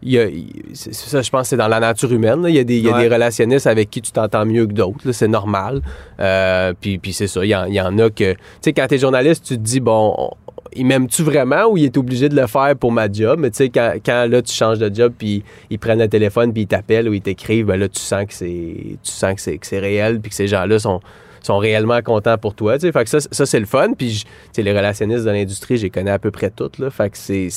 il 0.04 0.12
y 0.12 0.18
a- 0.18 0.28
ça, 0.74 1.22
je 1.22 1.30
pense, 1.30 1.42
que 1.42 1.48
c'est 1.48 1.56
dans 1.56 1.66
la 1.68 1.80
nature 1.80 2.12
humaine. 2.12 2.42
là. 2.42 2.48
Il 2.50 2.54
y 2.54 2.58
a, 2.58 2.64
des, 2.64 2.76
il 2.76 2.84
y 2.84 2.88
a 2.88 2.92
Ouais. 2.94 3.08
des 3.08 3.14
relationnistes 3.14 3.66
avec 3.66 3.90
qui 3.90 4.00
tu 4.02 4.12
t'entends 4.12 4.44
mieux 4.46 4.66
que 4.66 4.72
d'autres. 4.72 5.10
C'est 5.12 5.28
normal. 5.28 5.80
Euh, 6.20 6.72
puis, 6.80 6.98
puis 6.98 7.12
c'est 7.12 7.26
ça. 7.26 7.44
Il 7.44 7.48
y, 7.48 7.56
en, 7.56 7.64
il 7.64 7.74
y 7.74 7.80
en 7.80 7.98
a 7.98 8.10
que. 8.10 8.32
Tu 8.34 8.38
sais, 8.60 8.72
quand 8.72 8.86
t'es 8.86 8.98
journaliste, 8.98 9.44
tu 9.44 9.56
te 9.56 9.62
dis, 9.62 9.80
bon, 9.80 10.14
on- 10.16 10.30
il 10.76 10.84
m'aime-tu 10.86 11.22
vraiment 11.22 11.66
ou 11.66 11.76
il 11.76 11.84
est 11.84 11.96
obligé 11.96 12.28
de 12.28 12.34
le 12.34 12.46
faire 12.48 12.74
pour 12.76 12.90
ma 12.92 13.10
job? 13.10 13.38
Mais 13.38 13.50
tu 13.50 13.58
sais, 13.58 13.68
quand, 13.68 13.92
quand 14.04 14.26
là, 14.28 14.42
tu 14.42 14.52
changes 14.52 14.78
de 14.78 14.92
job, 14.94 15.12
puis 15.16 15.42
ils 15.70 15.78
prennent 15.78 16.00
le 16.00 16.08
téléphone, 16.08 16.52
puis 16.52 16.62
ils 16.62 16.66
t'appellent 16.66 17.08
ou 17.08 17.14
ils 17.14 17.20
t'écrivent, 17.20 17.66
ben 17.66 17.78
là, 17.78 17.88
tu 17.88 18.00
sens 18.00 18.24
que 18.26 18.34
c'est 18.34 18.96
tu 19.02 19.10
sens 19.12 19.34
que 19.34 19.40
c'est, 19.40 19.56
que 19.58 19.66
c'est 19.66 19.78
réel, 19.78 20.20
puis 20.20 20.30
que 20.30 20.36
ces 20.36 20.48
gens-là 20.48 20.78
sont 20.78 21.00
sont 21.42 21.58
réellement 21.58 22.00
contents 22.02 22.38
pour 22.38 22.54
toi. 22.54 22.78
tu 22.78 22.86
sais. 22.86 22.92
Fait 22.92 23.04
que 23.04 23.10
ça, 23.10 23.18
ça 23.20 23.44
c'est 23.46 23.60
le 23.60 23.66
fun. 23.66 23.92
Puis, 23.96 24.10
je- 24.10 24.24
tu 24.24 24.28
sais, 24.52 24.62
les 24.62 24.72
relationnistes 24.72 25.24
de 25.26 25.30
l'industrie, 25.30 25.76
je 25.76 25.82
les 25.82 25.90
connais 25.90 26.10
à 26.10 26.18
peu 26.18 26.30
près 26.30 26.50
toutes. 26.50 26.78
Là. 26.78 26.88
Fait 26.90 27.10
que 27.10 27.18
c'est, 27.18 27.48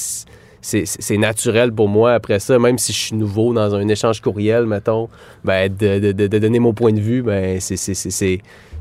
c'est, 0.61 1.17
naturel 1.17 1.71
pour 1.71 1.87
moi 1.87 2.13
après 2.13 2.39
ça, 2.39 2.57
même 2.59 2.77
si 2.77 2.93
je 2.93 2.97
suis 2.97 3.15
nouveau 3.15 3.53
dans 3.53 3.73
un 3.75 3.87
échange 3.87 4.21
courriel, 4.21 4.65
mettons, 4.65 5.09
ben, 5.43 5.73
de, 5.73 6.11
de- 6.11 6.27
de- 6.27 6.37
donner 6.39 6.59
mon 6.59 6.73
point 6.73 6.91
de 6.93 6.99
vue, 6.99 7.21
ben, 7.21 7.59
c'est, 7.59 7.77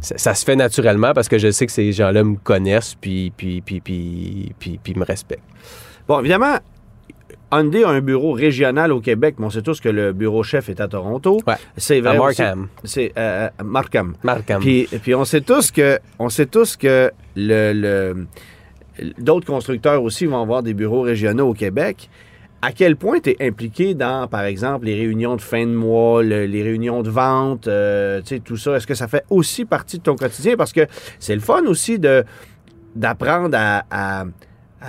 ça, 0.01 0.35
se 0.35 0.45
fait 0.45 0.57
naturellement 0.57 1.13
parce 1.15 1.29
que 1.29 1.39
je 1.39 1.51
sais 1.51 1.67
que 1.67 1.73
ces 1.73 1.93
gens-là 1.93 2.23
me 2.25 2.37
connaissent 2.37 2.95
puis, 2.95 3.33
puis, 3.37 3.61
puis, 3.61 3.81
puis, 3.81 4.53
puis, 4.59 4.79
puis 4.83 4.95
me 4.95 5.05
respectent. 5.05 5.43
Bon, 6.09 6.21
évidemment, 6.21 6.57
Hyundai 7.53 7.85
a 7.85 7.89
un 7.91 8.01
bureau 8.01 8.33
régional 8.33 8.93
au 8.93 9.01
Québec, 9.01 9.37
mais 9.39 9.47
on 9.47 9.51
sait 9.51 9.63
tous 9.63 9.81
que 9.81 9.89
le 9.89 10.13
bureau 10.13 10.43
chef 10.43 10.69
est 10.69 10.81
à 10.81 10.89
Toronto. 10.89 11.41
Ouais. 11.47 11.55
C'est 11.77 12.01
vrai 12.01 12.19
Markham. 12.19 12.69
C'est 12.85 13.13
euh, 13.17 13.49
à 13.59 13.63
Markham. 13.65 14.15
Markham. 14.23 14.61
Puis, 14.61 14.89
puis 15.03 15.15
on 15.15 15.25
sait 15.25 15.41
tous 15.41 15.71
que 15.71 15.99
on 16.19 16.29
sait 16.29 16.47
tous 16.47 16.77
que 16.77 17.11
le, 17.37 17.73
le- 17.73 18.27
d'autres 19.19 19.47
constructeurs 19.47 20.03
aussi 20.03 20.27
vont 20.27 20.41
avoir 20.43 20.63
des 20.63 20.75
bureaux 20.75 21.03
régionaux 21.03 21.49
au 21.49 21.55
Québec. 21.55 22.09
À 22.63 22.73
quel 22.73 22.97
point 22.97 23.21
tu 23.21 23.31
es 23.31 23.47
impliqué 23.47 23.95
dans, 23.95 24.27
par 24.29 24.45
exemple, 24.45 24.87
les 24.87 24.95
réunions 24.95 25.37
de 25.37 25.43
fin 25.43 25.67
de 25.67 25.73
mois, 25.73 26.23
le- 26.23 26.47
les 26.47 26.63
réunions 26.63 27.03
de 27.03 27.11
vente, 27.11 27.69
euh, 27.69 28.23
tout 28.45 28.57
ça? 28.57 28.77
Est-ce 28.77 28.87
que 28.87 28.95
ça 28.95 29.09
fait 29.09 29.25
aussi 29.31 29.65
partie 29.67 29.99
de 29.99 30.03
ton 30.03 30.17
quotidien? 30.17 30.57
Parce 30.57 30.73
que 30.73 30.87
c'est 31.19 31.35
le 31.35 31.41
fun 31.43 31.65
aussi 31.67 31.99
d'apprendre 32.97 33.57
à- 33.59 34.25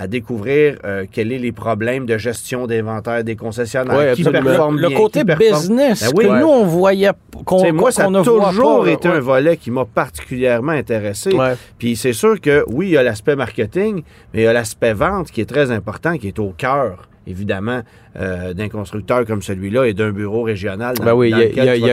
à 0.00 0.06
découvrir 0.06 0.76
euh, 0.84 1.04
quels 1.10 1.32
sont 1.32 1.42
les 1.42 1.50
problèmes 1.50 2.06
de 2.06 2.16
gestion 2.16 2.68
d'inventaire 2.68 3.24
des 3.24 3.34
concessionnaires, 3.34 3.96
Ouais, 3.98 4.12
qui 4.14 4.22
performent 4.22 4.78
le 4.78 4.88
bien, 4.88 4.96
côté 4.96 5.20
qui 5.24 5.34
business 5.34 6.02
Ben 6.04 6.10
oui. 6.16 6.24
que 6.24 6.30
Ouais. 6.30 6.40
nous, 6.40 6.46
on 6.46 6.64
voyait, 6.64 7.10
qu'on 7.44 7.72
moi, 7.72 7.86
qu'on 7.86 7.90
ça 7.90 8.04
a 8.06 8.22
toujours 8.22 8.84
pas, 8.84 8.90
été 8.92 9.08
un 9.08 9.18
volet 9.18 9.56
qui 9.56 9.72
m'a 9.72 9.84
particulièrement 9.84 10.72
intéressé. 10.72 11.34
Ouais. 11.34 11.54
Puis 11.78 11.96
c'est 11.96 12.12
sûr 12.12 12.40
que 12.40 12.64
oui, 12.68 12.86
il 12.86 12.92
y 12.92 12.96
a 12.96 13.02
l'aspect 13.02 13.34
marketing, 13.34 14.02
mais 14.32 14.42
il 14.42 14.44
y 14.44 14.46
a 14.46 14.52
l'aspect 14.52 14.92
vente 14.92 15.32
qui 15.32 15.40
est 15.40 15.46
très 15.48 15.72
important, 15.72 16.16
qui 16.16 16.28
est 16.28 16.38
au 16.38 16.54
cœur, 16.56 17.08
évidemment, 17.26 17.80
euh, 18.18 18.52
d'un 18.54 18.68
constructeur 18.68 19.24
comme 19.24 19.42
celui-là 19.42 19.84
et 19.86 19.94
d'un 19.94 20.10
bureau 20.10 20.42
régional. 20.42 20.96
Dans, 20.96 21.04
Ben 21.04 21.14
oui, 21.14 21.30
il 21.30 21.36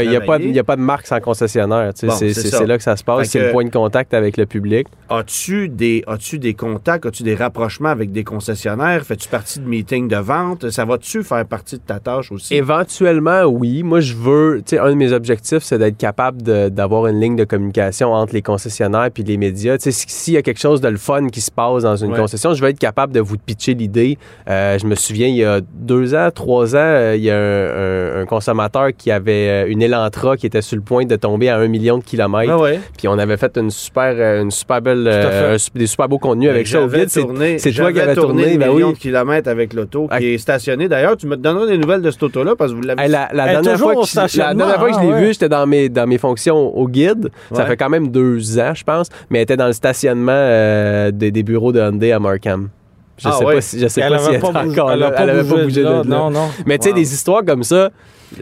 n'y 0.09 0.15
a, 0.17 0.63
pas 0.63 0.75
de- 0.75 0.81
marque 0.81 1.07
sans 1.07 1.19
concessionnaire. 1.19 1.91
Bon, 2.03 2.09
c'est, 2.11 2.65
là 2.67 2.77
que 2.77 2.83
ça 2.83 2.95
se 2.95 3.03
passe. 3.03 3.29
C'est 3.29 3.47
le 3.47 3.51
point 3.51 3.63
de 3.65 3.69
contact 3.69 4.13
avec 4.13 4.37
le 4.37 4.45
public. 4.45 4.87
As-tu 5.09 5.69
des, 5.69 6.03
as-tu 6.07 6.39
des 6.39 6.53
contacts, 6.53 7.05
as-tu 7.05 7.23
des 7.23 7.35
rapprochements 7.35 7.89
avec 7.89 8.11
des 8.11 8.23
concessionnaires? 8.23 9.03
Fais-tu 9.05 9.29
partie 9.29 9.59
de 9.59 9.67
meetings 9.67 10.07
de 10.07 10.17
vente? 10.17 10.69
Ça 10.71 10.85
va-tu 10.85 11.23
faire 11.23 11.45
partie 11.45 11.75
de 11.75 11.81
ta 11.85 11.99
tâche 11.99 12.31
aussi? 12.31 12.55
Éventuellement, 12.55 13.43
oui. 13.43 13.83
Moi, 13.83 13.99
je 13.99 14.15
veux. 14.15 14.57
Tu 14.65 14.75
sais, 14.75 14.79
un 14.79 14.89
de 14.89 14.95
mes 14.95 15.11
objectifs, 15.11 15.63
c'est 15.63 15.77
d'être 15.77 15.97
capable 15.97 16.41
d'avoir 16.41 17.07
une 17.07 17.19
ligne 17.19 17.35
de 17.35 17.43
communication 17.43 18.13
entre 18.13 18.33
les 18.33 18.41
concessionnaires 18.41 19.09
puis 19.13 19.23
les 19.23 19.37
médias. 19.37 19.77
Tu 19.77 19.83
sais, 19.85 19.91
si- 19.91 20.05
s'il 20.07 20.33
y 20.33 20.37
a 20.37 20.41
quelque 20.41 20.59
chose 20.59 20.81
de 20.81 20.87
le 20.87 20.97
fun 20.97 21.27
qui 21.29 21.41
se 21.41 21.51
passe 21.51 21.83
dans 21.83 21.95
une 21.95 22.11
Ouais. 22.11 22.17
concession, 22.19 22.53
je 22.53 22.61
vais 22.61 22.71
être 22.71 22.79
capable 22.79 23.13
de 23.13 23.19
vous 23.19 23.37
pitcher 23.37 23.73
l'idée. 23.73 24.17
Euh, 24.49 24.77
je 24.79 24.85
me 24.85 24.95
souviens, 24.95 25.27
il 25.27 25.35
y 25.35 25.43
a 25.43 25.61
deux 25.61 26.13
ans, 26.14 26.14
trois 26.33 26.75
ans, 26.75 26.79
euh, 26.79 27.15
il 27.17 27.23
y 27.23 27.29
a 27.31 27.37
un, 27.37 28.19
un- 28.19 28.21
un 28.21 28.25
consommateur 28.25 28.89
qui 28.97 29.11
avait 29.11 29.49
euh, 29.49 29.65
une 29.67 29.81
Elantra 29.81 30.37
qui 30.37 30.45
était 30.45 30.61
sur 30.61 30.75
le 30.75 30.81
point 30.81 31.05
de 31.05 31.15
tomber 31.15 31.49
à 31.49 31.57
un 31.57 31.67
million 31.67 31.97
de 31.97 32.03
kilomètres. 32.03 32.51
Ah 32.53 32.59
ouais. 32.59 32.79
Puis 32.97 33.07
on 33.07 33.17
avait 33.17 33.37
fait 33.37 33.57
une 33.57 33.69
super, 33.71 34.13
euh, 34.17 34.41
une 34.41 34.51
super 34.51 34.81
belle, 34.81 35.05
euh, 35.07 35.55
un 35.55 35.77
des 35.79 35.87
super 35.87 36.07
beaux 36.09 36.17
contenus 36.19 36.49
avec 36.49 36.67
ça 36.67 36.81
au. 36.81 36.89
C'est- 36.89 37.21
tourné- 37.21 37.57
toi 37.57 37.91
qui 37.93 37.99
avais 37.99 38.15
tourné, 38.15 38.45
des 38.51 38.57
ben 38.57 38.71
millions 38.73 38.87
oui. 38.87 38.93
de 38.93 38.97
kilomètres 38.99 39.49
avec 39.49 39.73
l'auto 39.73 40.07
Ah. 40.09 40.19
qui 40.19 40.33
est 40.33 40.37
stationné. 40.37 40.87
D'ailleurs, 40.87 41.17
tu 41.17 41.27
me 41.27 41.35
donneras 41.37 41.67
des 41.67 41.77
nouvelles 41.77 42.01
de 42.01 42.11
cette 42.11 42.23
auto-là 42.23 42.55
parce 42.57 42.71
que 42.71 42.75
vous 42.77 42.81
l'avez 42.83 43.01
Hey, 43.03 43.09
la, 43.09 43.29
la 43.33 43.47
dernière 43.47 43.77
fois 43.77 43.93
que, 43.95 44.01
je- 44.01 44.15
la 44.17 44.27
stationnement, 44.27 44.55
dernière 44.65 44.79
fois 44.79 44.89
que 44.89 44.95
je 44.95 44.99
l'ai 45.01 45.11
hein, 45.13 45.19
vue, 45.19 45.33
j'étais 45.33 45.49
dans 45.49 45.67
mes, 45.67 45.89
dans 45.89 46.07
mes 46.07 46.17
fonctions 46.17 46.75
au 46.77 46.87
guide. 46.87 47.29
Ça 47.53 47.65
fait 47.65 47.77
quand 47.77 47.89
même 47.89 48.09
deux 48.09 48.59
ans, 48.59 48.73
je 48.73 48.83
pense. 48.83 49.09
Mais 49.29 49.39
elle 49.39 49.43
était 49.43 49.57
dans 49.57 49.67
le 49.67 49.73
stationnement 49.73 50.31
euh, 50.33 51.11
des, 51.11 51.31
des 51.31 51.43
bureaux 51.43 51.71
de 51.71 51.79
Hyundai 51.79 52.11
à 52.11 52.19
Markham. 52.19 52.69
Je 53.17 53.27
Ah, 53.29 53.31
sais 53.33 53.45
ouais. 53.45 53.55
pas 53.55 53.61
si, 53.61 53.79
je 53.79 53.87
sais 53.87 54.01
Elle 54.01 54.11
pas 54.11 54.19
si 54.19 54.29
elle 54.33 54.39
pas 54.41 54.47
est 54.49 54.51
bougé, 54.65 54.71
encore 54.81 54.91
elle 54.91 54.99
là. 54.99 55.13
Elle 55.17 55.29
avait 55.29 55.49
pas 55.49 55.63
bougé 55.63 55.81
de 55.81 55.85
là. 55.85 55.91
là. 55.97 56.03
Non, 56.05 56.29
non. 56.29 56.49
Mais 56.65 56.77
tu 56.77 56.89
sais, 56.89 56.93
des 56.93 57.13
histoires 57.13 57.43
comme 57.45 57.63
ça, 57.63 57.89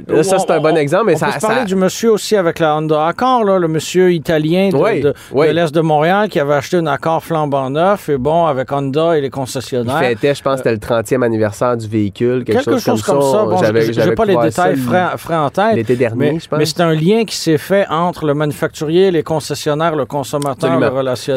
là, 0.07 0.23
ça, 0.23 0.39
c'est 0.39 0.51
un 0.51 0.59
bon 0.59 0.73
On- 0.73 0.75
exemple. 0.75 1.05
Mais 1.07 1.15
on 1.15 1.17
ça, 1.17 1.25
peut 1.27 1.31
se 1.33 1.39
parler 1.39 1.59
ça- 1.61 1.65
du 1.65 1.75
monsieur 1.75 2.11
aussi 2.11 2.35
avec 2.35 2.59
la 2.59 2.75
Honda 2.77 3.07
Accord, 3.07 3.43
là, 3.43 3.59
le 3.59 3.67
monsieur 3.67 4.11
italien 4.11 4.69
de, 4.69 4.75
Oui, 4.77 5.01
de- 5.01 5.13
oui. 5.31 5.47
de 5.47 5.51
l'Est 5.53 5.73
de 5.73 5.81
Montréal 5.81 6.29
qui 6.29 6.39
avait 6.39 6.53
acheté 6.55 6.77
un 6.77 6.87
Accord 6.87 7.23
flambant 7.23 7.69
neuf 7.69 8.09
et 8.09 8.17
bon, 8.17 8.45
avec 8.45 8.71
Honda 8.71 9.17
et 9.17 9.21
les 9.21 9.27
il 9.27 9.31
concessionnaires. 9.31 9.99
fêtait, 9.99 10.35
je 10.35 10.41
pense, 10.41 10.57
c'était 10.57 10.71
le 10.71 10.79
30e 10.79 11.23
anniversaire 11.23 11.77
du 11.77 11.87
véhicule. 11.87 12.43
Quelque, 12.43 12.63
Quelque 12.63 12.79
chose, 12.79 13.01
comme 13.03 13.21
ça. 13.21 13.45
Bon, 13.45 13.57
j'ai 13.57 13.93
j'avais 13.93 14.15
pas 14.15 14.25
les 14.25 14.35
détails 14.37 14.75
frais, 14.77 15.35
en 15.35 15.49
tête. 15.49 15.75
L'été 15.75 15.95
dernier, 15.95 16.33
Mais, 16.33 16.39
je 16.39 16.47
pense. 16.47 16.59
mais 16.59 16.65
c'est 16.65 16.81
un 16.81 16.93
lien 16.93 17.25
qui 17.25 17.35
s'est 17.35 17.57
fait 17.57 17.85
entre 17.89 18.25
le 18.25 18.33
manufacturier, 18.33 19.11
les 19.11 19.23
concessionnaires, 19.23 19.95
le 19.95 20.05
consommateur, 20.05 20.71
Absolument. 20.71 20.79
le 20.87 20.91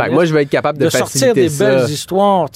que 0.09 0.15
moi, 0.15 0.25
je 0.25 0.35
vais 0.35 0.43
être 0.43 0.51
capable 0.51 0.79
de, 0.79 0.85
de 0.85 0.91
sortir 0.91 1.35
des 1.35 1.49
ça. 1.49 1.65
belles 1.65 1.91
histoires. 1.91 2.47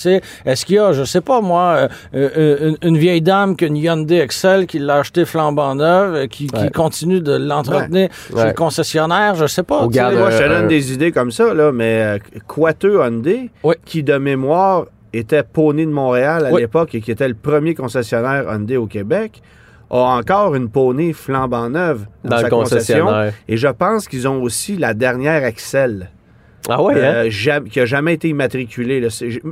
Est-ce 0.45 0.65
qu'il 0.67 0.77
y 0.77 0.79
a, 0.79 0.93
je 0.93 1.05
sais 1.05 1.21
pas 1.21 1.41
moi, 1.41 1.63
euh, 1.63 1.89
euh, 2.15 2.71
une, 2.83 2.89
une 2.91 2.99
vieille 2.99 3.21
dame 3.23 3.57
qui 3.57 3.65
a 3.65 3.69
une 3.69 3.77
Hyundai 3.77 4.19
Excel 4.19 4.67
qui 4.67 4.79
l'a 4.79 4.97
acheté 4.97 5.25
flambant 5.25 5.75
neuve, 5.75 5.80
euh, 5.85 6.27
qui, 6.27 6.49
continue 6.75 7.21
de 7.21 7.33
l'entretenir 7.37 8.09
chez 8.29 8.35
Ouais. 8.35 8.47
le 8.49 8.53
concessionnaire, 8.53 9.35
je 9.35 9.47
sais 9.47 9.63
pas. 9.63 9.81
Moi, 9.87 9.91
je 9.93 9.99
te 9.99 10.43
Euh, 10.43 10.49
donne 10.49 10.65
euh, 10.65 10.69
des 10.69 10.93
idées 10.93 11.13
comme 11.13 11.31
ça, 11.31 11.53
là, 11.55 11.73
mais 11.73 12.03
euh, 12.03 12.19
Quateux 12.47 13.01
Hyundai, 13.05 13.51
Oui. 13.63 13.75
qui 13.85 14.03
de 14.03 14.17
mémoire 14.19 14.87
était 15.13 15.43
Pony 15.43 15.87
de 15.87 15.91
Montréal 15.91 16.47
à 16.47 16.53
Oui. 16.53 16.61
l'époque 16.61 16.95
et 16.95 17.01
qui 17.01 17.11
était 17.11 17.29
le 17.29 17.35
premier 17.35 17.75
concessionnaire 17.75 18.45
Hyundai 18.53 18.77
au 18.77 18.87
Québec, 18.87 19.43
a 19.91 19.97
encore 19.97 20.55
une 20.55 20.69
Pony 20.69 21.13
flambant 21.13 21.69
neuve 21.69 22.07
dans, 22.23 22.31
Dans 22.31 22.37
sa 22.37 22.43
le 22.45 22.49
concession. 22.51 23.05
concessionnaire. 23.07 23.33
Et 23.49 23.57
je 23.57 23.67
pense 23.69 24.07
qu'ils 24.07 24.29
ont 24.29 24.41
aussi 24.41 24.77
la 24.77 24.95
dernière 24.95 25.45
Excel. 25.45 26.11
Ah 26.69 26.83
ouais, 26.83 26.95
hein? 26.95 27.27
euh, 27.27 27.61
qui 27.69 27.81
a 27.81 27.87
jamais 27.87 28.15
été 28.15 28.29
immatriculée. 28.29 29.01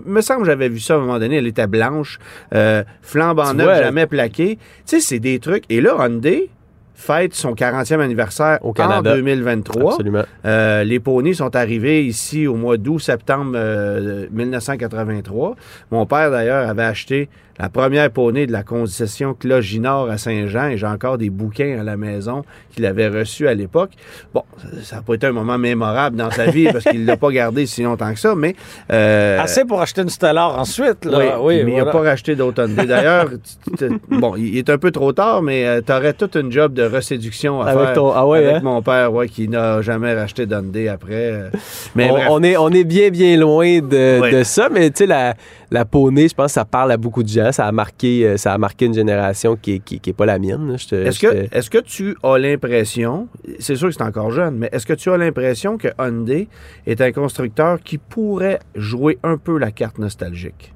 me 0.04 0.20
semble 0.20 0.40
que 0.40 0.46
j'avais 0.46 0.68
vu 0.68 0.78
ça 0.80 0.94
à 0.94 0.96
un 0.98 1.00
moment 1.00 1.18
donné. 1.18 1.36
Elle 1.36 1.46
était 1.46 1.66
blanche, 1.66 2.18
euh, 2.54 2.84
flambant 3.02 3.54
neuve, 3.54 3.78
jamais 3.82 4.06
plaquée. 4.06 4.56
Tu 4.56 4.62
sais, 4.84 5.00
c'est 5.00 5.18
des 5.18 5.38
trucs. 5.38 5.64
Et 5.70 5.80
là, 5.80 5.96
Hyundai 5.98 6.50
fête 6.98 7.32
son 7.32 7.54
40e 7.54 8.00
anniversaire 8.00 8.58
Au 8.62 8.72
Canada. 8.72 9.12
en 9.12 9.14
2023. 9.14 9.92
Absolument. 9.92 10.24
Euh, 10.44 10.82
les 10.82 10.98
poneys 10.98 11.34
sont 11.34 11.54
arrivés 11.54 12.04
ici 12.04 12.48
au 12.48 12.56
mois 12.56 12.76
d'août-septembre 12.76 13.52
euh, 13.54 14.26
1983. 14.32 15.54
Mon 15.92 16.06
père, 16.06 16.32
d'ailleurs, 16.32 16.68
avait 16.68 16.82
acheté 16.82 17.28
la 17.58 17.68
première 17.68 18.10
poney 18.10 18.46
de 18.46 18.52
la 18.52 18.62
concession 18.62 19.34
Cloginor 19.34 20.08
à 20.10 20.18
Saint-Jean 20.18 20.68
et 20.68 20.76
j'ai 20.78 20.86
encore 20.86 21.18
des 21.18 21.30
bouquins 21.30 21.78
à 21.80 21.82
la 21.82 21.96
maison 21.96 22.44
qu'il 22.74 22.86
avait 22.86 23.08
reçus 23.08 23.48
à 23.48 23.54
l'époque. 23.54 23.90
Bon, 24.32 24.42
ça 24.82 24.96
n'a 24.96 25.02
pas 25.02 25.14
été 25.14 25.26
un 25.26 25.32
moment 25.32 25.58
mémorable 25.58 26.16
dans 26.16 26.30
sa 26.30 26.46
vie 26.46 26.68
parce 26.72 26.84
qu'il 26.84 27.02
ne 27.02 27.06
l'a 27.06 27.16
pas 27.16 27.30
gardé 27.30 27.66
si 27.66 27.82
longtemps 27.82 28.12
que 28.12 28.20
ça, 28.20 28.34
mais... 28.36 28.54
euh, 28.92 29.40
Assez 29.40 29.64
pour 29.64 29.80
acheter 29.80 30.02
une 30.02 30.08
Stellar 30.08 30.58
ensuite, 30.58 31.04
là. 31.04 31.18
oui, 31.40 31.56
Oui, 31.58 31.64
mais 31.64 31.72
il 31.72 31.76
n'a 31.78 31.86
pas 31.86 32.00
racheté 32.02 32.32
Hyundai. 32.34 32.86
D'ailleurs, 32.86 33.28
bon, 34.10 34.36
il 34.36 34.56
est 34.56 34.70
un 34.70 34.78
peu 34.78 34.90
trop 34.90 35.12
tard, 35.12 35.42
mais 35.42 35.82
tu 35.82 35.92
aurais 35.92 36.12
toute 36.12 36.36
une 36.36 36.52
job 36.52 36.74
de 36.74 36.82
reséduction 36.84 37.60
à 37.62 37.70
Avec 37.70 37.84
faire 37.86 37.92
ton- 37.94 38.12
ah 38.12 38.26
ouais, 38.26 38.38
avec 38.38 38.56
hein? 38.56 38.60
mon 38.62 38.82
père, 38.82 39.12
ouais, 39.12 39.28
qui 39.28 39.48
n'a 39.48 39.82
jamais 39.82 40.14
racheté 40.14 40.46
d'Hyundai 40.46 40.88
après. 40.88 41.08
euh. 41.32 41.50
Mais 41.94 42.10
on, 42.28 42.42
est, 42.42 42.56
on 42.56 42.68
est 42.70 42.84
bien, 42.84 43.10
bien 43.10 43.36
loin 43.36 43.78
de, 43.80 44.30
de 44.32 44.42
ça, 44.44 44.68
mais 44.72 44.90
tu 44.90 44.98
sais, 44.98 45.06
la, 45.06 45.34
la 45.70 45.84
poney, 45.84 46.28
je 46.28 46.34
pense 46.34 46.46
que 46.46 46.52
ça 46.52 46.64
parle 46.64 46.92
à 46.92 46.96
beaucoup 46.96 47.22
de 47.22 47.28
gens. 47.28 47.52
Ça 47.52 47.66
a 47.66 47.72
marqué, 47.72 48.24
euh, 48.26 48.36
ça 48.36 48.52
a 48.54 48.58
marqué 48.58 48.86
une 48.86 48.94
génération 48.94 49.56
qui 49.56 49.72
n'est 49.74 49.78
qui, 49.80 50.00
qui 50.00 50.10
est 50.10 50.14
pas 50.14 50.26
la 50.26 50.38
mienne. 50.38 50.74
Est-ce 50.74 51.18
que, 51.18 51.46
est-ce 51.54 51.70
que 51.70 51.78
tu 51.78 52.16
as 52.22 52.38
l'impression, 52.38 53.28
c'est 53.58 53.76
sûr 53.76 53.88
que 53.88 53.94
c'est 53.94 54.02
encore 54.02 54.30
jeune, 54.30 54.56
mais 54.56 54.68
est-ce 54.72 54.86
que 54.86 54.94
tu 54.94 55.10
as 55.10 55.16
l'impression 55.16 55.76
que 55.76 55.88
Hyundai 55.98 56.48
est 56.86 57.00
un 57.00 57.12
constructeur 57.12 57.78
qui 57.82 57.98
pourrait 57.98 58.60
jouer 58.74 59.18
un 59.22 59.36
peu 59.36 59.58
la 59.58 59.70
carte 59.70 59.98
nostalgique? 59.98 60.72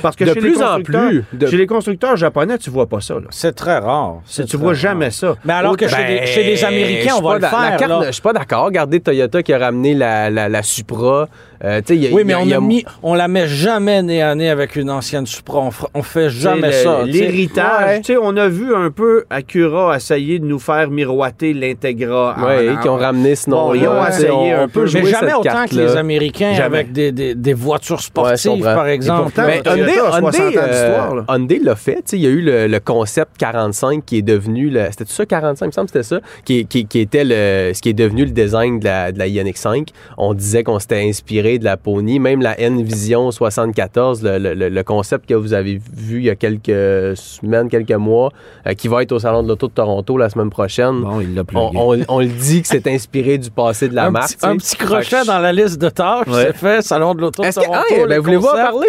Parce 0.00 0.16
que 0.16 0.24
De 0.24 0.32
chez 0.32 0.40
plus 0.40 0.52
les 0.54 0.62
en 0.62 0.76
constructeurs, 0.76 1.08
plus, 1.10 1.24
de- 1.38 1.46
chez 1.48 1.56
les 1.58 1.66
constructeurs 1.66 2.16
japonais, 2.16 2.56
tu 2.56 2.70
vois 2.70 2.86
pas 2.86 3.02
ça. 3.02 3.16
C'est 3.28 3.52
très 3.54 3.76
rare. 3.78 4.22
Tu, 4.26 4.42
très 4.46 4.56
vois 4.56 4.68
rare. 4.68 4.74
jamais 4.74 5.10
ça. 5.10 5.36
Mais 5.44 5.52
alors 5.52 5.76
que 5.76 5.86
chez, 5.86 6.04
les, 6.06 6.24
chez 6.26 6.44
les 6.44 6.56
je 6.56 6.64
Américains, 6.64 7.12
on 7.18 7.20
va 7.20 7.38
pas 7.38 7.70
le 7.70 7.78
faire. 7.78 8.02
Je 8.06 8.10
suis 8.12 8.22
pas 8.22 8.32
d'accord. 8.32 8.64
Regardez 8.64 9.00
Toyota 9.00 9.42
qui 9.42 9.52
a 9.52 9.58
ramené 9.58 9.92
la, 9.92 10.30
la, 10.30 10.48
la 10.48 10.62
Supra. 10.62 11.28
Euh, 11.64 11.80
y 11.90 12.06
a- 12.08 12.10
Oui, 12.12 12.22
y 12.22 12.24
mais 12.24 12.32
a- 12.34 12.40
on 12.40 12.44
y 12.46 12.54
a 12.54 12.60
mis, 12.60 12.84
on 13.02 13.14
la 13.14 13.28
met 13.28 13.46
jamais 13.46 14.02
nez 14.02 14.20
à 14.20 14.34
nez 14.34 14.50
avec 14.50 14.74
une 14.76 14.90
ancienne 14.90 15.26
Supra. 15.26 15.60
On, 15.60 15.70
on 15.94 16.02
fait 16.02 16.28
jamais 16.30 16.72
ça. 16.72 17.04
L'héritage. 17.04 18.00
Ouais. 18.08 18.16
On 18.20 18.36
a 18.36 18.48
vu 18.48 18.74
un 18.74 18.90
peu 18.90 19.24
Acura 19.30 19.96
essayer 19.96 20.38
de 20.38 20.44
nous 20.44 20.58
faire 20.58 20.90
miroiter 20.90 21.52
l'Integra. 21.52 22.36
en- 22.38 22.80
qui 22.80 22.88
ont 22.88 22.96
ramené 22.96 23.34
ce 23.36 23.48
Bon, 23.50 23.68
nom 23.68 23.74
ils 23.74 23.86
ont 23.86 24.06
essayé 24.06 24.52
un 24.52 24.68
peu, 24.68 24.84
Mais 24.92 25.04
jamais 25.06 25.34
autant 25.34 25.64
que 25.68 25.74
les 25.76 25.96
Américains 25.96 26.52
Jamais. 26.54 26.78
avec 26.78 26.92
des, 26.92 27.12
des, 27.12 27.34
des 27.34 27.54
voitures 27.54 28.00
sportives, 28.00 28.62
par 28.62 28.86
exemple. 28.88 29.22
pourtant, 29.24 29.46
Mais 29.46 29.62
Toyota 29.62 29.90
Hyundai, 29.92 30.00
a 30.00 30.10
60 30.20 30.24
ans 30.34 30.38
Hyundai, 30.38 30.68
d'histoire, 30.68 31.14
là. 31.14 31.24
euh, 31.28 31.32
Hyundai 31.36 31.58
l'a 31.62 31.76
fait. 31.76 32.12
Il 32.12 32.20
y 32.20 32.26
a 32.26 32.30
eu 32.30 32.40
le, 32.40 32.66
le 32.66 32.80
concept 32.80 33.36
45 33.38 34.04
qui 34.04 34.18
est 34.18 34.22
devenu. 34.22 34.68
le- 34.70 34.86
C'était 34.90 35.04
ça, 35.06 35.26
45, 35.26 35.66
il 35.66 35.68
me 35.68 35.72
semble 35.72 35.86
que 35.90 36.02
c'était 36.02 36.16
ça, 36.16 36.20
qui, 36.44 36.66
qui- 36.66 36.86
qui 36.86 37.00
était 37.00 37.24
le, 37.24 37.72
ce 37.74 37.80
qui 37.80 37.90
est 37.90 37.94
devenu 37.94 38.24
le 38.24 38.30
design 38.30 38.78
de 38.80 38.84
la, 38.84 39.12
de 39.12 39.18
la 39.18 39.26
Ioniq 39.26 39.56
5. 39.56 39.88
On 40.18 40.34
disait 40.34 40.64
qu'on 40.64 40.78
s'était 40.78 41.02
inspiré 41.08 41.51
de 41.58 41.64
la 41.64 41.76
Pony. 41.76 42.18
Même 42.18 42.42
la 42.42 42.58
N-Vision 42.58 43.30
74, 43.30 44.22
le, 44.22 44.38
le- 44.38 44.54
le- 44.54 44.68
le 44.68 44.82
concept 44.82 45.26
que 45.28 45.34
vous 45.34 45.52
avez 45.54 45.80
vu 45.94 46.18
il 46.18 46.24
y 46.24 46.30
a 46.30 46.34
quelques 46.36 47.16
semaines, 47.16 47.68
quelques 47.68 47.90
mois, 47.92 48.30
euh, 48.66 48.74
qui 48.74 48.88
va 48.88 49.02
être 49.02 49.12
au 49.12 49.18
Salon 49.18 49.42
de 49.42 49.48
l'Auto 49.48 49.68
de 49.68 49.72
Toronto 49.72 50.16
la 50.18 50.28
semaine 50.30 50.50
prochaine. 50.50 51.00
Bon, 51.02 51.20
il 51.20 51.34
l'a 51.34 51.42
On, 51.54 51.70
on- 51.94 52.04
on 52.08 52.20
le 52.20 52.26
dit 52.26 52.62
que 52.62 52.68
c'est 52.68 52.86
inspiré 52.86 53.38
du 53.38 53.50
passé 53.50 53.88
de 53.88 53.94
la 53.94 54.06
un, 54.06 54.10
marque. 54.10 54.32
petit, 54.36 54.46
un 54.46 54.56
petit 54.56 54.76
crochet 54.76 55.24
dans 55.26 55.38
la 55.38 55.52
liste 55.52 55.80
de 55.80 55.88
tâches, 55.88 56.26
Ouais. 56.28 56.46
c'est 56.48 56.56
fait, 56.56 56.82
Salon 56.82 57.14
de 57.14 57.20
l'Auto 57.20 57.42
de 57.42 57.48
Est-ce 57.48 57.60
que, 57.60 57.64
Toronto. 57.66 57.84
ah, 57.90 58.06
ben, 58.08 58.20
voulez-vous 58.20 58.46
en 58.46 58.52
parler? 58.52 58.88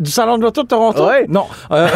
Du 0.00 0.10
Salon 0.10 0.38
de 0.38 0.42
l'Auto 0.42 0.62
de 0.62 0.68
Toronto? 0.68 1.06
Ouais. 1.06 1.26
Non. 1.28 1.46
Euh, 1.72 1.88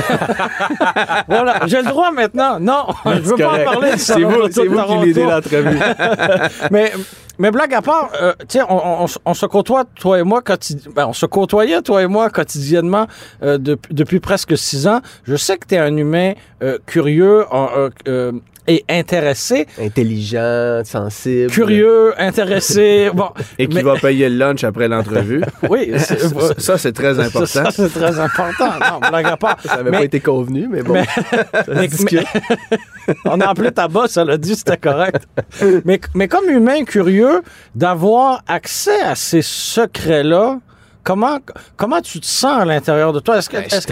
voilà, 1.29 1.61
j'ai 1.67 1.79
le 1.83 1.89
droit 1.89 2.11
maintenant. 2.11 2.59
Non, 2.61 2.87
je 3.07 3.11
veux 3.21 3.37
pas 3.37 3.61
en 3.61 3.65
parler 3.65 3.93
du 3.93 3.99
C'est 3.99 4.15
Salon 4.15 4.29
de 4.29 4.35
vous, 4.35 4.41
l'Auto 4.41 4.53
c'est 4.55 4.65
de 4.65 4.69
vous 4.69 4.77
qui 4.77 4.83
Toronto. 4.87 5.05
l'idée 5.05 5.23
l'entrevue. 5.25 5.79
mais, 6.71 6.93
mais 7.39 7.51
blague 7.51 7.75
à 7.75 7.83
part, 7.83 8.11
euh, 8.21 8.33
tu 8.49 8.59
sais, 8.59 8.65
on, 8.69 9.03
on- 9.05 9.07
on- 9.25 9.35
se 9.35 9.47
côtoie, 9.47 9.85
toi 9.99 10.19
et 10.19 10.23
moi, 10.23 10.43
ben, 10.95 11.07
on 11.09 11.13
se 11.13 11.27
côtoyait, 11.27 11.83
toi 11.83 12.03
et 12.03 12.07
moi, 12.07 12.31
quotidiennement 12.31 13.07
euh, 13.43 13.59
dep- 13.59 13.87
depuis 13.91 14.21
presque 14.21 14.57
six 14.57 14.87
ans. 14.87 15.01
Je 15.25 15.37
sais 15.37 15.57
que 15.57 15.67
tu 15.67 15.75
es 15.75 15.79
un 15.79 15.97
humain 15.97 16.33
euh, 16.63 16.79
curieux 16.87 17.45
euh, 17.53 17.91
euh, 18.09 18.33
et 18.67 18.85
intéressé. 18.89 19.67
Intelligent, 19.81 20.83
sensible. 20.85 21.51
Curieux, 21.51 22.15
intéressé. 22.19 23.11
Bon, 23.15 23.29
Et 23.59 23.67
qui 23.67 23.77
mais- 23.77 23.83
va 23.83 23.95
payer 23.97 24.29
le 24.29 24.37
lunch 24.37 24.65
après 24.65 24.89
l'entrevue. 24.89 25.43
oui, 25.69 25.91
c'est- 25.99 26.19
ça, 26.19 26.55
ça, 26.59 26.79
c'est 26.79 26.93
très 26.93 27.19
important. 27.19 27.47
Ça, 27.47 27.71
c'est 27.71 27.89
très 27.93 28.19
important. 28.19 28.71
Non, 28.81 29.09
blague 29.09 29.27
à 29.27 29.37
part. 29.37 29.57
Ça 29.65 29.77
n'avait 29.79 29.91
Mais- 29.91 29.99
pas 29.99 30.05
été 30.05 30.21
convenu, 30.21 30.69
mais 30.71 30.83
bon. 30.83 30.95
mais- 30.95 31.89
ça. 31.89 32.21
On 33.25 33.41
a 33.41 33.49
appelé 33.49 33.73
ta 33.73 33.89
boss, 33.89 34.17
elle 34.17 34.31
a 34.31 34.37
dit 34.39 34.53
que 34.53 34.59
c'était 34.59 34.77
correct. 34.77 35.27
mais, 35.85 36.01
mais 36.15 36.29
comme 36.29 36.49
humain 36.49 36.85
curieux, 36.85 37.43
d'avoir 37.75 38.43
accès 38.47 39.01
à 39.03 39.15
ces 39.15 39.43
secrets-là, 39.43 40.59
comment, 41.03 41.39
comment 41.77 42.01
tu 42.01 42.21
te 42.21 42.27
sens 42.27 42.61
à 42.63 42.65
l'intérieur 42.65 43.13
de 43.13 43.21
toi? 43.21 43.39
Est-ce 43.39 43.49
que 43.51 43.57
Ben, 43.57 43.65
est-ce- 43.65 43.77
est-ce 43.77 43.87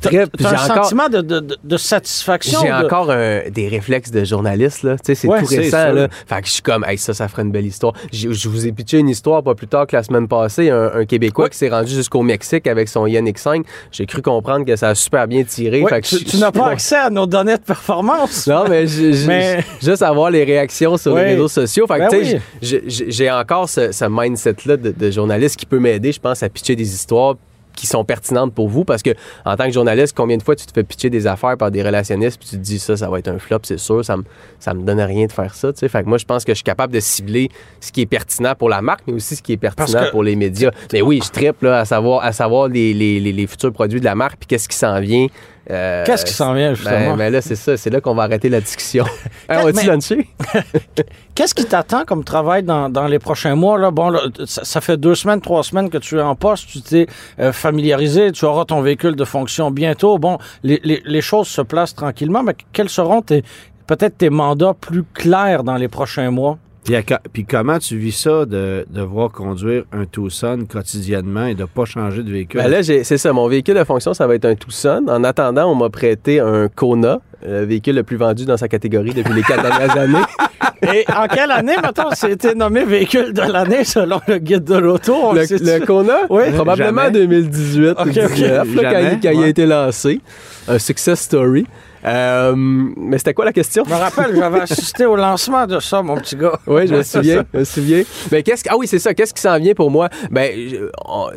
que 0.00 0.08
trippe. 0.08 0.36
t'as 0.38 0.50
un 0.50 0.64
encore- 0.64 0.84
sentiment 0.84 1.08
de, 1.08 1.20
de, 1.20 1.76
satisfaction? 1.76 2.60
J'ai 2.62 2.68
de- 2.68 2.84
encore 2.86 3.10
un- 3.10 3.48
des 3.50 3.68
réflexes 3.68 4.10
de 4.10 4.24
journaliste, 4.24 4.82
là. 4.82 4.96
Tu 4.96 5.00
sais, 5.06 5.14
c'est 5.14 5.28
Ouais, 5.28 5.40
tout 5.40 5.46
récent, 5.46 5.92
là. 5.92 6.08
Fait 6.26 6.40
que 6.40 6.46
je 6.46 6.52
suis 6.52 6.62
comme, 6.62 6.84
hey, 6.86 6.98
ça, 6.98 7.14
ça 7.14 7.28
ferait 7.28 7.42
une 7.42 7.52
belle 7.52 7.66
histoire. 7.66 7.92
Je 8.12 8.48
vous 8.48 8.66
ai 8.66 8.72
pitché 8.72 8.98
une 8.98 9.08
histoire 9.08 9.42
pas 9.42 9.54
plus 9.54 9.68
tard 9.68 9.86
que 9.86 9.96
la 9.96 10.02
semaine 10.02 10.28
passée. 10.28 10.70
Un, 10.70 10.92
un 10.94 11.04
Québécois 11.04 11.44
Ouais. 11.44 11.50
qui 11.50 11.58
s'est 11.58 11.68
rendu 11.68 11.92
jusqu'au 11.92 12.22
Mexique 12.22 12.66
avec 12.66 12.88
son 12.88 13.06
Ioniq 13.06 13.38
5. 13.38 13.64
J'ai 13.92 14.06
cru 14.06 14.22
comprendre 14.22 14.64
que 14.64 14.76
ça 14.76 14.88
a 14.90 14.94
super 14.94 15.26
bien 15.26 15.44
tiré. 15.44 15.82
Ouais, 15.82 15.88
Fait 15.90 16.00
que 16.00 16.06
tu, 16.06 16.24
tu 16.24 16.36
n'as 16.38 16.52
pas 16.52 16.68
accès 16.68 16.96
à 16.96 17.10
nos 17.10 17.26
données 17.26 17.56
de 17.56 17.62
performance. 17.62 18.46
Non, 18.46 18.64
mais, 18.68 18.86
je- 18.86 19.12
je- 19.12 19.26
Mais- 19.26 19.64
juste 19.82 20.02
avoir 20.02 20.30
les 20.30 20.44
réactions 20.44 20.96
sur 20.96 21.14
les 21.16 21.22
réseaux 21.24 21.48
sociaux. 21.48 21.86
Fait 21.86 21.94
que, 21.94 21.98
Ben 22.00 22.08
tu 22.08 22.24
sais, 22.24 22.82
oui. 22.88 23.04
j'ai 23.08 23.30
encore 23.30 23.68
ce, 23.68 23.92
ce 23.92 24.04
mindset-là 24.08 24.76
de, 24.76 24.90
de 24.90 25.10
journaliste 25.10 25.56
qui 25.56 25.66
peut 25.66 25.78
m'aider, 25.78 26.12
je 26.12 26.20
pense, 26.20 26.33
à 26.42 26.48
pitcher 26.48 26.76
des 26.76 26.94
histoires 26.94 27.36
qui 27.74 27.86
sont 27.86 28.04
pertinentes 28.04 28.54
pour 28.54 28.68
vous 28.68 28.84
parce 28.84 29.02
que 29.02 29.10
en 29.44 29.56
tant 29.56 29.66
que 29.66 29.72
journaliste, 29.72 30.14
combien 30.16 30.36
de 30.36 30.42
fois 30.42 30.56
tu 30.56 30.66
te 30.66 30.72
fais 30.72 30.84
pitcher 30.84 31.10
des 31.10 31.26
affaires 31.26 31.56
par 31.56 31.70
des 31.70 31.82
relationnistes 31.82 32.38
puis 32.38 32.48
tu 32.48 32.56
te 32.56 32.62
dis 32.62 32.78
ça, 32.78 32.96
ça 32.96 33.08
va 33.10 33.18
être 33.18 33.28
un 33.28 33.38
flop, 33.38 33.60
c'est 33.64 33.78
sûr, 33.78 34.04
ça 34.04 34.16
me, 34.16 34.24
ça 34.58 34.74
me 34.74 34.84
donne 34.84 35.00
rien 35.00 35.26
de 35.26 35.32
faire 35.32 35.54
ça, 35.54 35.72
tu 35.72 35.80
sais. 35.80 35.88
Fait 35.88 36.02
que 36.02 36.08
moi, 36.08 36.18
je 36.18 36.24
pense 36.24 36.44
que 36.44 36.52
je 36.52 36.56
suis 36.56 36.64
capable 36.64 36.92
de 36.92 37.00
cibler 37.00 37.50
ce 37.80 37.92
qui 37.92 38.02
est 38.02 38.06
pertinent 38.06 38.54
pour 38.54 38.68
la 38.68 38.80
marque, 38.80 39.02
mais 39.06 39.14
aussi 39.14 39.36
ce 39.36 39.42
qui 39.42 39.52
est 39.52 39.56
pertinent 39.56 40.04
pour 40.10 40.22
les 40.22 40.36
médias. 40.36 40.70
Mais 40.92 41.02
oui, 41.02 41.20
je 41.24 41.30
triple 41.30 41.66
là, 41.66 41.80
à 41.80 41.84
savoir, 41.84 42.24
à 42.24 42.32
savoir 42.32 42.68
les, 42.68 42.94
les, 42.94 43.20
les, 43.20 43.32
les 43.32 43.46
futurs 43.46 43.72
produits 43.72 44.00
de 44.00 44.04
la 44.04 44.14
marque 44.14 44.38
puis 44.38 44.46
qu'est-ce 44.46 44.68
qui 44.68 44.76
s'en 44.76 45.00
vient. 45.00 45.26
Euh, 45.70 46.04
Qu'est-ce 46.04 46.24
qui 46.24 46.32
s'en 46.32 46.52
vient, 46.52 46.74
justement? 46.74 47.10
ben, 47.12 47.16
ben 47.16 47.32
là, 47.32 47.40
c'est 47.40 47.56
ça. 47.56 47.76
C'est 47.76 47.90
là 47.90 48.00
qu'on 48.00 48.14
va 48.14 48.24
arrêter 48.24 48.48
la 48.48 48.60
discussion. 48.60 49.04
Hein, 49.48 49.60
on? 49.64 49.68
Qu'est-ce 51.34 51.54
qui 51.54 51.64
t'attend 51.66 52.04
comme 52.04 52.24
travail 52.24 52.62
dans, 52.62 52.88
dans 52.88 53.06
les 53.06 53.18
prochains 53.18 53.54
mois? 53.54 53.78
Là? 53.78 53.90
Bon, 53.90 54.08
là, 54.08 54.20
ça, 54.46 54.64
ça 54.64 54.80
fait 54.80 54.96
deux 54.96 55.14
semaines, 55.14 55.40
trois 55.40 55.62
semaines 55.62 55.90
que 55.90 55.98
tu 55.98 56.18
es 56.18 56.22
en 56.22 56.34
poste, 56.34 56.66
tu 56.68 56.80
t'es 56.80 57.06
euh, 57.40 57.52
familiarisé, 57.52 58.32
tu 58.32 58.44
auras 58.44 58.64
ton 58.64 58.80
véhicule 58.80 59.16
de 59.16 59.24
fonction 59.24 59.70
bientôt. 59.70 60.18
Bon, 60.18 60.38
les, 60.62 60.80
les- 60.84 61.02
les 61.04 61.20
choses 61.20 61.48
se 61.48 61.60
placent 61.60 61.94
tranquillement, 61.94 62.42
mais 62.42 62.54
quels 62.72 62.88
seront 62.88 63.20
tes 63.22 63.42
peut-être 63.86 64.16
tes 64.16 64.30
mandats 64.30 64.72
plus 64.80 65.04
clairs 65.12 65.62
dans 65.64 65.76
les 65.76 65.88
prochains 65.88 66.30
mois? 66.30 66.58
Puis, 66.84 66.94
puis 67.32 67.44
comment 67.46 67.78
tu 67.78 67.96
vis 67.96 68.12
ça 68.12 68.44
de 68.44 68.86
devoir 68.90 69.30
conduire 69.32 69.84
un 69.92 70.04
Tucson 70.04 70.66
quotidiennement 70.70 71.46
et 71.46 71.54
de 71.54 71.64
pas 71.64 71.86
changer 71.86 72.22
de 72.22 72.30
véhicule? 72.30 72.60
Ben 72.60 72.68
là, 72.68 72.82
c'est 72.82 73.02
ça. 73.16 73.32
Mon 73.32 73.48
véhicule 73.48 73.74
de 73.76 73.84
fonction, 73.84 74.12
ça 74.12 74.26
va 74.26 74.34
être 74.34 74.44
un 74.44 74.54
Tucson. 74.54 75.04
En 75.08 75.24
attendant, 75.24 75.70
on 75.70 75.74
m'a 75.74 75.88
prêté 75.88 76.40
un 76.40 76.68
Kona, 76.68 77.20
le 77.46 77.64
véhicule 77.64 77.96
le 77.96 78.02
plus 78.02 78.16
vendu 78.18 78.44
dans 78.44 78.58
sa 78.58 78.68
catégorie 78.68 79.14
depuis 79.14 79.32
les 79.32 79.42
quatre 79.42 79.62
dernières 79.62 79.96
années. 79.96 80.24
Et 80.92 81.04
en 81.10 81.26
quelle 81.26 81.50
année, 81.50 81.76
maintenant, 81.82 82.10
été 82.28 82.54
nommé 82.54 82.84
véhicule 82.84 83.32
de 83.32 83.40
l'année 83.40 83.84
selon 83.84 84.20
le 84.28 84.38
guide 84.38 84.64
de 84.64 84.76
l'auto? 84.76 85.32
Le, 85.32 85.84
Kona, 85.86 86.20
Oui. 86.28 86.42
probablement 86.54 87.04
Jamais. 87.04 87.26
2018 87.26 87.90
Ok, 87.90 87.98
ou 87.98 88.08
ok. 88.10 88.14
19, 88.34 88.74
là, 88.74 88.92
quand, 88.92 88.98
il, 88.98 89.20
quand 89.20 89.30
il 89.30 89.44
a 89.44 89.48
été 89.48 89.66
lancé. 89.66 90.20
Un 90.68 90.78
success 90.78 91.20
story. 91.20 91.66
Euh, 92.06 92.54
mais 92.56 93.18
c'était 93.18 93.32
quoi 93.34 93.44
la 93.44 93.52
question? 93.52 93.82
Je 93.86 93.90
me 93.90 93.96
rappelle, 93.98 94.36
j'avais 94.36 94.60
assisté 94.70 95.06
au 95.06 95.16
lancement 95.16 95.66
de 95.66 95.80
ça, 95.80 96.02
mon 96.02 96.16
petit 96.16 96.36
gars. 96.36 96.58
Oui, 96.66 96.86
je 96.86 96.94
me 96.94 97.02
souviens, 97.02 97.44
je 97.52 97.58
me 97.60 97.64
souviens. 97.64 98.02
Mais 98.30 98.42
qu'est-ce 98.42 98.62
que- 98.64 98.68
ah 98.70 98.76
oui, 98.76 98.86
c'est 98.86 98.98
ça. 98.98 99.14
Qu'est-ce 99.14 99.32
qui 99.32 99.40
s'en 99.40 99.58
vient 99.58 99.74
pour 99.74 99.90
moi? 99.90 100.08
Ben, 100.30 100.50
tu 100.54 100.78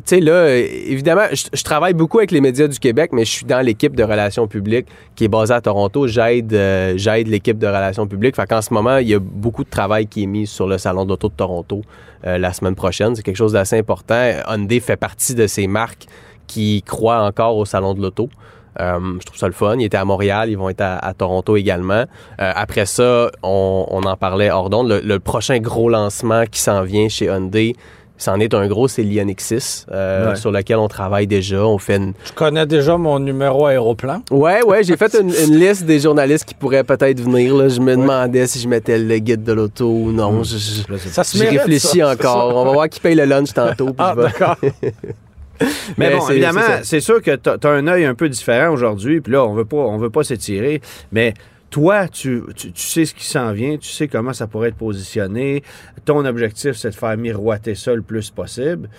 sais 0.05 0.19
là, 0.19 0.55
évidemment, 0.55 1.23
je, 1.31 1.45
je 1.53 1.63
travaille 1.63 1.93
beaucoup 1.93 2.17
avec 2.17 2.31
les 2.31 2.41
médias 2.41 2.67
du 2.67 2.79
Québec, 2.79 3.11
mais 3.13 3.23
je 3.25 3.31
suis 3.31 3.45
dans 3.45 3.61
l'équipe 3.61 3.95
de 3.95 4.03
relations 4.03 4.47
publiques 4.47 4.87
qui 5.15 5.23
est 5.25 5.29
basée 5.29 5.53
à 5.53 5.61
Toronto. 5.61 6.07
J'aide, 6.07 6.53
euh, 6.53 6.93
j'aide 6.97 7.27
l'équipe 7.27 7.57
de 7.57 7.67
relations 7.67 8.07
publiques. 8.07 8.35
Fait 8.35 8.45
qu'en 8.47 8.61
ce 8.61 8.73
moment, 8.73 8.97
il 8.97 9.07
y 9.07 9.13
a 9.15 9.19
beaucoup 9.19 9.63
de 9.63 9.69
travail 9.69 10.07
qui 10.07 10.23
est 10.23 10.27
mis 10.27 10.47
sur 10.47 10.67
le 10.67 10.77
salon 10.77 11.05
d'auto 11.05 11.29
de 11.29 11.33
Toronto 11.33 11.81
euh, 12.25 12.37
la 12.37 12.51
semaine 12.51 12.75
prochaine. 12.75 13.15
C'est 13.15 13.23
quelque 13.23 13.37
chose 13.37 13.53
d'assez 13.53 13.77
important. 13.77 14.31
Hyundai 14.49 14.79
fait 14.79 14.97
partie 14.97 15.33
de 15.35 15.47
ces 15.47 15.67
marques 15.67 16.05
qui 16.45 16.81
croient 16.85 17.23
encore 17.23 17.55
au 17.57 17.65
salon 17.65 17.93
de 17.93 18.01
l'auto. 18.01 18.29
Euh, 18.79 18.99
je 19.19 19.25
trouve 19.25 19.37
ça 19.37 19.47
le 19.47 19.53
fun. 19.53 19.75
Ils 19.79 19.85
étaient 19.85 19.97
à 19.97 20.05
Montréal, 20.05 20.49
ils 20.49 20.57
vont 20.57 20.69
être 20.69 20.81
à, 20.81 20.97
à 20.97 21.13
Toronto 21.13 21.55
également. 21.57 22.03
Euh, 22.39 22.51
après 22.55 22.85
ça, 22.85 23.29
on, 23.43 23.85
on 23.89 24.03
en 24.03 24.15
parlait 24.17 24.49
hors 24.51 24.69
d'onde. 24.69 24.89
Le, 24.89 24.99
le 25.01 25.19
prochain 25.19 25.59
gros 25.59 25.89
lancement 25.89 26.43
qui 26.49 26.59
s'en 26.59 26.83
vient 26.83 27.07
chez 27.09 27.25
Hyundai, 27.25 27.75
c'en 28.19 28.39
est 28.39 28.55
un 28.55 28.65
gros, 28.67 28.87
c'est 28.87 29.03
l'Ioniq 29.03 29.39
6, 29.39 29.85
euh, 29.91 30.29
Ouais. 30.31 30.35
sur 30.35 30.51
lequel 30.51 30.77
on 30.77 30.87
travaille 30.87 31.27
déjà. 31.27 31.63
On 31.63 31.77
fait 31.77 31.97
une... 31.97 32.13
Je 32.25 32.31
connais 32.33 32.65
déjà 32.65 32.97
mon 32.97 33.19
numéro 33.19 33.67
aéroplan. 33.67 34.23
Ouais, 34.31 34.63
ouais, 34.63 34.83
j'ai 34.83 34.97
fait 34.97 35.13
une, 35.21 35.29
une 35.29 35.59
liste 35.59 35.85
des 35.85 35.99
journalistes 35.99 36.45
qui 36.45 36.55
pourraient 36.55 36.83
peut-être 36.83 37.19
venir. 37.19 37.55
Là. 37.55 37.69
Je 37.69 37.79
me 37.79 37.95
demandais 37.95 38.47
si 38.47 38.59
je 38.59 38.67
mettais 38.67 38.97
le 38.97 39.17
guide 39.19 39.43
de 39.43 39.53
l'auto 39.53 39.85
ou 39.87 40.11
non. 40.11 40.43
Je- 40.43 40.57
je- 40.57 40.81
Je. 40.97 41.09
Ça 41.09 41.23
se 41.23 41.37
J'ai 41.37 41.43
mérite, 41.43 41.59
réfléchi 41.59 41.99
ça. 41.99 42.09
encore. 42.11 42.55
On 42.55 42.65
va 42.65 42.71
voir 42.71 42.89
qui 42.89 42.99
paye 42.99 43.13
le 43.13 43.25
lunch 43.25 43.53
tantôt. 43.53 43.89
Ah, 43.99 44.15
d'accord. 44.17 44.55
mais, 45.97 46.15
bon, 46.15 46.29
évidemment, 46.29 46.61
c'est 46.83 46.99
sûr 46.99 47.21
que 47.21 47.35
tu 47.35 47.49
as 47.49 47.69
un 47.69 47.87
œil 47.87 48.05
un 48.05 48.15
peu 48.15 48.29
différent 48.29 48.71
aujourd'hui, 48.71 49.21
puis 49.21 49.33
là, 49.33 49.45
on 49.45 49.53
veut 49.53 49.65
pas, 49.65 49.77
on 49.77 49.97
veut 49.97 50.09
pas 50.09 50.23
s'étirer, 50.23 50.81
mais 51.11 51.33
toi, 51.69 52.07
tu, 52.07 52.43
tu, 52.55 52.71
sais 52.75 53.05
ce 53.05 53.13
qui 53.13 53.25
s'en 53.25 53.51
vient, 53.51 53.77
tu 53.77 53.89
sais 53.89 54.07
comment 54.07 54.33
ça 54.33 54.47
pourrait 54.47 54.69
être 54.69 54.77
positionné. 54.77 55.63
Ton 56.05 56.25
objectif, 56.25 56.73
c'est 56.73 56.91
de 56.91 56.95
faire 56.95 57.17
miroiter 57.17 57.75
ça 57.75 57.93
le 57.93 58.01
plus 58.01 58.29
possible. 58.29 58.89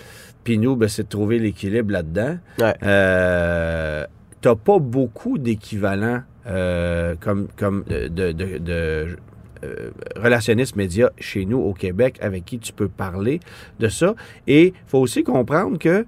Puis 0.43 0.57
nous, 0.57 0.75
ben, 0.75 0.87
c'est 0.87 1.03
de 1.03 1.09
trouver 1.09 1.39
l'équilibre 1.39 1.91
là-dedans. 1.91 2.37
Ouais. 2.59 2.73
Euh, 2.83 4.05
T'as 4.41 4.55
pas 4.55 4.79
beaucoup 4.79 5.37
d'équivalents 5.37 6.21
euh, 6.47 7.15
comme, 7.19 7.49
comme 7.57 7.83
de, 7.89 8.07
de, 8.07 8.31
de, 8.31 9.17
euh, 9.65 11.09
chez 11.19 11.45
nous 11.45 11.57
au 11.57 11.73
Québec 11.73 12.17
avec 12.21 12.45
qui 12.45 12.57
tu 12.59 12.71
peux 12.71 12.87
parler 12.87 13.41
de 13.79 13.89
ça. 13.89 14.15
Et 14.47 14.67
il 14.67 14.73
faut 14.87 14.99
aussi 14.99 15.23
comprendre 15.23 15.77
que 15.77 16.05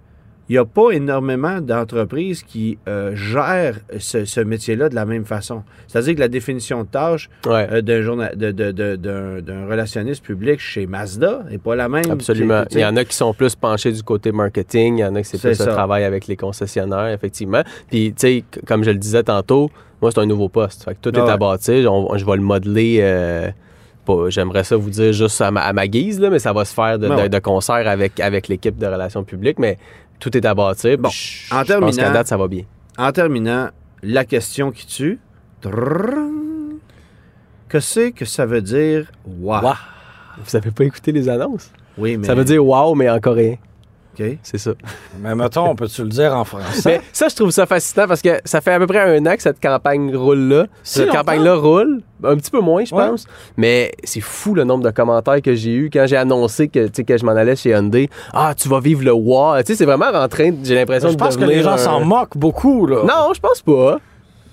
il 0.51 0.55
n'y 0.55 0.57
a 0.57 0.65
pas 0.65 0.91
énormément 0.91 1.61
d'entreprises 1.61 2.43
qui 2.43 2.77
euh, 2.85 3.15
gèrent 3.15 3.79
ce, 3.99 4.41
métier-là 4.41 4.89
de 4.89 4.95
la 4.95 5.05
même 5.05 5.23
façon. 5.23 5.63
C'est-à-dire 5.87 6.15
que 6.15 6.19
la 6.19 6.27
définition 6.27 6.83
de 6.83 6.89
tâche 6.89 7.29
euh, 7.47 7.81
d'un, 7.81 9.37
d'un, 9.41 9.65
relationniste 9.65 10.21
public 10.21 10.59
chez 10.59 10.87
Mazda 10.87 11.45
n'est 11.49 11.57
pas 11.57 11.77
la 11.77 11.87
même. 11.87 12.11
Absolument. 12.11 12.65
il 12.71 12.79
y 12.79 12.85
en 12.85 12.97
a 12.97 13.05
qui 13.05 13.15
sont 13.15 13.33
plus 13.33 13.55
penchés 13.55 13.93
du 13.93 14.03
côté 14.03 14.33
marketing, 14.33 14.97
il 14.97 14.99
y 14.99 15.05
en 15.05 15.15
a 15.15 15.21
qui 15.21 15.29
c'est, 15.29 15.37
plus 15.37 15.55
ça. 15.55 15.67
le 15.67 15.71
travail 15.71 16.03
avec 16.03 16.27
les 16.27 16.35
concessionnaires, 16.35 17.13
effectivement. 17.13 17.63
Puis, 17.89 18.11
tu 18.11 18.19
sais, 18.19 18.43
comme 18.67 18.83
je 18.83 18.91
le 18.91 18.97
disais 18.97 19.23
tantôt, 19.23 19.71
moi, 20.01 20.11
c'est 20.11 20.19
un 20.19 20.25
nouveau 20.25 20.49
poste. 20.49 20.83
Fait 20.83 20.95
que 20.95 20.99
tout 20.99 21.17
est 21.17 21.29
à 21.29 21.37
bâtir. 21.37 21.75
Je 22.17 22.25
vais 22.25 22.35
le 22.35 22.41
modeler. 22.41 22.97
Euh, 22.99 23.51
j'aimerais 24.27 24.65
ça 24.65 24.75
vous 24.75 24.89
dire 24.89 25.13
juste 25.13 25.39
à 25.39 25.49
ma, 25.49 25.87
guise, 25.87 26.19
là, 26.19 26.29
mais 26.29 26.39
ça 26.39 26.51
va 26.51 26.65
se 26.65 26.73
faire 26.73 26.99
de, 26.99 27.07
ben 27.07 27.29
de 27.29 27.39
concert 27.39 27.87
avec, 27.87 28.19
avec 28.19 28.49
l'équipe 28.49 28.77
de 28.77 28.85
relations 28.85 29.23
publiques. 29.23 29.57
Mais 29.57 29.77
tout 30.22 30.38
est 30.38 30.45
à. 30.45 30.53
Bon, 30.53 30.72
en 32.97 33.11
terminant, 33.11 33.69
la 34.03 34.24
question 34.24 34.72
qui 34.72 34.86
tue. 34.86 35.19
Que 37.67 37.80
c'est 37.80 38.11
que 38.11 38.26
ça 38.26 38.45
veut 38.45 38.61
dire 38.61 39.11
wow? 39.26 39.61
wow. 39.61 39.74
Vous 40.45 40.55
avez 40.55 40.72
pas 40.72 40.84
écouté 40.86 41.11
les 41.11 41.28
annonces? 41.28 41.72
Oui, 41.97 42.17
mais. 42.17 42.28
Ça 42.28 42.36
veut 42.36 42.43
dire 42.45 42.65
wow, 42.65 42.95
mais 42.95 43.09
en 43.09 43.19
coréen. 43.19 43.55
OK. 44.20 44.26
C'est 44.43 44.57
ça. 44.57 44.72
Mais 45.22 45.34
mettons, 45.36 45.70
on 45.70 45.76
peut-tu 45.76 46.03
le 46.03 46.09
dire 46.09 46.36
en 46.36 46.43
français? 46.43 46.82
Mais 46.86 47.01
ça, 47.14 47.28
je 47.30 47.36
trouve 47.36 47.51
ça 47.51 47.66
fascinant 47.66 48.07
parce 48.07 48.22
que 48.22 48.39
ça 48.43 48.59
fait 48.62 48.74
à 48.74 48.80
peu 48.80 48.88
près 48.88 48.99
un 48.99 49.26
an 49.26 49.36
que 49.36 49.41
cette 49.41 49.62
campagne 49.62 50.16
roule-là. 50.16 50.66
Si 50.84 50.99
cette 50.99 51.09
campagne-là 51.12 51.55
roule. 51.55 52.01
Un 52.24 52.36
petit 52.36 52.51
peu 52.51 52.59
moins, 52.59 52.84
je 52.86 52.93
Ouais. 52.93 53.07
pense. 53.07 53.26
Mais 53.57 53.91
c'est 54.03 54.22
fou 54.22 54.53
le 54.53 54.64
nombre 54.64 54.84
de 54.84 54.91
commentaires 54.91 55.41
que 55.41 55.55
j'ai 55.55 55.74
eu 55.74 55.89
quand 55.91 56.05
j'ai 56.07 56.18
annoncé 56.18 56.68
que, 56.68 56.88
que 57.01 57.18
je 57.18 57.26
m'en 57.26 57.32
allais 57.32 57.55
chez 57.55 57.72
Hyundai. 57.72 58.09
Ah, 58.34 58.53
tu 58.55 58.70
vas 58.70 58.80
vivre 58.80 59.03
le 59.03 59.12
WOW. 59.14 59.57
Tu 59.59 59.68
sais, 59.68 59.76
c'est 59.76 59.86
vraiment 59.86 60.05
en 60.14 60.28
train, 60.28 60.51
j'ai 60.64 60.76
l'impression 60.76 61.07
de 61.07 61.14
je 61.14 61.18
pense 61.18 61.36
que 61.38 61.45
les 61.45 61.64
gens 61.64 61.72
un- 61.72 61.78
s'en 61.78 62.01
moquent 62.01 62.38
beaucoup, 62.38 62.86
là. 62.86 62.97
Non, 63.07 63.34
je 63.34 63.39
pense 63.39 63.62
pas. 63.64 63.97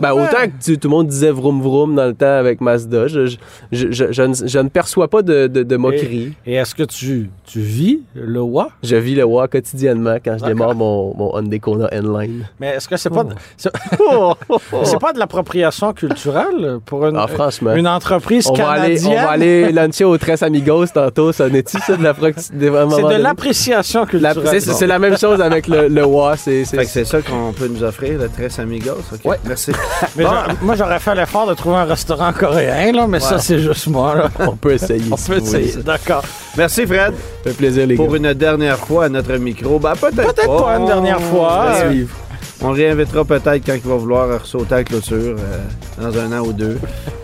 Ben, 0.01 0.13
Ouais. 0.13 0.23
autant 0.23 0.45
que 0.47 0.65
tu- 0.65 0.79
tout 0.79 0.89
le 0.89 0.93
monde 0.97 1.09
disait 1.09 1.31
vroom 1.31 1.61
vroom 1.61 1.95
dans 1.95 2.07
le 2.07 2.15
temps 2.15 2.27
avec 2.39 2.61
Mazda, 2.61 3.09
je, 3.09 3.27
je, 3.27 3.37
je, 3.73 3.91
je- 3.91 4.13
je 4.13 4.23
ne, 4.23 4.35
je 4.35 4.59
ne 4.59 4.69
perçois 4.69 5.09
pas 5.09 5.23
de, 5.23 5.47
de, 5.49 5.63
de 5.63 5.77
moquerie. 5.77 6.33
Et 6.47 6.55
est-ce 6.55 6.75
que 6.75 6.83
tu, 6.85 7.31
tu 7.45 7.61
vis 7.61 8.01
le 8.15 8.41
WA? 8.41 8.69
Je 8.83 8.97
vis 8.97 9.15
le 9.15 9.25
WOW 9.25 9.47
quotidiennement 9.49 10.17
quand 10.25 10.37
je 10.39 10.45
démarre 10.45 10.75
mon, 10.75 11.15
mon 11.17 11.37
Hyundai 11.39 11.59
Kona 11.61 11.89
N-Line. 11.93 12.47
Mais 12.61 12.69
est-ce 12.77 12.89
que 12.89 12.97
c'est 12.97 13.11
pas, 13.11 13.25
de- 13.25 13.35
c'est 13.57 13.71
c'est 14.85 15.01
pas 15.01 15.13
de 15.13 15.19
l'appropriation 15.19 15.93
culturelle 15.93 16.79
pour 16.85 17.07
une, 17.07 17.17
Ah, 17.17 17.27
franchement. 17.27 17.75
une 17.75 17.89
entreprise 17.89 18.47
On 18.51 18.55
va, 18.55 18.71
aller, 18.71 18.95
canadienne? 18.97 19.13
on 19.19 19.23
va 19.25 19.31
aller 19.31 19.73
luncher 19.73 20.05
au 20.05 20.17
Tres 20.19 20.43
Amigos 20.43 20.87
tantôt. 20.89 21.33
Ça 21.33 21.49
n'est-tu 21.49 21.79
ça 21.79 21.97
de 21.97 22.03
C'est 22.41 22.57
de 22.59 23.23
l'appréciation 23.23 24.01
La- 24.01 24.07
culturelle. 24.35 24.61
c'est, 24.61 24.73
c'est 24.73 24.87
la 24.87 24.99
même 24.99 25.17
chose 25.19 25.41
avec 25.41 25.67
le, 25.69 25.89
le 25.89 26.05
WOW. 26.05 26.37
C'est, 26.37 26.63
que 26.65 26.85
c'est 26.85 27.05
ça 27.05 27.21
qu'on 27.23 27.53
peut 27.53 27.69
nous 27.69 27.83
offrir, 27.83 28.19
le 28.19 28.29
Tres 28.29 28.59
Amigos. 28.61 28.91
OK. 29.13 29.25
Ouais. 29.25 29.37
Merci. 29.45 29.73
Mais 30.17 30.25
Bon. 30.25 30.31
moi, 30.63 30.75
j'aurais 30.77 30.99
fait 31.01 31.15
l'effort 31.15 31.47
de 31.47 31.55
trouver 31.55 31.77
un 31.77 31.85
restaurant 31.85 32.33
coréen, 32.33 32.93
là, 32.93 33.07
mais 33.09 33.21
ça, 33.21 33.39
c'est 33.39 33.59
juste 33.59 33.87
moi. 33.89 34.15
Là. 34.15 34.29
on 34.47 34.57
peut 34.57 34.73
essayer. 34.73 35.03
On 35.11 35.17
si 35.17 35.31
peut 35.31 35.39
essayer. 35.39 35.75
D'accord. 35.85 36.23
Merci, 36.57 36.87
Fred. 36.87 37.15
Ça 37.15 37.51
fait 37.51 37.57
plaisir, 37.57 37.87
les 37.87 37.97
Pour 37.97 38.09
gars. 38.11 38.17
une 38.19 38.35
dernière 38.35 38.79
fois 38.79 39.07
à 39.07 39.09
notre 39.09 39.35
micro. 39.37 39.79
Ben, 39.79 39.95
peut-être 39.95 40.15
Peut-être 40.35 40.47
pas 40.65 40.77
une 40.77 40.83
On- 40.83 40.87
dernière 40.87 41.21
fois. 41.21 41.75
Suivre. 41.89 42.15
on 42.61 42.71
réinvitera 42.73 43.25
peut-être 43.25 43.65
quand 43.67 43.75
il 43.75 43.89
va 43.89 43.95
vouloir 43.97 44.45
sauter 44.45 44.75
à 44.75 44.79
la 44.79 44.85
clôture 44.85 45.37
euh, 45.39 45.59
dans 46.01 46.19
un 46.19 46.39
an 46.41 46.45
ou 46.45 46.53
deux. 46.53 46.79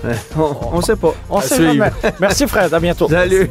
Euh, 0.04 0.12
on, 0.38 0.54
on 0.74 0.80
sait 0.80 0.96
pas. 0.96 1.14
On 1.30 1.38
À 1.38 1.42
sait 1.42 1.54
suivre. 1.56 1.72
jamais. 1.72 1.90
Merci, 2.20 2.46
Fred. 2.46 2.72
À 2.72 2.78
bientôt. 2.80 3.08
Salut. 3.08 3.50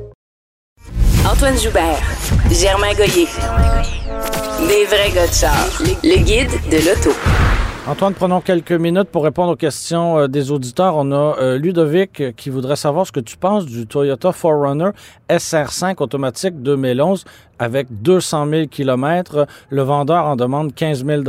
Antoine 1.41 1.57
Joubert, 1.57 1.99
Germain 2.51 2.93
Goyer. 2.93 3.25
Des 4.67 4.85
vrais 4.85 5.09
gars 5.11 5.25
de 5.25 5.33
char. 5.33 5.81
Le 6.03 6.23
guide 6.23 6.51
de 6.69 6.77
l'auto. 6.87 7.17
Antoine, 7.87 8.13
prenons 8.13 8.41
quelques 8.41 8.73
minutes 8.73 9.09
pour 9.11 9.23
répondre 9.23 9.53
aux 9.53 9.55
questions 9.55 10.19
euh, 10.19 10.27
des 10.27 10.51
auditeurs. 10.51 10.95
On 10.97 11.11
a 11.11 11.35
euh, 11.39 11.57
Ludovic 11.57 12.21
euh, 12.21 12.31
qui 12.31 12.51
voudrait 12.51 12.75
savoir 12.75 13.07
ce 13.07 13.11
que 13.11 13.19
tu 13.19 13.37
penses 13.37 13.65
du 13.65 13.87
Toyota 13.87 14.29
4Runner 14.29 14.91
SR5 15.31 15.95
automatique 16.03 16.61
2011 16.61 17.25
avec 17.57 17.87
200 17.89 18.47
000 18.47 18.67
km. 18.67 19.47
Le 19.71 19.81
vendeur 19.81 20.25
en 20.25 20.35
demande 20.35 20.75
15 20.75 21.03
000 21.03 21.23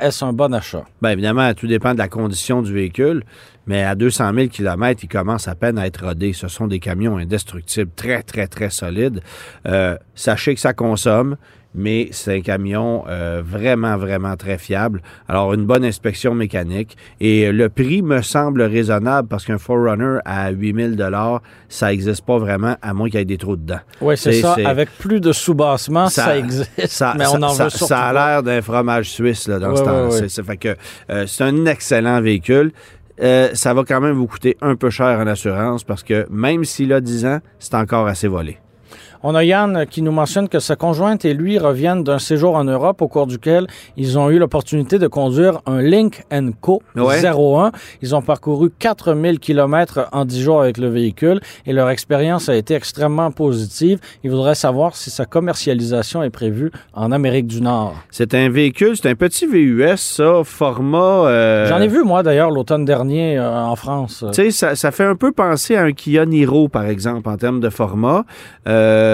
Est-ce 0.00 0.24
un 0.24 0.32
bon 0.32 0.54
achat? 0.54 0.84
Bien 1.02 1.10
évidemment, 1.10 1.52
tout 1.52 1.66
dépend 1.66 1.92
de 1.92 1.98
la 1.98 2.08
condition 2.08 2.62
du 2.62 2.72
véhicule, 2.72 3.22
mais 3.68 3.84
à 3.84 3.94
200 3.94 4.32
000 4.34 4.48
km, 4.48 5.00
il 5.04 5.08
commence 5.08 5.46
à 5.46 5.54
peine 5.54 5.78
à 5.78 5.86
être 5.86 6.04
rodé. 6.04 6.32
Ce 6.32 6.48
sont 6.48 6.66
des 6.66 6.80
camions 6.80 7.16
indestructibles, 7.18 7.92
très, 7.94 8.22
très, 8.24 8.48
très 8.48 8.70
solides. 8.70 9.20
Euh, 9.66 9.96
sachez 10.16 10.54
que 10.54 10.60
ça 10.60 10.72
consomme, 10.72 11.36
mais 11.74 12.08
c'est 12.12 12.34
un 12.38 12.40
camion 12.40 13.04
euh, 13.08 13.42
vraiment, 13.44 13.98
vraiment 13.98 14.36
très 14.36 14.56
fiable. 14.56 15.02
Alors, 15.28 15.52
une 15.52 15.66
bonne 15.66 15.84
inspection 15.84 16.34
mécanique. 16.34 16.96
Et 17.20 17.52
le 17.52 17.68
prix 17.68 18.00
me 18.00 18.22
semble 18.22 18.62
raisonnable 18.62 19.28
parce 19.28 19.44
qu'un 19.44 19.58
Forerunner 19.58 20.18
à 20.24 20.50
8 20.50 20.96
000 20.96 21.10
ça 21.68 21.88
n'existe 21.88 22.24
pas 22.24 22.38
vraiment, 22.38 22.76
à 22.80 22.94
moins 22.94 23.08
qu'il 23.10 23.18
y 23.18 23.22
ait 23.22 23.26
des 23.26 23.36
trous 23.36 23.56
dedans. 23.56 23.80
Oui, 24.00 24.16
c'est 24.16 24.40
ça. 24.40 24.56
Avec 24.64 24.88
plus 24.98 25.20
de 25.20 25.30
sous-bassement, 25.30 26.08
ça, 26.08 26.38
existe. 26.38 26.70
ça, 26.86 27.14
mais 27.18 27.26
on 27.26 27.32
ça- 27.38 27.46
en 27.46 27.48
ça- 27.50 27.64
veut 27.64 27.70
ça 27.70 28.00
a 28.06 28.12
l'air 28.14 28.42
d'un 28.42 28.62
fromage 28.62 29.10
suisse 29.10 29.46
là, 29.46 29.58
dans 29.58 29.76
ce 29.76 29.82
temps-là. 29.82 30.06
ouais, 30.08 30.20
ouais. 30.22 30.28
C'est- 30.28 30.42
fait 30.42 30.56
que 30.56 30.74
euh, 31.10 31.26
c'est 31.26 31.44
un 31.44 31.66
excellent 31.66 32.20
véhicule. 32.22 32.72
Euh, 33.20 33.50
ça 33.54 33.74
va 33.74 33.84
quand 33.84 34.00
même 34.00 34.16
vous 34.16 34.26
coûter 34.26 34.56
un 34.60 34.76
peu 34.76 34.90
cher 34.90 35.18
en 35.18 35.26
assurance 35.26 35.84
parce 35.84 36.02
que 36.02 36.26
même 36.30 36.64
s'il 36.64 36.92
a 36.92 37.00
10 37.00 37.26
ans, 37.26 37.38
c'est 37.58 37.74
encore 37.74 38.06
assez 38.06 38.28
volé. 38.28 38.58
On 39.22 39.34
a 39.34 39.44
Yann 39.44 39.84
qui 39.90 40.02
nous 40.02 40.12
mentionne 40.12 40.48
que 40.48 40.58
sa 40.60 40.76
conjointe 40.76 41.24
et 41.24 41.34
lui 41.34 41.58
reviennent 41.58 42.04
d'un 42.04 42.18
séjour 42.18 42.54
en 42.56 42.64
Europe 42.64 43.02
au 43.02 43.08
cours 43.08 43.26
duquel 43.26 43.66
ils 43.96 44.18
ont 44.18 44.30
eu 44.30 44.38
l'opportunité 44.38 44.98
de 44.98 45.06
conduire 45.06 45.60
un 45.66 45.80
Link 45.82 46.22
Co 46.60 46.82
Ouais. 46.96 47.24
01. 47.24 47.72
Ils 48.02 48.14
ont 48.14 48.22
parcouru 48.22 48.70
4000 48.78 49.38
km 49.40 50.08
en 50.12 50.24
10 50.24 50.42
jours 50.42 50.60
avec 50.60 50.78
le 50.78 50.88
véhicule 50.88 51.40
et 51.66 51.72
leur 51.72 51.90
expérience 51.90 52.48
a 52.48 52.54
été 52.56 52.74
extrêmement 52.74 53.30
positive. 53.30 53.98
Ils 54.24 54.30
voudraient 54.30 54.54
savoir 54.54 54.94
si 54.94 55.10
sa 55.10 55.24
commercialisation 55.24 56.22
est 56.22 56.30
prévue 56.30 56.70
en 56.94 57.10
Amérique 57.12 57.46
du 57.46 57.60
Nord. 57.60 57.94
C'est 58.10 58.34
un 58.34 58.48
véhicule, 58.48 58.96
c'est 58.96 59.08
un 59.10 59.14
petit 59.14 59.46
VUS, 59.46 59.96
ça, 59.96 60.42
format. 60.44 61.26
euh, 61.26 61.66
J'en 61.68 61.80
ai 61.80 61.88
vu, 61.88 62.04
moi, 62.04 62.22
d'ailleurs, 62.22 62.50
l'automne 62.50 62.84
dernier 62.84 63.38
euh, 63.38 63.50
en 63.64 63.76
France. 63.76 64.24
Tu 64.32 64.34
sais, 64.34 64.50
ça, 64.50 64.76
ça 64.76 64.90
fait 64.90 65.04
un 65.04 65.16
peu 65.16 65.32
penser 65.32 65.74
à 65.76 65.82
un 65.82 65.92
Kia 65.92 66.24
Niro, 66.26 66.68
par 66.68 66.84
exemple, 66.86 67.28
en 67.28 67.36
termes 67.36 67.60
de 67.60 67.68
format. 67.70 68.24
Euh, 68.66 69.07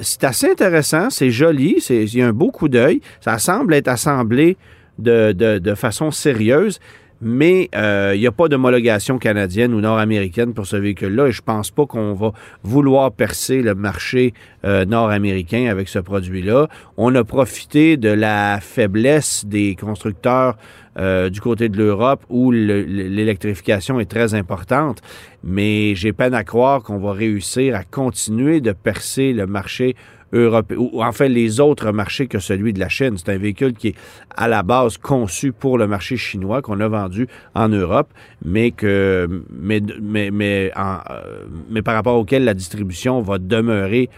c'est 0.00 0.24
assez 0.24 0.50
intéressant, 0.50 1.10
c'est 1.10 1.30
joli, 1.30 1.84
il 1.88 2.14
y 2.14 2.22
a 2.22 2.26
un 2.26 2.32
beau 2.32 2.50
coup 2.50 2.68
d'œil. 2.68 3.00
Ça 3.20 3.38
semble 3.38 3.74
être 3.74 3.88
assemblé 3.88 4.56
de 4.98 5.74
façon 5.74 6.10
sérieuse, 6.10 6.80
mais 7.24 7.70
euh, 7.76 8.12
il 8.16 8.20
n'y 8.20 8.26
a 8.26 8.32
pas 8.32 8.48
d'homologation 8.48 9.16
canadienne 9.18 9.72
ou 9.74 9.80
nord-américaine 9.80 10.52
pour 10.54 10.66
ce 10.66 10.76
véhicule-là 10.76 11.28
et 11.28 11.32
je 11.32 11.40
pense 11.40 11.70
pas 11.70 11.86
qu'on 11.86 12.14
va 12.14 12.32
vouloir 12.64 13.12
percer 13.12 13.62
le 13.62 13.76
marché 13.76 14.34
euh, 14.64 14.84
nord-américain 14.84 15.68
avec 15.70 15.88
ce 15.88 16.00
produit-là. 16.00 16.66
On 16.96 17.14
a 17.14 17.22
profité 17.22 17.96
de 17.96 18.08
la 18.08 18.58
faiblesse 18.60 19.44
des 19.46 19.76
constructeurs 19.76 20.56
euh, 20.98 21.30
du 21.30 21.40
côté 21.40 21.68
de 21.68 21.78
l'Europe 21.78 22.24
où 22.28 22.50
le- 22.50 22.82
le- 22.82 23.08
l'électrification 23.08 24.00
est 24.00 24.10
très 24.10 24.34
importante, 24.34 25.00
mais 25.44 25.94
j'ai 25.94 26.12
peine 26.12 26.34
à 26.34 26.44
croire 26.44 26.82
qu'on 26.82 26.98
va 26.98 27.12
réussir 27.12 27.76
à 27.76 27.84
continuer 27.84 28.60
de 28.60 28.72
percer 28.72 29.32
le 29.32 29.46
marché 29.46 29.94
européen, 30.32 30.78
ou 30.78 31.02
en 31.02 31.12
fait 31.12 31.28
les 31.28 31.60
autres 31.60 31.92
marchés 31.92 32.26
que 32.26 32.38
celui 32.38 32.72
de 32.72 32.80
la 32.80 32.88
Chine. 32.88 33.16
C'est 33.16 33.32
un 33.32 33.38
véhicule 33.38 33.74
qui 33.74 33.88
est 33.88 33.94
à 34.36 34.48
la 34.48 34.62
base 34.62 34.98
conçu 34.98 35.52
pour 35.52 35.78
le 35.78 35.86
marché 35.86 36.16
chinois 36.16 36.62
qu'on 36.62 36.80
a 36.80 36.88
vendu 36.88 37.28
en 37.54 37.68
Europe, 37.68 38.08
mais 38.44 38.70
que 38.70 39.28
mais 39.50 39.80
mais 40.00 40.72
euh, 40.76 41.44
mais 41.70 41.82
par 41.82 41.94
rapport 41.94 42.16
auquel 42.16 42.44
la 42.44 42.54
distribution 42.54 43.20
va 43.20 43.38
demeurer 43.38 44.08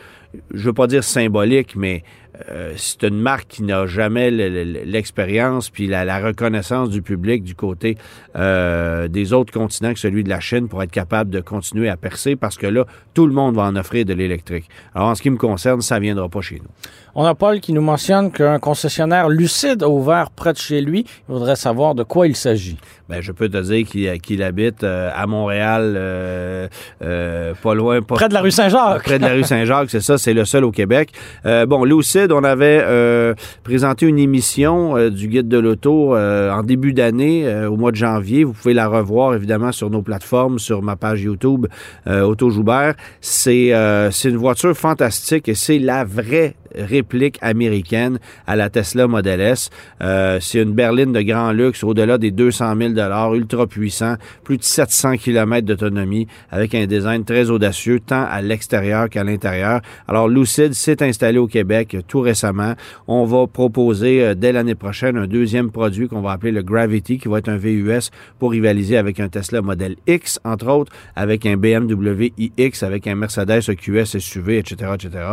je 0.53 0.65
veux 0.65 0.73
pas 0.73 0.87
dire 0.87 1.05
symbolique, 1.05 1.77
mais 1.77 2.03
euh, 2.51 2.73
c'est 2.77 3.05
une 3.05 3.21
marque 3.21 3.47
qui 3.49 3.63
n'a 3.63 3.87
jamais 3.87 4.31
le- 4.31 4.49
le- 4.49 4.85
l'expérience 4.85 5.71
puis 5.71 5.87
la, 5.87 6.05
la 6.05 6.19
reconnaissance 6.19 6.91
du 6.91 7.01
public 7.03 7.45
du 7.45 7.55
côté 7.55 7.97
euh, 8.37 9.09
des 9.09 9.33
autres 9.33 9.53
continents 9.53 9.93
que 9.93 9.99
celui 10.01 10.25
de 10.25 10.29
la 10.29 10.41
Chine 10.41 10.69
pour 10.69 10.83
être 10.83 10.91
capable 10.91 11.31
de 11.31 11.41
continuer 11.41 11.89
à 11.89 11.97
percer 11.97 12.37
parce 12.37 12.57
que 12.57 12.67
là, 12.67 12.85
tout 13.15 13.27
le 13.27 13.33
monde 13.33 13.55
va 13.55 13.63
en 13.63 13.77
offrir 13.77 14.05
de 14.05 14.13
l'électrique. 14.15 14.69
Alors, 14.95 15.09
en 15.09 15.15
ce 15.15 15.23
qui 15.23 15.31
me 15.31 15.37
concerne, 15.37 15.81
ça 15.81 15.99
viendra 15.99 16.29
pas 16.29 16.41
chez 16.41 16.57
nous. 16.57 16.69
On 17.17 17.25
a 17.25 17.35
Paul 17.37 17.61
qui 17.61 17.73
nous 17.73 17.81
mentionne 17.81 18.33
qu'un 18.33 18.59
concessionnaire 18.59 19.29
lucide 19.29 19.85
a 19.85 19.89
ouvert 19.89 20.31
près 20.33 20.53
de 20.53 20.59
chez 20.59 20.81
lui. 20.81 21.07
Il 21.29 21.33
voudrait 21.33 21.55
savoir 21.55 21.95
de 21.95 22.03
quoi 22.03 22.27
il 22.27 22.35
s'agit. 22.35 22.77
Ben, 23.09 23.21
je 23.21 23.31
peux 23.31 23.49
te 23.49 23.59
dire 23.59 23.87
qu'il 23.87 24.21
qu'il 24.21 24.43
habite 24.43 24.83
euh, 24.83 25.11
à 25.15 25.27
Montréal, 25.29 25.95
euh, 25.97 26.67
euh, 27.03 27.55
pas 27.63 27.75
loin, 27.75 28.03
pas 28.03 28.17
Près 28.17 28.29
de 28.29 28.35
la 28.35 28.41
rue 28.41 28.51
Saint-Jacques. 28.51 29.05
Près 29.05 29.19
de 29.21 29.25
la 29.25 29.35
rue 29.35 29.45
Saint-Jacques, 29.45 29.91
c'est 29.91 30.01
ça, 30.01 30.19
c'est 30.19 30.33
le 30.35 30.45
seul 30.45 30.65
au 30.65 30.73
Québec. 30.73 31.11
Euh, 31.47 31.67
bon, 31.67 31.85
Lucide, 31.85 32.24
on 32.33 32.45
avait 32.45 32.81
euh, 32.83 33.35
présenté 33.63 34.07
une 34.07 34.19
émission 34.19 34.97
euh, 34.97 35.11
du 35.11 35.29
Guide 35.29 35.49
de 35.49 35.59
l'auto 35.59 36.15
euh, 36.15 36.51
en 36.51 36.63
début 36.63 36.93
d'année, 36.93 37.47
au 37.67 37.77
mois 37.77 37.91
de 37.91 37.97
janvier. 37.97 38.45
Vous 38.45 38.53
pouvez 38.53 38.75
la 38.75 38.89
revoir, 38.89 39.35
évidemment, 39.35 39.73
sur 39.73 39.91
nos 39.91 40.03
plateformes, 40.03 40.59
sur 40.59 40.83
ma 40.83 40.97
page 40.97 41.23
YouTube, 41.23 41.67
Auto 42.07 42.51
Joubert. 42.51 42.95
C'est 43.21 43.71
une 43.71 44.37
voiture 44.37 44.77
fantastique 44.77 45.49
et 45.49 45.55
c'est 45.55 45.79
la 45.79 46.05
vraie 46.05 46.55
réplique 46.77 47.39
américaine 47.41 48.19
à 48.47 48.57
la 48.57 48.71
Tesla 48.71 49.07
Model 49.07 49.41
S. 49.41 49.71
Euh, 50.03 50.39
c'est 50.41 50.63
une 50.63 50.73
berline 50.73 51.13
de 51.13 51.23
grand 51.23 51.53
luxe 51.53 51.85
au-delà 51.85 52.19
des 52.19 52.31
200 52.31 52.75
000 52.95 53.35
ultra 53.35 53.67
puissant, 53.67 54.17
plus 54.43 54.59
de 54.59 54.63
700 54.63 55.17
km 55.17 55.67
d'autonomie, 55.67 56.27
avec 56.51 56.75
un 56.75 56.87
design 56.87 57.25
très 57.25 57.51
audacieux, 57.51 58.01
tant 58.01 58.25
à 58.29 58.41
l'extérieur 58.43 59.09
qu'à 59.09 59.25
l'intérieur. 59.25 59.81
Alors, 60.09 60.29
Lucid 60.29 60.73
s'est 60.75 61.03
installé 61.03 61.39
au 61.39 61.47
Québec 61.47 61.95
euh, 61.95 62.03
tout 62.07 62.21
récemment. 62.21 62.75
On 63.07 63.25
va 63.25 63.47
proposer 63.47 64.23
euh, 64.23 64.35
dès 64.35 64.53
l'année 64.53 64.75
prochaine 64.75 65.17
un 65.17 65.27
deuxième 65.27 65.71
produit 65.71 66.09
qu'on 66.09 66.21
va 66.21 66.33
appeler 66.33 66.53
le 66.53 66.63
Gravity, 66.63 67.19
qui 67.19 67.29
va 67.29 67.39
être 67.39 67.49
un 67.49 67.57
VUS 67.57 68.11
pour 68.39 68.51
rivaliser 68.51 68.97
avec 68.97 69.21
un 69.21 69.29
Tesla 69.29 69.63
Model 69.63 69.97
X, 70.07 70.41
entre 70.45 70.69
autres, 70.69 70.93
avec 71.17 71.47
un 71.47 71.57
BMW 71.57 72.33
iX, 72.39 72.83
avec 72.83 73.07
un 73.07 73.15
Mercedes 73.15 73.61
EQS 73.69 74.19
SUV, 74.19 74.59
etc., 74.59 74.93
etc. 74.95 75.25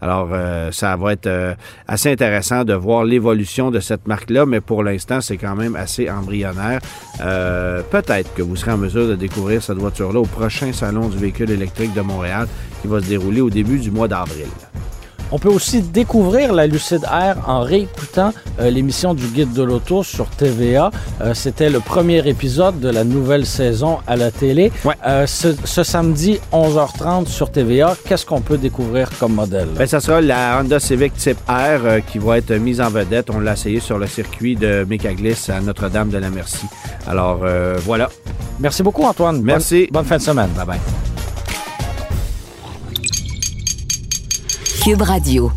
Alors, 0.00 0.30
euh, 0.32 0.70
ça 0.70 0.89
va 0.96 1.12
être 1.12 1.26
euh, 1.26 1.54
assez 1.88 2.10
intéressant 2.10 2.64
de 2.64 2.74
voir 2.74 3.04
l'évolution 3.04 3.70
de 3.70 3.80
cette 3.80 4.06
marque-là, 4.06 4.46
mais 4.46 4.60
pour 4.60 4.82
l'instant, 4.82 5.20
c'est 5.20 5.36
quand 5.36 5.56
même 5.56 5.76
assez 5.76 6.10
embryonnaire. 6.10 6.80
Euh, 7.20 7.82
Peut-être 7.90 8.32
que 8.34 8.42
vous 8.42 8.56
serez 8.56 8.72
en 8.72 8.78
mesure 8.78 9.08
de 9.08 9.16
découvrir 9.16 9.62
cette 9.62 9.78
voiture-là 9.78 10.20
au 10.20 10.26
prochain 10.26 10.72
Salon 10.72 11.08
du 11.08 11.18
véhicule 11.18 11.50
électrique 11.50 11.92
de 11.94 12.00
Montréal 12.00 12.46
qui 12.82 12.88
va 12.88 13.00
se 13.00 13.06
dérouler 13.06 13.40
au 13.40 13.50
début 13.50 13.78
du 13.78 13.90
mois 13.90 14.08
d'avril. 14.08 14.46
On 15.32 15.38
peut 15.38 15.48
aussi 15.48 15.80
découvrir 15.82 16.52
la 16.52 16.66
Lucid 16.66 17.02
Air 17.04 17.36
en 17.46 17.60
réécoutant 17.60 18.32
euh, 18.60 18.68
l'émission 18.70 19.14
du 19.14 19.26
Guide 19.26 19.52
de 19.52 19.62
l'auto 19.62 20.02
sur 20.02 20.26
TVA. 20.30 20.90
Euh, 21.20 21.34
C'était 21.34 21.70
le 21.70 21.80
premier 21.80 22.26
épisode 22.28 22.80
de 22.80 22.88
la 22.88 23.04
nouvelle 23.04 23.46
saison 23.46 23.98
à 24.06 24.16
la 24.16 24.30
télé. 24.30 24.72
Ouais. 24.84 24.94
Euh, 25.06 25.26
ce, 25.26 25.54
ce 25.64 25.82
samedi, 25.84 26.40
11h30 26.52 27.26
sur 27.26 27.50
TVA, 27.50 27.96
qu'est-ce 28.06 28.26
qu'on 28.26 28.40
peut 28.40 28.58
découvrir 28.58 29.08
comme 29.18 29.34
modèle? 29.34 29.68
Ben, 29.76 29.86
ça 29.86 30.00
sera 30.00 30.20
la 30.20 30.58
Honda 30.60 30.80
Civic 30.80 31.14
Type 31.14 31.38
R 31.48 32.04
qui 32.10 32.18
va 32.18 32.38
être 32.38 32.52
mise 32.54 32.80
en 32.80 32.90
vedette. 32.90 33.30
On 33.30 33.40
l'a 33.40 33.52
essayé 33.52 33.80
sur 33.80 33.98
le 33.98 34.06
circuit 34.06 34.56
de 34.56 34.84
Mécaglis 34.88 35.36
à 35.48 35.60
Notre-Dame 35.60 36.10
de 36.10 36.18
la 36.18 36.30
Merci. 36.30 36.66
Alors, 37.06 37.40
voilà. 37.86 38.08
Merci 38.58 38.82
beaucoup, 38.82 39.04
Antoine. 39.04 39.36
Bonne- 39.36 39.44
Merci. 39.46 39.88
bonne 39.92 40.04
fin 40.04 40.16
de 40.18 40.22
semaine. 40.22 40.50
Bye 40.56 40.78
Radio. 44.98 45.52